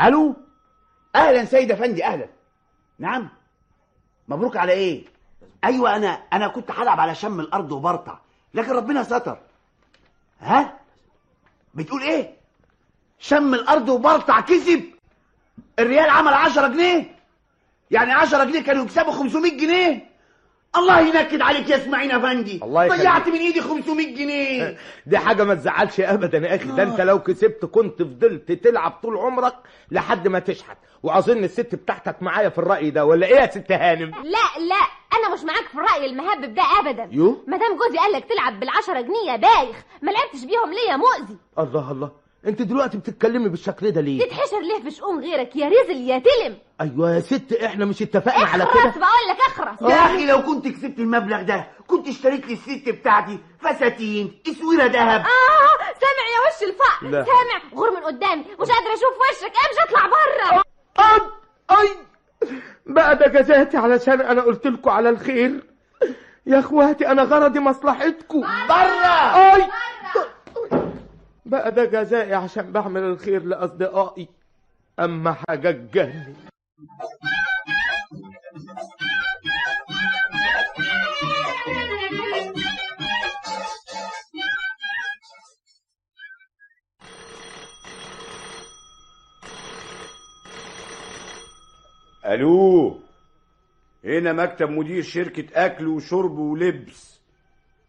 ألو؟ 0.00 0.36
أهلا 1.14 1.44
سيد 1.44 1.72
افندي 1.72 2.04
أهلا. 2.04 2.28
نعم. 2.98 3.28
مبروك 4.28 4.56
على 4.56 4.72
إيه؟ 4.72 5.04
أيوه 5.64 5.96
أنا 5.96 6.08
أنا 6.08 6.48
كنت 6.48 6.70
هلعب 6.70 7.00
على 7.00 7.14
شم 7.14 7.40
الأرض 7.40 7.72
وبرطع 7.72 8.18
لكن 8.54 8.70
ربنا 8.72 9.02
ستر. 9.02 9.38
ها؟ 10.40 10.78
بتقول 11.74 12.02
إيه؟ 12.02 12.37
شم 13.18 13.54
الأرض 13.54 13.88
وبرطع 13.88 14.40
كسب. 14.40 14.82
الريال 15.78 16.10
عمل 16.10 16.34
10 16.34 16.68
جنيه. 16.68 17.16
يعني 17.90 18.12
10 18.12 18.44
جنيه 18.44 18.62
كانوا 18.62 18.84
يكسبوا 18.84 19.12
500 19.12 19.56
جنيه. 19.56 20.08
الله 20.76 21.00
ينكد 21.00 21.40
عليك 21.40 21.68
يا 21.70 21.76
إسماعيل 21.76 22.10
أفندي. 22.10 22.60
الله. 22.62 22.88
ضيعت 22.88 23.28
من 23.28 23.34
إيدي 23.38 23.60
500 23.60 24.14
جنيه. 24.16 24.76
دي 25.06 25.18
حاجة 25.18 25.44
ما 25.44 25.54
تزعلش 25.54 26.00
ابدا 26.00 26.38
يا 26.38 26.56
أخي. 26.56 26.64
ده 26.64 26.82
أنت 26.82 27.00
لو 27.00 27.22
كسبت 27.22 27.64
كنت 27.64 28.02
فضلت 28.02 28.52
تلعب 28.52 28.90
طول 29.02 29.16
عمرك 29.16 29.54
لحد 29.90 30.28
ما 30.28 30.38
تشحت. 30.38 30.76
وأظن 31.02 31.44
الست 31.44 31.74
بتاعتك 31.74 32.22
معايا 32.22 32.48
في 32.48 32.58
الرأي 32.58 32.90
ده 32.90 33.04
ولا 33.04 33.26
إيه 33.26 33.36
يا 33.36 33.50
ست 33.50 33.72
هانم؟ 33.72 34.10
لا 34.10 34.60
لا 34.68 34.80
أنا 35.18 35.34
مش 35.34 35.40
معاك 35.44 35.64
في 35.68 35.74
الرأي 35.74 36.06
المهبب 36.06 36.54
ده 36.54 36.62
ابدا. 36.80 37.08
يو؟ 37.12 37.44
مدام 37.46 37.76
جوزي 37.78 37.98
قالك 37.98 38.24
تلعب 38.24 38.60
بالعشرة 38.60 39.00
جنيه 39.00 39.30
يا 39.32 39.36
بايخ 39.36 39.76
ما 40.02 40.10
لعبتش 40.10 40.44
بيهم 40.44 40.70
ليه 40.72 40.90
يا 40.90 40.96
مؤذي؟ 40.96 41.36
الله 41.58 41.92
الله. 41.92 42.10
انت 42.46 42.62
دلوقتي 42.62 42.98
بتتكلمي 42.98 43.48
بالشكل 43.48 43.90
ده 43.90 44.00
ليه؟ 44.00 44.20
تتحشر 44.26 44.60
ليه 44.60 44.82
في 44.82 44.90
شؤون 44.90 45.20
غيرك 45.20 45.56
يا 45.56 45.66
رزل 45.68 45.96
يا 45.96 46.18
تلم؟ 46.18 46.56
أيوه 46.80 47.14
يا 47.14 47.20
ست 47.20 47.52
إحنا 47.52 47.84
مش 47.84 48.02
اتفقنا 48.02 48.46
على 48.46 48.62
اخرس 48.62 48.82
كده 48.82 48.90
بقول 48.90 49.28
لك 49.30 49.36
اخرس. 49.46 49.90
يا 49.90 50.06
أخي 50.06 50.26
لو 50.26 50.42
كنت 50.42 50.68
كسبت 50.68 50.98
المبلغ 50.98 51.42
ده 51.42 51.66
كنت 51.86 52.08
اشتريت 52.08 52.46
لي 52.46 52.52
الست 52.52 52.88
بتاعتي 52.88 53.38
فساتين 53.60 54.38
اسوره 54.50 54.84
ذهب. 54.84 55.20
آه 55.20 55.78
سامع 56.00 56.24
يا 56.34 56.40
وش 56.48 56.70
الفقر 56.70 57.06
لا. 57.08 57.24
سامع. 57.24 57.74
غور 57.74 57.90
من 57.90 58.02
قدامي. 58.04 58.40
مش 58.42 58.68
قادره 58.68 58.92
أشوف 58.94 59.14
وشك. 59.30 59.52
امشي 59.56 59.82
اطلع 59.88 60.06
بره 60.06 60.62
أي. 61.80 61.88
بقى 62.86 63.16
ده 63.16 63.26
جزاتي 63.26 63.76
علشان 63.76 64.20
أنا 64.20 64.42
قلت 64.42 64.66
لكم 64.66 64.90
على 64.90 65.08
الخير. 65.08 65.64
يا 66.46 66.58
أخواتي 66.58 67.08
أنا 67.08 67.22
غرضي 67.22 67.60
مصلحتكم. 67.60 68.40
بره 68.40 69.54
أي. 69.54 69.64
بقى 71.48 71.72
ده 71.72 71.84
جزائي 71.84 72.34
عشان 72.34 72.72
بعمل 72.72 73.02
الخير 73.02 73.42
لأصدقائي. 73.44 74.28
أما 75.00 75.32
حاجة 75.32 75.70
تجنن 75.70 76.34
ألو؟ 92.26 93.00
هنا 94.04 94.32
مكتب 94.32 94.70
مدير 94.70 95.02
شركة 95.02 95.66
أكل 95.66 95.86
وشرب 95.86 96.38
ولبس. 96.38 97.20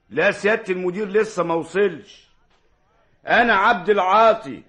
لا 0.10 0.32
سيادة 0.32 0.74
المدير 0.74 1.08
لسه 1.08 1.44
ما 1.44 1.54
وصلش. 1.54 2.29
أنا 3.28 3.54
عبد 3.56 3.90
العاطي 3.90 4.64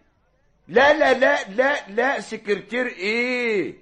لا 0.69 0.93
لا 0.93 1.13
لا 1.13 1.45
لا 1.49 1.89
لا 1.89 2.21
سكرتير 2.21 2.87
إيه 2.87 3.75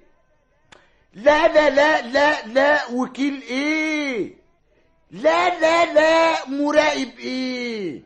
لا 1.13 1.47
لا 1.47 1.69
لا 1.69 2.01
لا 2.01 2.45
لا 2.47 2.87
وكيل 2.91 3.41
إيه 3.41 4.33
لا 5.11 5.59
لا 5.59 5.93
لا 5.93 6.47
مراقب 6.49 7.19
إيه 7.19 8.03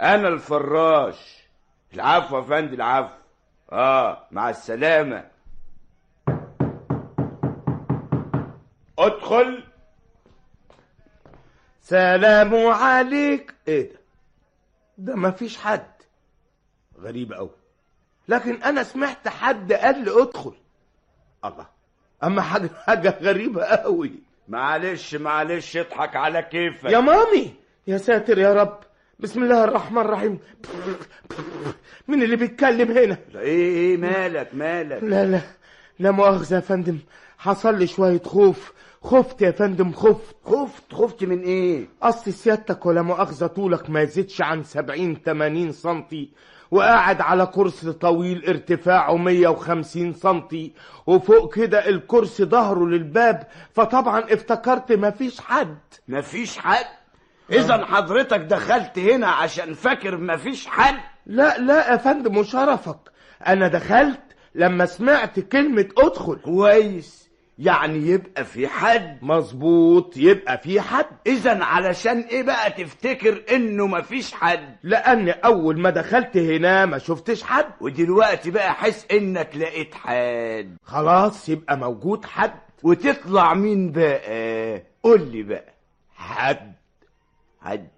أنا 0.00 0.28
الفراش 0.28 1.46
العفو 1.94 2.36
يا 2.38 2.42
فندم 2.42 2.74
العفو 2.74 3.14
آه 3.72 4.26
مع 4.30 4.50
السلامة 4.50 5.24
ادخل 8.98 9.64
سلام 11.82 12.66
عليك 12.66 13.54
إيه 13.68 13.92
ده 13.92 13.99
ده 15.00 15.16
مفيش 15.16 15.56
حد. 15.58 15.86
غريب 17.00 17.32
قوي 17.32 17.50
لكن 18.28 18.62
أنا 18.62 18.82
سمعت 18.82 19.28
حد 19.28 19.72
قال 19.72 20.04
لي 20.04 20.22
أدخل. 20.22 20.54
الله. 21.44 21.66
أما 22.24 22.42
حاجة 22.42 22.70
حاجة 22.86 23.18
غريبة 23.20 23.64
قوي 23.64 24.12
معلش 24.48 25.14
معلش 25.14 25.76
اضحك 25.76 26.16
على 26.16 26.42
كيفك. 26.42 26.90
يا 26.90 27.00
مامي! 27.00 27.54
يا 27.86 27.98
ساتر 27.98 28.38
يا 28.38 28.54
رب. 28.54 28.78
بسم 29.20 29.42
الله 29.42 29.64
الرحمن 29.64 30.02
الرحيم. 30.02 30.38
مين 32.08 32.22
اللي 32.22 32.36
بيتكلم 32.36 32.90
هنا؟ 32.98 33.18
إيه 33.34 33.74
إيه 33.76 33.96
مالك 33.96 34.54
مالك؟ 34.54 35.02
لا 35.04 35.24
لا. 35.24 35.40
لا 35.98 36.10
مؤاخذة 36.10 36.54
يا 36.54 36.60
فندم. 36.60 36.98
حصل 37.38 37.78
لي 37.78 37.86
شوية 37.86 38.22
خوف. 38.22 38.72
خفت 39.02 39.42
يا 39.42 39.50
فندم 39.50 39.92
خفت. 39.92 40.36
خفت؟ 40.44 40.94
خفت 40.94 41.24
من 41.24 41.40
إيه؟ 41.42 41.88
أصل 42.02 42.32
سيادتك 42.32 42.86
ولا 42.86 43.02
مؤاخذة 43.02 43.46
طولك 43.46 43.90
ما 43.90 44.00
يزيدش 44.02 44.42
عن 44.42 44.62
سبعين 44.62 45.22
تمانين 45.22 45.72
سنتي. 45.72 46.30
وقاعد 46.70 47.20
على 47.20 47.46
كرسي 47.46 47.92
طويل 47.92 48.46
ارتفاعه 48.48 49.16
150 49.16 50.12
سنتي. 50.12 50.72
وفوق 51.06 51.54
كده 51.54 51.88
الكرسي 51.88 52.44
ظهره 52.44 52.86
للباب. 52.86 53.46
فطبعا 53.72 54.20
افتكرت 54.32 54.92
مفيش 54.92 55.40
حد. 55.40 55.78
مفيش 56.08 56.58
حد؟ 56.58 56.86
اذا 57.52 57.84
حضرتك 57.86 58.40
دخلت 58.40 58.98
هنا 58.98 59.26
عشان 59.26 59.74
فاكر 59.74 60.16
مفيش 60.16 60.66
حد؟ 60.66 61.00
لا 61.26 61.58
لا 61.58 61.90
يا 61.92 61.96
فندم 61.96 62.36
وشرفك. 62.36 62.98
أنا 63.46 63.68
دخلت 63.68 64.20
لما 64.54 64.86
سمعت 64.86 65.40
كلمة 65.40 65.88
أدخل. 65.98 66.36
كويس. 66.36 67.19
يعني 67.60 67.98
يبقى 67.98 68.44
في 68.44 68.68
حد. 68.68 69.18
مظبوط 69.22 70.16
يبقى 70.16 70.58
في 70.58 70.80
حد. 70.80 71.06
اذا 71.26 71.64
علشان 71.64 72.20
إيه 72.20 72.42
بقى 72.42 72.70
تفتكر 72.70 73.42
إنه 73.54 73.86
مفيش 73.86 74.32
حد؟ 74.32 74.76
لأن 74.82 75.28
أول 75.28 75.80
ما 75.80 75.90
دخلت 75.90 76.36
هنا 76.36 76.86
ما 76.86 76.98
شفتش 76.98 77.42
حد. 77.42 77.66
ودلوقتي 77.80 78.50
بقى 78.50 78.74
حس 78.74 79.06
إنك 79.12 79.56
لقيت 79.56 79.94
حد. 79.94 80.76
خلاص 80.84 81.48
يبقى 81.48 81.76
موجود 81.78 82.24
حد. 82.24 82.52
وتطلع 82.82 83.54
مين 83.54 83.92
بقى؟ 83.92 84.82
قول 85.02 85.20
لي 85.32 85.42
بقى. 85.42 85.74
حد. 86.16 86.72
حد. 87.60 87.88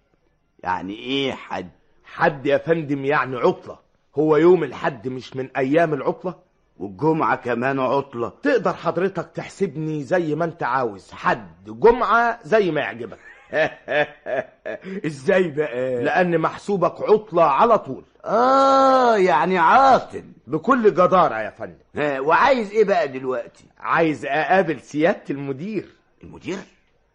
يعني 0.65 0.95
إيه 0.95 1.33
حد؟ 1.33 1.71
حد 2.05 2.47
يا 2.47 2.59
فندم 2.59 3.05
يعني 3.05 3.37
عطلة. 3.37 3.79
هو 4.19 4.37
يوم 4.37 4.65
الحد 4.65 5.09
مش 5.09 5.37
من 5.37 5.49
أيام 5.57 5.95
العطلة؟ 5.95 6.35
والجمعة 6.83 7.37
كمان 7.37 7.78
عطلة. 7.80 8.33
تقدر 8.43 8.72
حضرتك 8.72 9.30
تحسبني 9.35 10.03
زي 10.03 10.35
ما 10.35 10.45
انت 10.45 10.62
عاوز. 10.62 11.11
حد 11.12 11.64
جمعة 11.66 12.39
زي 12.45 12.70
ما 12.70 12.80
يعجبك. 12.80 13.18
إزاي 15.07 15.49
بقى؟ 15.51 16.05
لأن 16.05 16.39
محسوبك 16.39 16.95
عطلة 17.01 17.43
على 17.45 17.78
طول. 17.78 18.05
آه 18.24 19.16
يعني 19.16 19.59
عاطل. 19.59 20.22
بكل 20.47 20.91
جدارة 20.91 21.41
يا 21.41 21.51
فندم. 21.51 21.74
ها 21.97 22.20
وعايز 22.20 22.70
إيه 22.70 22.85
بقى 22.85 23.09
دلوقتي؟ 23.09 23.64
عايز 23.80 24.26
أقابل 24.26 24.80
سيادة 24.80 25.22
المدير. 25.30 25.89
المدير؟ 26.24 26.59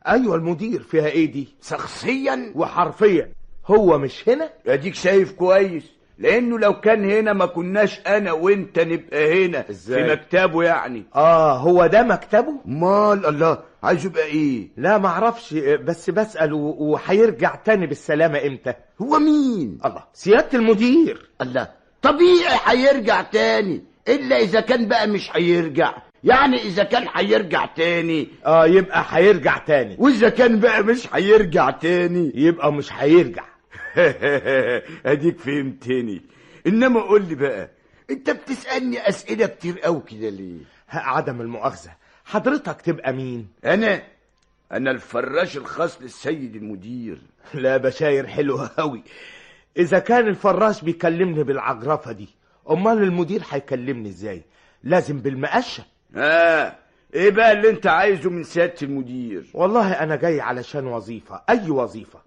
أيوه 0.07 0.35
المدير. 0.35 0.81
فيها 0.83 1.07
إيه 1.07 1.31
دي؟ 1.31 1.47
شخصيا؟ 1.61 2.51
وحرفيا. 2.55 3.31
هو 3.65 3.97
مش 3.97 4.29
هنا؟ 4.29 4.49
أديك 4.67 4.95
شايف 4.95 5.31
كويس. 5.31 5.96
لأنه 6.19 6.59
لو 6.59 6.79
كان 6.79 7.09
هنا 7.11 7.33
ما 7.33 7.45
كناش 7.45 7.99
أنا 8.07 8.31
وانت 8.31 8.79
نبقى 8.79 9.45
هنا 9.45 9.65
إزاي؟ 9.69 10.03
في 10.05 10.11
مكتبه 10.11 10.63
يعني. 10.63 11.03
آه 11.15 11.57
هو 11.57 11.85
ده 11.87 12.03
مكتبه؟ 12.03 12.53
مال 12.65 13.25
الله 13.25 13.57
عايز 13.83 14.05
يبقى 14.05 14.23
إيه؟ 14.23 14.67
لا 14.77 14.97
معرفش 14.97 15.53
بس 15.53 16.09
بسأل 16.09 16.53
وهيرجع 16.53 17.55
تاني 17.55 17.87
بالسلامة 17.87 18.45
إمتى؟ 18.45 18.73
هو 19.01 19.19
مين؟ 19.19 19.79
الله 19.85 20.03
سيادة 20.13 20.47
المدير. 20.59 21.29
الله 21.41 21.67
طبيعي 22.01 22.59
هيرجع 22.65 23.21
تاني 23.21 23.83
إلا 24.07 24.37
إذا 24.39 24.59
كان 24.59 24.87
بقى 24.87 25.07
مش 25.07 25.29
هيرجع. 25.33 25.93
يعني 26.23 26.57
إذا 26.61 26.83
كان 26.83 27.05
هيرجع 27.13 27.65
تاني. 27.65 28.27
آه 28.45 28.65
يبقى 28.65 29.05
هيرجع 29.09 29.57
تاني. 29.57 29.95
وإذا 29.99 30.29
كان 30.29 30.59
بقى 30.59 30.83
مش 30.83 31.07
هيرجع 31.13 31.69
تاني. 31.69 32.31
يبقى 32.35 32.73
مش 32.73 32.93
هيرجع. 32.93 33.43
اديك 35.11 35.39
فهمتني. 35.39 36.21
إنما 36.67 37.01
قول 37.01 37.25
لي 37.27 37.35
بقى 37.35 37.69
أنت 38.09 38.29
بتسألني 38.29 39.09
أسئلة 39.09 39.45
كتير 39.45 39.79
قوي 39.79 40.01
كده 40.01 40.29
ليه؟ 40.29 40.59
عدم 40.89 41.41
المؤاخذة. 41.41 41.91
حضرتك 42.25 42.81
تبقى 42.81 43.13
مين؟ 43.13 43.47
أنا؟ 43.65 44.01
أنا 44.71 44.91
الفراش 44.91 45.57
الخاص 45.57 46.01
للسيد 46.01 46.55
المدير. 46.55 47.21
لا 47.53 47.77
بشاير 47.77 48.27
حلوة 48.27 48.71
قوي 48.77 49.03
إذا 49.77 49.99
كان 49.99 50.27
الفراش 50.27 50.81
بيكلمني 50.81 51.43
بالعجرفة 51.43 52.11
دي 52.11 52.29
أمال 52.69 53.03
المدير 53.03 53.41
هيكلمني 53.49 54.09
إزاي؟ 54.09 54.43
لازم 54.83 55.19
بالمقشة 55.21 55.83
آه 56.15 56.75
إيه 57.13 57.29
بقى 57.31 57.51
اللي 57.51 57.69
أنت 57.69 57.87
عايزه 57.87 58.29
من 58.29 58.43
سيادة 58.43 58.73
المدير؟ 58.81 59.45
والله 59.53 59.91
أنا 59.91 60.15
جاي 60.15 60.41
علشان 60.41 60.87
وظيفة 60.87 61.41
أي 61.49 61.69
وظيفة. 61.69 62.19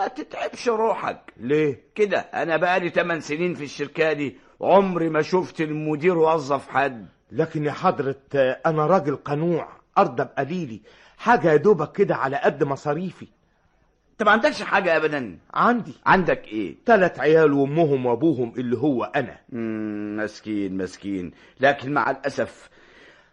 ما 0.00 0.08
تتعبش 0.08 0.68
روحك. 0.68 1.20
ليه؟ 1.36 1.80
كده 1.94 2.18
أنا 2.18 2.56
بقالي 2.56 2.88
8 2.90 3.20
سنين 3.20 3.54
في 3.54 3.64
الشركة 3.64 4.12
دي 4.12 4.36
عمري 4.60 5.08
ما 5.08 5.22
شفت 5.22 5.60
المدير 5.60 6.18
وظف 6.18 6.68
حد. 6.68 7.06
لكن 7.32 7.64
يا 7.64 7.72
حضرة 7.72 8.16
أنا 8.66 8.86
راجل 8.86 9.16
قنوع 9.16 9.68
ارضى 9.98 10.24
بقليلي 10.24 10.80
حاجة 11.18 11.52
يا 11.52 11.56
دوبك 11.56 11.92
كده 11.92 12.16
على 12.16 12.36
قد 12.36 12.64
مصاريفي. 12.64 13.26
أنت 14.12 14.22
ما 14.22 14.30
عندكش 14.30 14.62
حاجة 14.62 14.96
ابدا؟ 14.96 15.38
عندي. 15.54 15.92
عندك 16.06 16.48
إيه؟ 16.48 16.76
تلات 16.86 17.20
عيال 17.20 17.52
وأمهم 17.52 18.06
وأبوهم 18.06 18.52
اللي 18.58 18.76
هو 18.78 19.04
أنا. 19.04 19.38
مم، 19.48 20.16
مسكين 20.16 20.76
مسكين. 20.76 21.32
لكن 21.60 21.92
مع 21.92 22.10
الأسف 22.10 22.70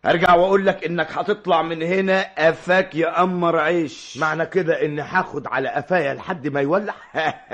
أرجع 0.07 0.35
وأقول 0.35 0.65
لك 0.65 0.85
إنك 0.85 1.11
هتطلع 1.11 1.61
من 1.61 1.81
هنا 1.83 2.29
قفاك 2.37 2.95
يا 2.95 3.19
قمر 3.19 3.59
عيش. 3.59 4.17
معنى 4.17 4.45
كده 4.45 4.85
إني 4.85 5.01
هاخد 5.01 5.47
على 5.47 5.69
قفايا 5.69 6.13
لحد 6.13 6.47
ما 6.47 6.61
يولع. 6.61 6.93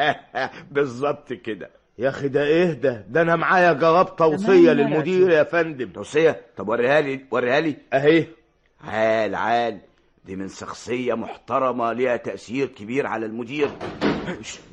بالظبط 0.71 1.33
كده. 1.33 1.69
يا 1.99 2.09
أخي 2.09 2.27
ده 2.27 2.43
إيه 2.43 2.71
ده؟ 2.71 3.05
ده 3.09 3.21
أنا 3.21 3.35
معايا 3.35 3.73
جواب 3.73 4.15
يا 4.15 4.73
للمدير 4.73 5.29
يا 5.29 5.43
فندم. 5.43 5.89
توصية؟ 5.89 6.41
طب 6.57 6.69
وريها 6.69 7.01
لي 7.01 7.25
وريها 7.31 7.59
لي. 7.59 7.75
أهي. 7.93 8.27
عال 8.83 9.35
عال. 9.35 9.79
دي 10.25 10.35
من 10.35 10.49
شخصية 10.49 11.13
محترمة 11.13 11.93
ليها 11.93 12.17
تأثير 12.17 12.67
كبير 12.67 13.07
على 13.07 13.25
المدير. 13.25 13.69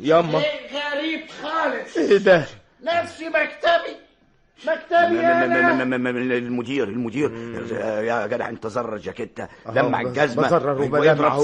ياما. 0.01 0.41
شيء 0.41 0.61
غريب 0.93 1.21
خالص. 1.43 1.97
إيه 1.97 2.19
ده؟ 2.19 2.45
نفسي 2.83 3.29
مكتبي. 3.29 4.10
مكتبي 4.67 5.21
أنا 5.21 5.85
المدير 6.37 6.89
المدير. 6.89 7.31
يا 8.05 8.27
جدع 8.27 8.49
انت 8.49 8.67
زرر 8.67 8.97
جاكيتة 8.97 9.49
لمع 9.75 10.03
بز- 10.03 10.07
الجزمة. 10.09 10.47
بزرر. 10.47 10.85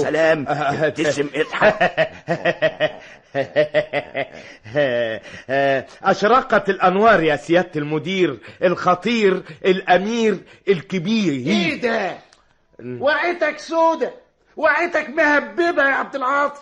سلام. 0.03 0.47
أه، 0.47 0.87
ابتسم 0.87 1.29
اضحك. 1.35 2.09
أشرقت 6.03 6.69
الأنوار 6.69 7.23
يا 7.23 7.35
سيادة 7.35 7.71
المدير 7.75 8.37
الخطير 8.63 9.41
الأمير 9.65 10.37
الكبير. 10.69 11.33
إيه 11.33 11.81
ده 11.81 12.11
وعيتك 12.83 13.59
سودة. 13.59 14.11
وعيتك 14.57 15.09
مهببة 15.09 15.83
يا 15.83 15.95
عبد 15.95 16.15
العاطي. 16.15 16.61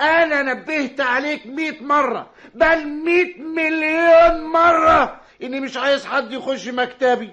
أنا 0.00 0.42
نبهت 0.42 1.00
عليك 1.00 1.46
مئة 1.46 1.82
مرة. 1.82 2.26
بل 2.54 2.86
مئة 2.86 3.40
مليون 3.42 4.44
مرة. 4.52 5.20
إني 5.42 5.60
مش 5.60 5.76
عايز 5.76 6.04
حد 6.06 6.32
يخش 6.32 6.68
مكتبي. 6.68 7.30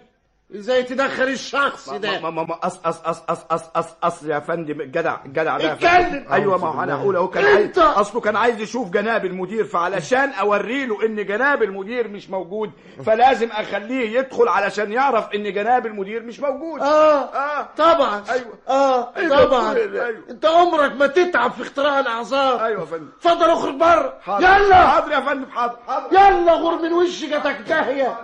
إزاي 0.56 0.84
تدخل 0.84 1.24
الشخص 1.24 1.90
ده؟ 1.90 2.20
ما 2.20 2.30
ما 2.30 2.44
ما 2.44 2.58
أص 2.64 2.80
أص 2.86 3.02
أص 3.06 3.24
أص 3.30 3.46
أص 3.52 3.70
أص 3.76 3.96
أصل 4.04 4.30
يا 4.30 4.40
فندم 4.40 4.82
الجدع 4.82 5.18
الجدع 5.26 5.58
ده 5.58 5.64
يا 5.64 5.74
اتكلم. 5.74 6.26
أيوة 6.32 6.58
ما 6.58 6.68
هو 6.68 6.84
أنا 6.84 6.94
أقول 6.94 7.16
أهو 7.16 7.28
كان 7.30 7.46
أنت. 7.46 7.80
عايز 7.80 7.98
أصله 7.98 8.22
كان 8.22 8.36
عايز 8.36 8.62
يشوف 8.62 8.90
جناب 8.90 9.26
المدير 9.26 9.64
فعلشان 9.66 10.30
أوري 10.30 10.86
له 10.86 11.06
إن 11.06 11.26
جناب 11.26 11.64
المدير 11.64 12.08
مش 12.08 12.30
موجود 12.30 12.72
فلازم 13.06 13.50
أخليه 13.52 14.20
يدخل 14.20 14.48
علشان 14.48 14.92
يعرف 14.92 15.28
إن 15.36 15.54
جناب 15.54 15.86
المدير 15.86 16.24
مش 16.24 16.40
موجود. 16.40 16.82
آه 16.82 17.20
آه. 17.22 17.68
طبعا. 17.78 18.24
أيوة. 18.30 18.54
آه 18.70 19.18
إيه 19.18 19.28
ده. 19.28 19.46
طبعا؟ 19.46 19.76
أيوة. 19.76 20.24
أنت 20.30 20.46
عمرك 20.46 20.92
ما 20.92 21.08
تتعب 21.08 21.52
في 21.52 21.62
اختراع 21.62 22.00
الأعذار. 22.00 22.66
أيوة 22.66 22.80
يا 22.82 22.86
فندم. 22.86 23.08
اتفضل 23.18 23.50
اخرج 23.50 23.76
بره. 23.76 24.14
حاضر. 24.22 24.44
يلا. 24.46 24.88
حاضر 24.88 25.12
يا 25.12 25.20
فندم 25.20 25.46
حاضر 25.52 25.76
حاضر. 25.88 26.08
يلا 26.12 26.54
غور 26.54 26.82
من 26.82 26.94
وشي 26.94 27.30
جاتك 27.30 27.58
داهيه 27.68 28.18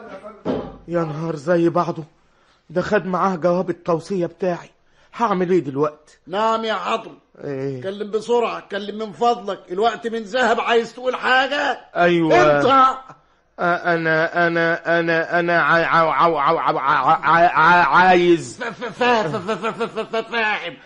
يا 0.87 0.99
نهار 1.01 1.35
زي 1.35 1.69
بعضه. 1.69 2.03
ده 2.69 2.81
خد 2.81 3.05
معاه 3.05 3.35
جواب 3.35 3.69
التوصية 3.69 4.25
بتاعي. 4.25 4.69
هعمل 5.15 5.49
إيه 5.51 5.59
دلوقتي؟ 5.59 6.17
نعم 6.27 6.65
يا 6.65 6.73
عضو 6.73 7.11
إيه. 7.43 7.77
اتكلم 7.79 8.11
بسرعة 8.11 8.57
اتكلم 8.57 8.97
من 8.99 9.11
فضلك. 9.11 9.59
الوقت 9.71 10.07
من 10.07 10.19
ذهب 10.23 10.61
عايز 10.61 10.93
تقول 10.93 11.15
حاجة؟ 11.15 11.79
أيوه. 11.95 12.57
انت! 12.57 12.65
أنا 13.59 14.47
أنا 14.47 14.99
أنا 14.99 15.39
أنا 15.39 15.61
عا- 15.61 15.85
عا- 15.85 16.11
عا- 16.11 16.39
عا- 16.39 16.79
عا- 16.79 17.19
عا- 17.19 17.47
عا- 17.47 17.83
عايز. 17.85 18.57
فاهم 18.63 19.41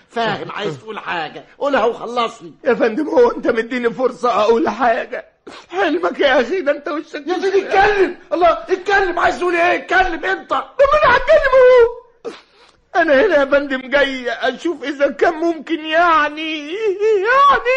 فاهم 0.10 0.52
عايز 0.52 0.78
تقول 0.80 1.00
حاجة. 1.00 1.46
قولها 1.58 1.86
وخلصني. 1.86 2.54
يا 2.64 2.74
فندم 2.74 3.08
هو 3.10 3.32
انت 3.32 3.48
مديني 3.48 3.90
فرصة 3.90 4.30
أقول 4.42 4.70
حاجة؟ 4.70 5.26
حلمك 5.70 6.20
يا 6.20 6.42
أخي 6.42 6.62
ده 6.62 6.72
أنت 6.72 6.88
وشك 6.88 7.28
يا 7.28 7.40
سيدي 7.40 7.68
اتكلم! 7.68 8.18
الله 8.34 8.50
اتكلم! 8.50 9.20
عايز 9.20 9.40
تقول 9.40 9.56
إيه؟ 9.56 9.76
اتكلم 9.76 10.26
انت 10.26 10.50
طب 10.50 10.90
أنا 11.04 11.16
هتكلم 11.18 11.52
اهو 11.54 12.02
أنا 12.96 13.26
هنا 13.26 13.36
يا 13.40 13.46
فندم 13.46 13.90
جاي 13.90 14.32
أشوف 14.32 14.84
إذا 14.84 15.08
كان 15.12 15.34
ممكن 15.34 15.80
يعني 15.80 16.74
يعني 17.24 17.72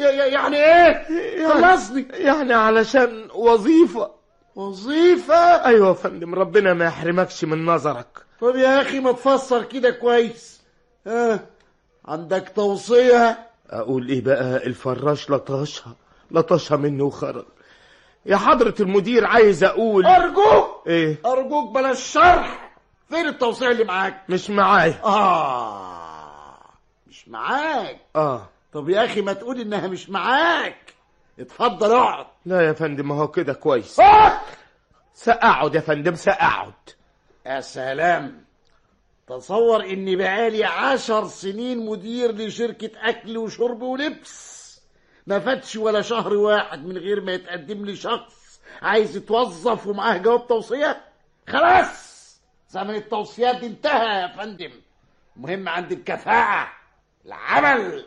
يا- 0.00 0.10
يا- 0.10 0.24
يعني 0.26 0.56
إيه؟ 0.64 1.06
خلصني. 1.48 2.06
يعني 2.10 2.54
علشان 2.54 3.28
وظيفة. 3.34 4.10
وظيفة؟ 4.54 5.34
أيوه 5.66 5.88
يا 5.88 5.92
فندم 5.94 6.34
ربنا 6.34 6.74
ما 6.74 6.84
يحرمكش 6.84 7.44
من 7.44 7.64
نظرك. 7.66 8.06
طب 8.40 8.56
يا 8.56 8.80
أخي 8.80 9.00
ما 9.00 9.12
تفسر 9.12 9.62
كده 9.64 9.90
كويس. 9.90 10.60
ها؟ 11.06 11.40
عندك 12.04 12.52
توصية؟ 12.56 13.38
أقول 13.72 14.08
إيه 14.08 14.24
بقى؟ 14.24 14.66
الفراش 14.66 15.30
لطشها 15.30 15.96
لطشها 16.30 16.76
مني 16.76 17.02
وخرج. 17.02 17.44
يا 18.26 18.36
حضرة 18.36 18.74
المدير 18.80 19.26
عايز 19.26 19.64
أقول 19.64 20.06
أرجوك! 20.06 20.82
إيه؟ 20.86 21.16
أرجوك 21.26 21.74
بلاش 21.74 22.12
شرح. 22.12 22.72
فين 23.08 23.26
التوصية 23.26 23.68
اللي 23.70 23.84
معاك؟ 23.84 24.22
مش 24.28 24.50
معايا. 24.50 25.00
آه 25.04 26.56
مش 27.06 27.28
معاك. 27.28 28.00
آه. 28.16 28.48
طب 28.72 28.88
يا 28.88 29.04
أخي 29.04 29.20
ما 29.22 29.32
تقول 29.32 29.60
إنها 29.60 29.86
مش 29.86 30.10
معاك. 30.10 30.94
اتفضل 31.38 31.92
اقعد. 31.92 32.26
لا 32.46 32.60
يا 32.60 32.72
فندم 32.72 33.12
هو 33.12 33.28
كده 33.28 33.52
كويس. 33.52 34.00
آه! 34.00 34.40
سأقعد 35.14 35.74
يا 35.74 35.80
فندم 35.80 36.14
سأقعد. 36.14 36.72
يا 37.46 37.60
سلام. 37.60 38.44
تصور 39.38 39.84
إني 39.84 40.16
بقالي 40.16 40.64
عشر 40.64 41.26
سنين 41.26 41.86
مدير 41.86 42.32
لشركة 42.32 42.90
أكل 42.96 43.38
وشرب 43.38 43.82
ولبس. 43.82 44.52
ما 45.26 45.38
فاتش 45.38 45.76
ولا 45.76 46.02
شهر 46.02 46.34
واحد 46.34 46.86
من 46.86 46.98
غير 46.98 47.20
ما 47.20 47.32
يتقدم 47.32 47.84
لي 47.84 47.96
شخص 47.96 48.60
عايز 48.82 49.16
يتوظف 49.16 49.86
ومعاه 49.86 50.16
جواب 50.16 50.46
توصية 50.46 51.00
خلاص! 51.48 52.12
زمن 52.70 52.94
التوصيات 52.94 53.56
دي 53.56 53.66
انتهى 53.66 54.20
يا 54.20 54.26
فندم. 54.36 54.70
المهم 55.36 55.68
عندي 55.68 55.94
الكفاءة 55.94 56.68
العمل 57.26 58.04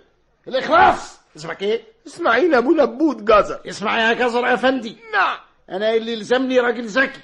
الإخلاص. 0.47 1.19
اسمك 1.37 1.61
إيه؟ 1.63 1.83
إسماعيل 2.07 2.55
أبو 2.55 2.71
لبوت 2.71 3.21
جزر. 3.21 3.61
اسمع 3.69 4.09
يا 4.09 4.13
جزر 4.13 4.47
يا 4.47 4.55
فندي 4.55 4.97
نعم. 5.13 5.37
أنا 5.69 5.93
اللي 5.93 6.11
يلزمني 6.13 6.59
راجل 6.59 6.85
ذكي. 6.85 7.19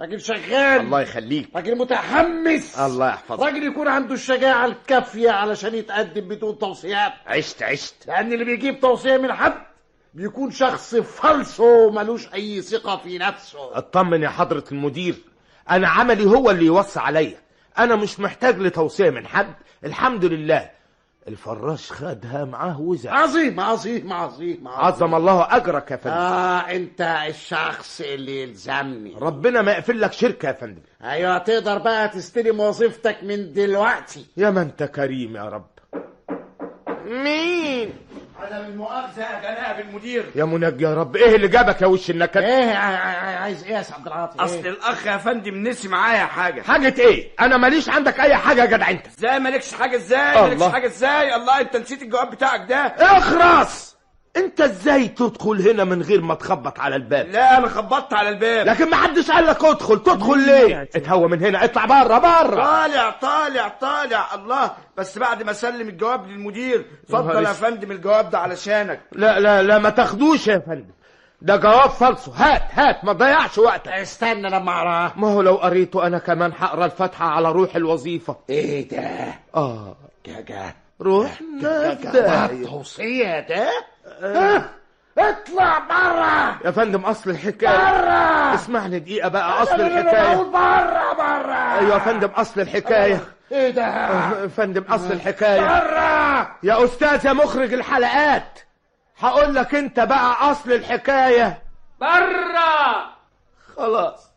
راجل 0.00 0.20
شغال. 0.20 0.80
الله 0.80 1.00
يخليك. 1.00 1.48
راجل 1.56 1.78
متحمس. 1.78 2.78
الله 2.78 3.08
يحفظك. 3.08 3.40
راجل 3.40 3.62
يكون 3.66 3.88
عنده 3.88 4.14
الشجاعة 4.14 4.66
الكافية 4.66 5.30
علشان 5.30 5.74
يتقدم 5.74 6.28
بدون 6.28 6.58
توصيات. 6.58 7.12
عشت 7.26 7.62
عشت. 7.62 7.94
لأن 8.06 8.32
اللي 8.32 8.44
بيجيب 8.44 8.80
توصية 8.80 9.16
من 9.16 9.32
حد 9.32 9.54
بيكون 10.14 10.50
شخص 10.50 10.94
فالصو 10.94 11.90
ملوش 11.90 12.34
أي 12.34 12.62
ثقة 12.62 12.96
في 12.96 13.18
نفسه. 13.18 13.78
اطمن 13.78 14.22
يا 14.22 14.28
حضرة 14.28 14.64
المدير. 14.72 15.14
أنا 15.70 15.88
عملي 15.88 16.24
هو 16.24 16.50
اللي 16.50 16.66
يوصي 16.66 17.00
عليا. 17.00 17.38
أنا 17.78 17.96
مش 17.96 18.20
محتاج 18.20 18.58
لتوصية 18.58 19.10
من 19.10 19.26
حد. 19.26 19.54
الحمد 19.84 20.24
لله. 20.24 20.70
الفراش 21.28 21.92
خدها 21.92 22.44
معاه 22.44 22.80
وزع. 22.80 23.12
عظيم 23.12 23.60
عظيم 23.60 24.12
عظيم 24.12 24.68
عظم 24.68 25.14
الله 25.14 25.56
أجرك 25.56 25.90
يا 25.90 25.96
فندم. 25.96 26.16
آه 26.16 26.58
أنت 26.58 27.00
الشخص 27.28 28.00
اللي 28.00 28.42
يلزمني. 28.42 29.14
ربنا 29.20 29.62
ما 29.62 29.72
يقفل 29.72 30.00
لك 30.00 30.12
شركة 30.12 30.46
يا 30.46 30.52
فندم. 30.52 30.82
أيوه 31.04 31.38
تقدر 31.38 31.78
بقى 31.78 32.08
تستلم 32.08 32.60
وظيفتك 32.60 33.16
من 33.22 33.52
دلوقتي. 33.52 34.26
يا 34.36 34.50
ما 34.50 34.62
أنت 34.62 34.82
كريم 34.82 35.36
يا 35.36 35.44
رب. 35.44 35.66
مين؟ 37.06 37.92
المؤاخذة 38.52 39.20
يا 39.22 39.40
جناب 39.42 39.80
المدير 39.80 40.24
يا 40.34 40.44
منجي 40.44 40.84
يا 40.84 40.94
رب 40.94 41.16
إيه 41.16 41.36
اللي 41.36 41.48
جابك 41.48 41.82
يا 41.82 41.86
وش 41.86 42.10
النكد 42.10 42.42
إيه 42.42 42.74
عايز 42.74 43.64
إيه 43.64 43.72
يا 43.72 43.84
عبد 43.96 44.06
العاطي؟ 44.06 44.44
أصل 44.44 44.54
إيه؟ 44.54 44.70
الأخ 44.70 45.06
يا 45.06 45.16
فندم 45.16 45.68
نسي 45.68 45.88
معايا 45.88 46.24
حاجة. 46.26 46.62
حاجة 46.62 46.94
إيه؟ 47.00 47.30
أنا 47.40 47.56
ماليش 47.56 47.88
عندك 47.88 48.20
أي 48.20 48.36
حاجة 48.36 48.60
يا 48.60 48.66
جدع 48.66 48.90
أنت. 48.90 49.06
إزاي 49.18 49.38
مالكش 49.38 49.74
حاجة؟ 49.74 49.96
إزاي. 49.96 50.42
مالكش 50.42 50.62
حاجة؟ 50.72 50.86
إزاي؟ 50.86 51.34
الله 51.36 51.60
أنت 51.60 51.76
نسيت 51.76 52.02
الجواب 52.02 52.30
بتاعك 52.30 52.68
ده. 52.68 52.76
اخرس! 52.98 53.93
انت 54.36 54.60
إزاي 54.60 55.08
تدخل 55.08 55.68
هنا 55.68 55.84
من 55.84 56.02
غير 56.02 56.20
ما 56.20 56.34
تخبط 56.34 56.80
على 56.80 56.96
الباب؟ 56.96 57.28
لا 57.28 57.58
أنا 57.58 57.68
خبطت 57.68 58.12
على 58.12 58.28
الباب. 58.28 58.66
لكن 58.66 58.90
ما 58.90 58.96
حدش 58.96 59.30
قال 59.30 59.46
لك 59.46 59.64
ادخل. 59.64 60.02
تدخل 60.02 60.46
ليه؟ 60.46 60.88
اتهوى 60.94 61.28
من 61.28 61.44
هنا. 61.44 61.64
اطلع 61.64 61.84
بره 61.84 62.18
بره 62.18 62.62
طالع 62.64 63.10
طالع 63.10 63.68
طالع. 63.68 64.34
الله. 64.34 64.70
بس 64.96 65.18
بعد 65.18 65.42
ما 65.42 65.50
اسلم 65.50 65.88
الجواب 65.88 66.28
للمدير 66.28 66.86
اتفضل 67.04 67.44
يا. 67.44 67.52
فندم 67.52 67.90
الجواب 67.90 68.30
ده 68.30 68.38
علشانك. 68.38 69.00
لا 69.12 69.40
لا 69.40 69.62
لا 69.62 69.78
ما 69.78 69.90
تاخدوش 69.90 70.46
يا 70.46 70.58
فندم. 70.58 70.94
ده 71.42 71.56
جواب 71.56 71.90
فالصو 71.90 72.30
هات 72.30 72.62
هات 72.72 73.04
ما 73.04 73.12
تضيعش 73.12 73.58
وقتك. 73.58 73.88
استنى 73.88 74.48
لما 74.48 74.72
أقرأه. 74.72 75.12
ما 75.16 75.28
هو 75.28 75.42
لو 75.42 75.54
قريته 75.54 76.06
أنا 76.06 76.18
كمان 76.18 76.52
هقرأ 76.58 76.84
الفاتحه 76.84 77.26
على 77.26 77.52
روح 77.52 77.76
الوظيفة. 77.76 78.36
إيه 78.50 78.88
ده؟ 78.88 79.34
آه. 79.54 79.96
جاجا 80.26 80.74
روح 81.00 81.40
جواب 81.60 82.64
توصية 82.64 83.40
ده؟ 83.40 83.68
ها؟ 84.22 84.70
اطلع 85.18 85.78
بره 85.78 86.66
يا 86.66 86.70
فندم 86.70 87.00
أصل 87.00 87.30
الحكاية 87.30 87.70
بره 87.78 88.54
اسمعني 88.54 88.98
دقيقة 88.98 89.28
بقى 89.28 89.62
أصل 89.62 89.80
الحكاية 89.80 90.36
بره 90.36 91.12
بره 91.12 91.54
أيوه 91.78 91.94
يا 91.94 91.98
فندم 91.98 92.28
أصل 92.28 92.60
الحكاية 92.60 93.20
إيه 93.52 93.70
ده؟ 93.70 93.82
يا 94.42 94.48
فندم 94.48 94.82
أصل 94.82 95.12
الحكاية 95.12 95.60
بره 95.60 96.56
يا 96.62 96.84
أستاذ 96.84 97.26
يا 97.26 97.32
مخرج 97.32 97.72
الحلقات 97.74 98.58
هقول 99.18 99.54
لك 99.54 99.74
أنت 99.74 100.00
بقى 100.00 100.50
أصل 100.50 100.72
الحكاية. 100.72 101.62
برا! 102.00 103.10
خلاص. 103.76 104.30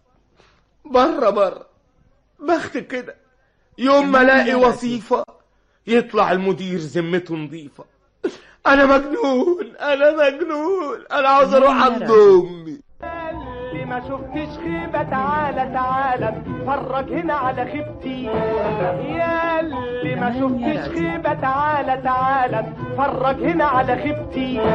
بره 0.85 1.29
بره 1.29 1.65
بخت 2.39 2.77
كده. 2.77 3.15
يوم 3.77 4.11
ما 4.11 4.21
ألاقي 4.21 4.55
وظيفه 4.55 5.23
يطلع 5.87 6.31
المدير 6.31 6.79
ذمته 6.79 7.35
نظيفة. 7.35 7.85
أنا 8.73 8.85
مجنون 8.85 9.75
أنا 9.81 10.11
مجنون 10.11 10.97
أنا 11.11 11.27
عاوز 11.29 11.53
أروح 11.55 11.83
عند 11.83 12.03
أمي. 12.11 12.77
اللي 13.71 13.85
ما 13.85 13.99
شفتش 13.99 14.57
خيبة 14.57 15.03
تعالى 15.03 15.71
تعالى 15.73 16.27
اتفرج 16.27 17.13
هنا 17.13 17.33
على 17.33 17.65
خيبتي. 17.71 18.23
يا 19.13 19.59
اللي 19.59 20.15
ما 20.15 20.33
شفتش 20.39 20.89
خيبة 20.99 21.33
تعالى 21.33 22.01
تعالى 22.03 22.59
اتفرج 22.59 23.43
هنا 23.43 23.65
على 23.65 23.95
خيبتي. 23.95 24.61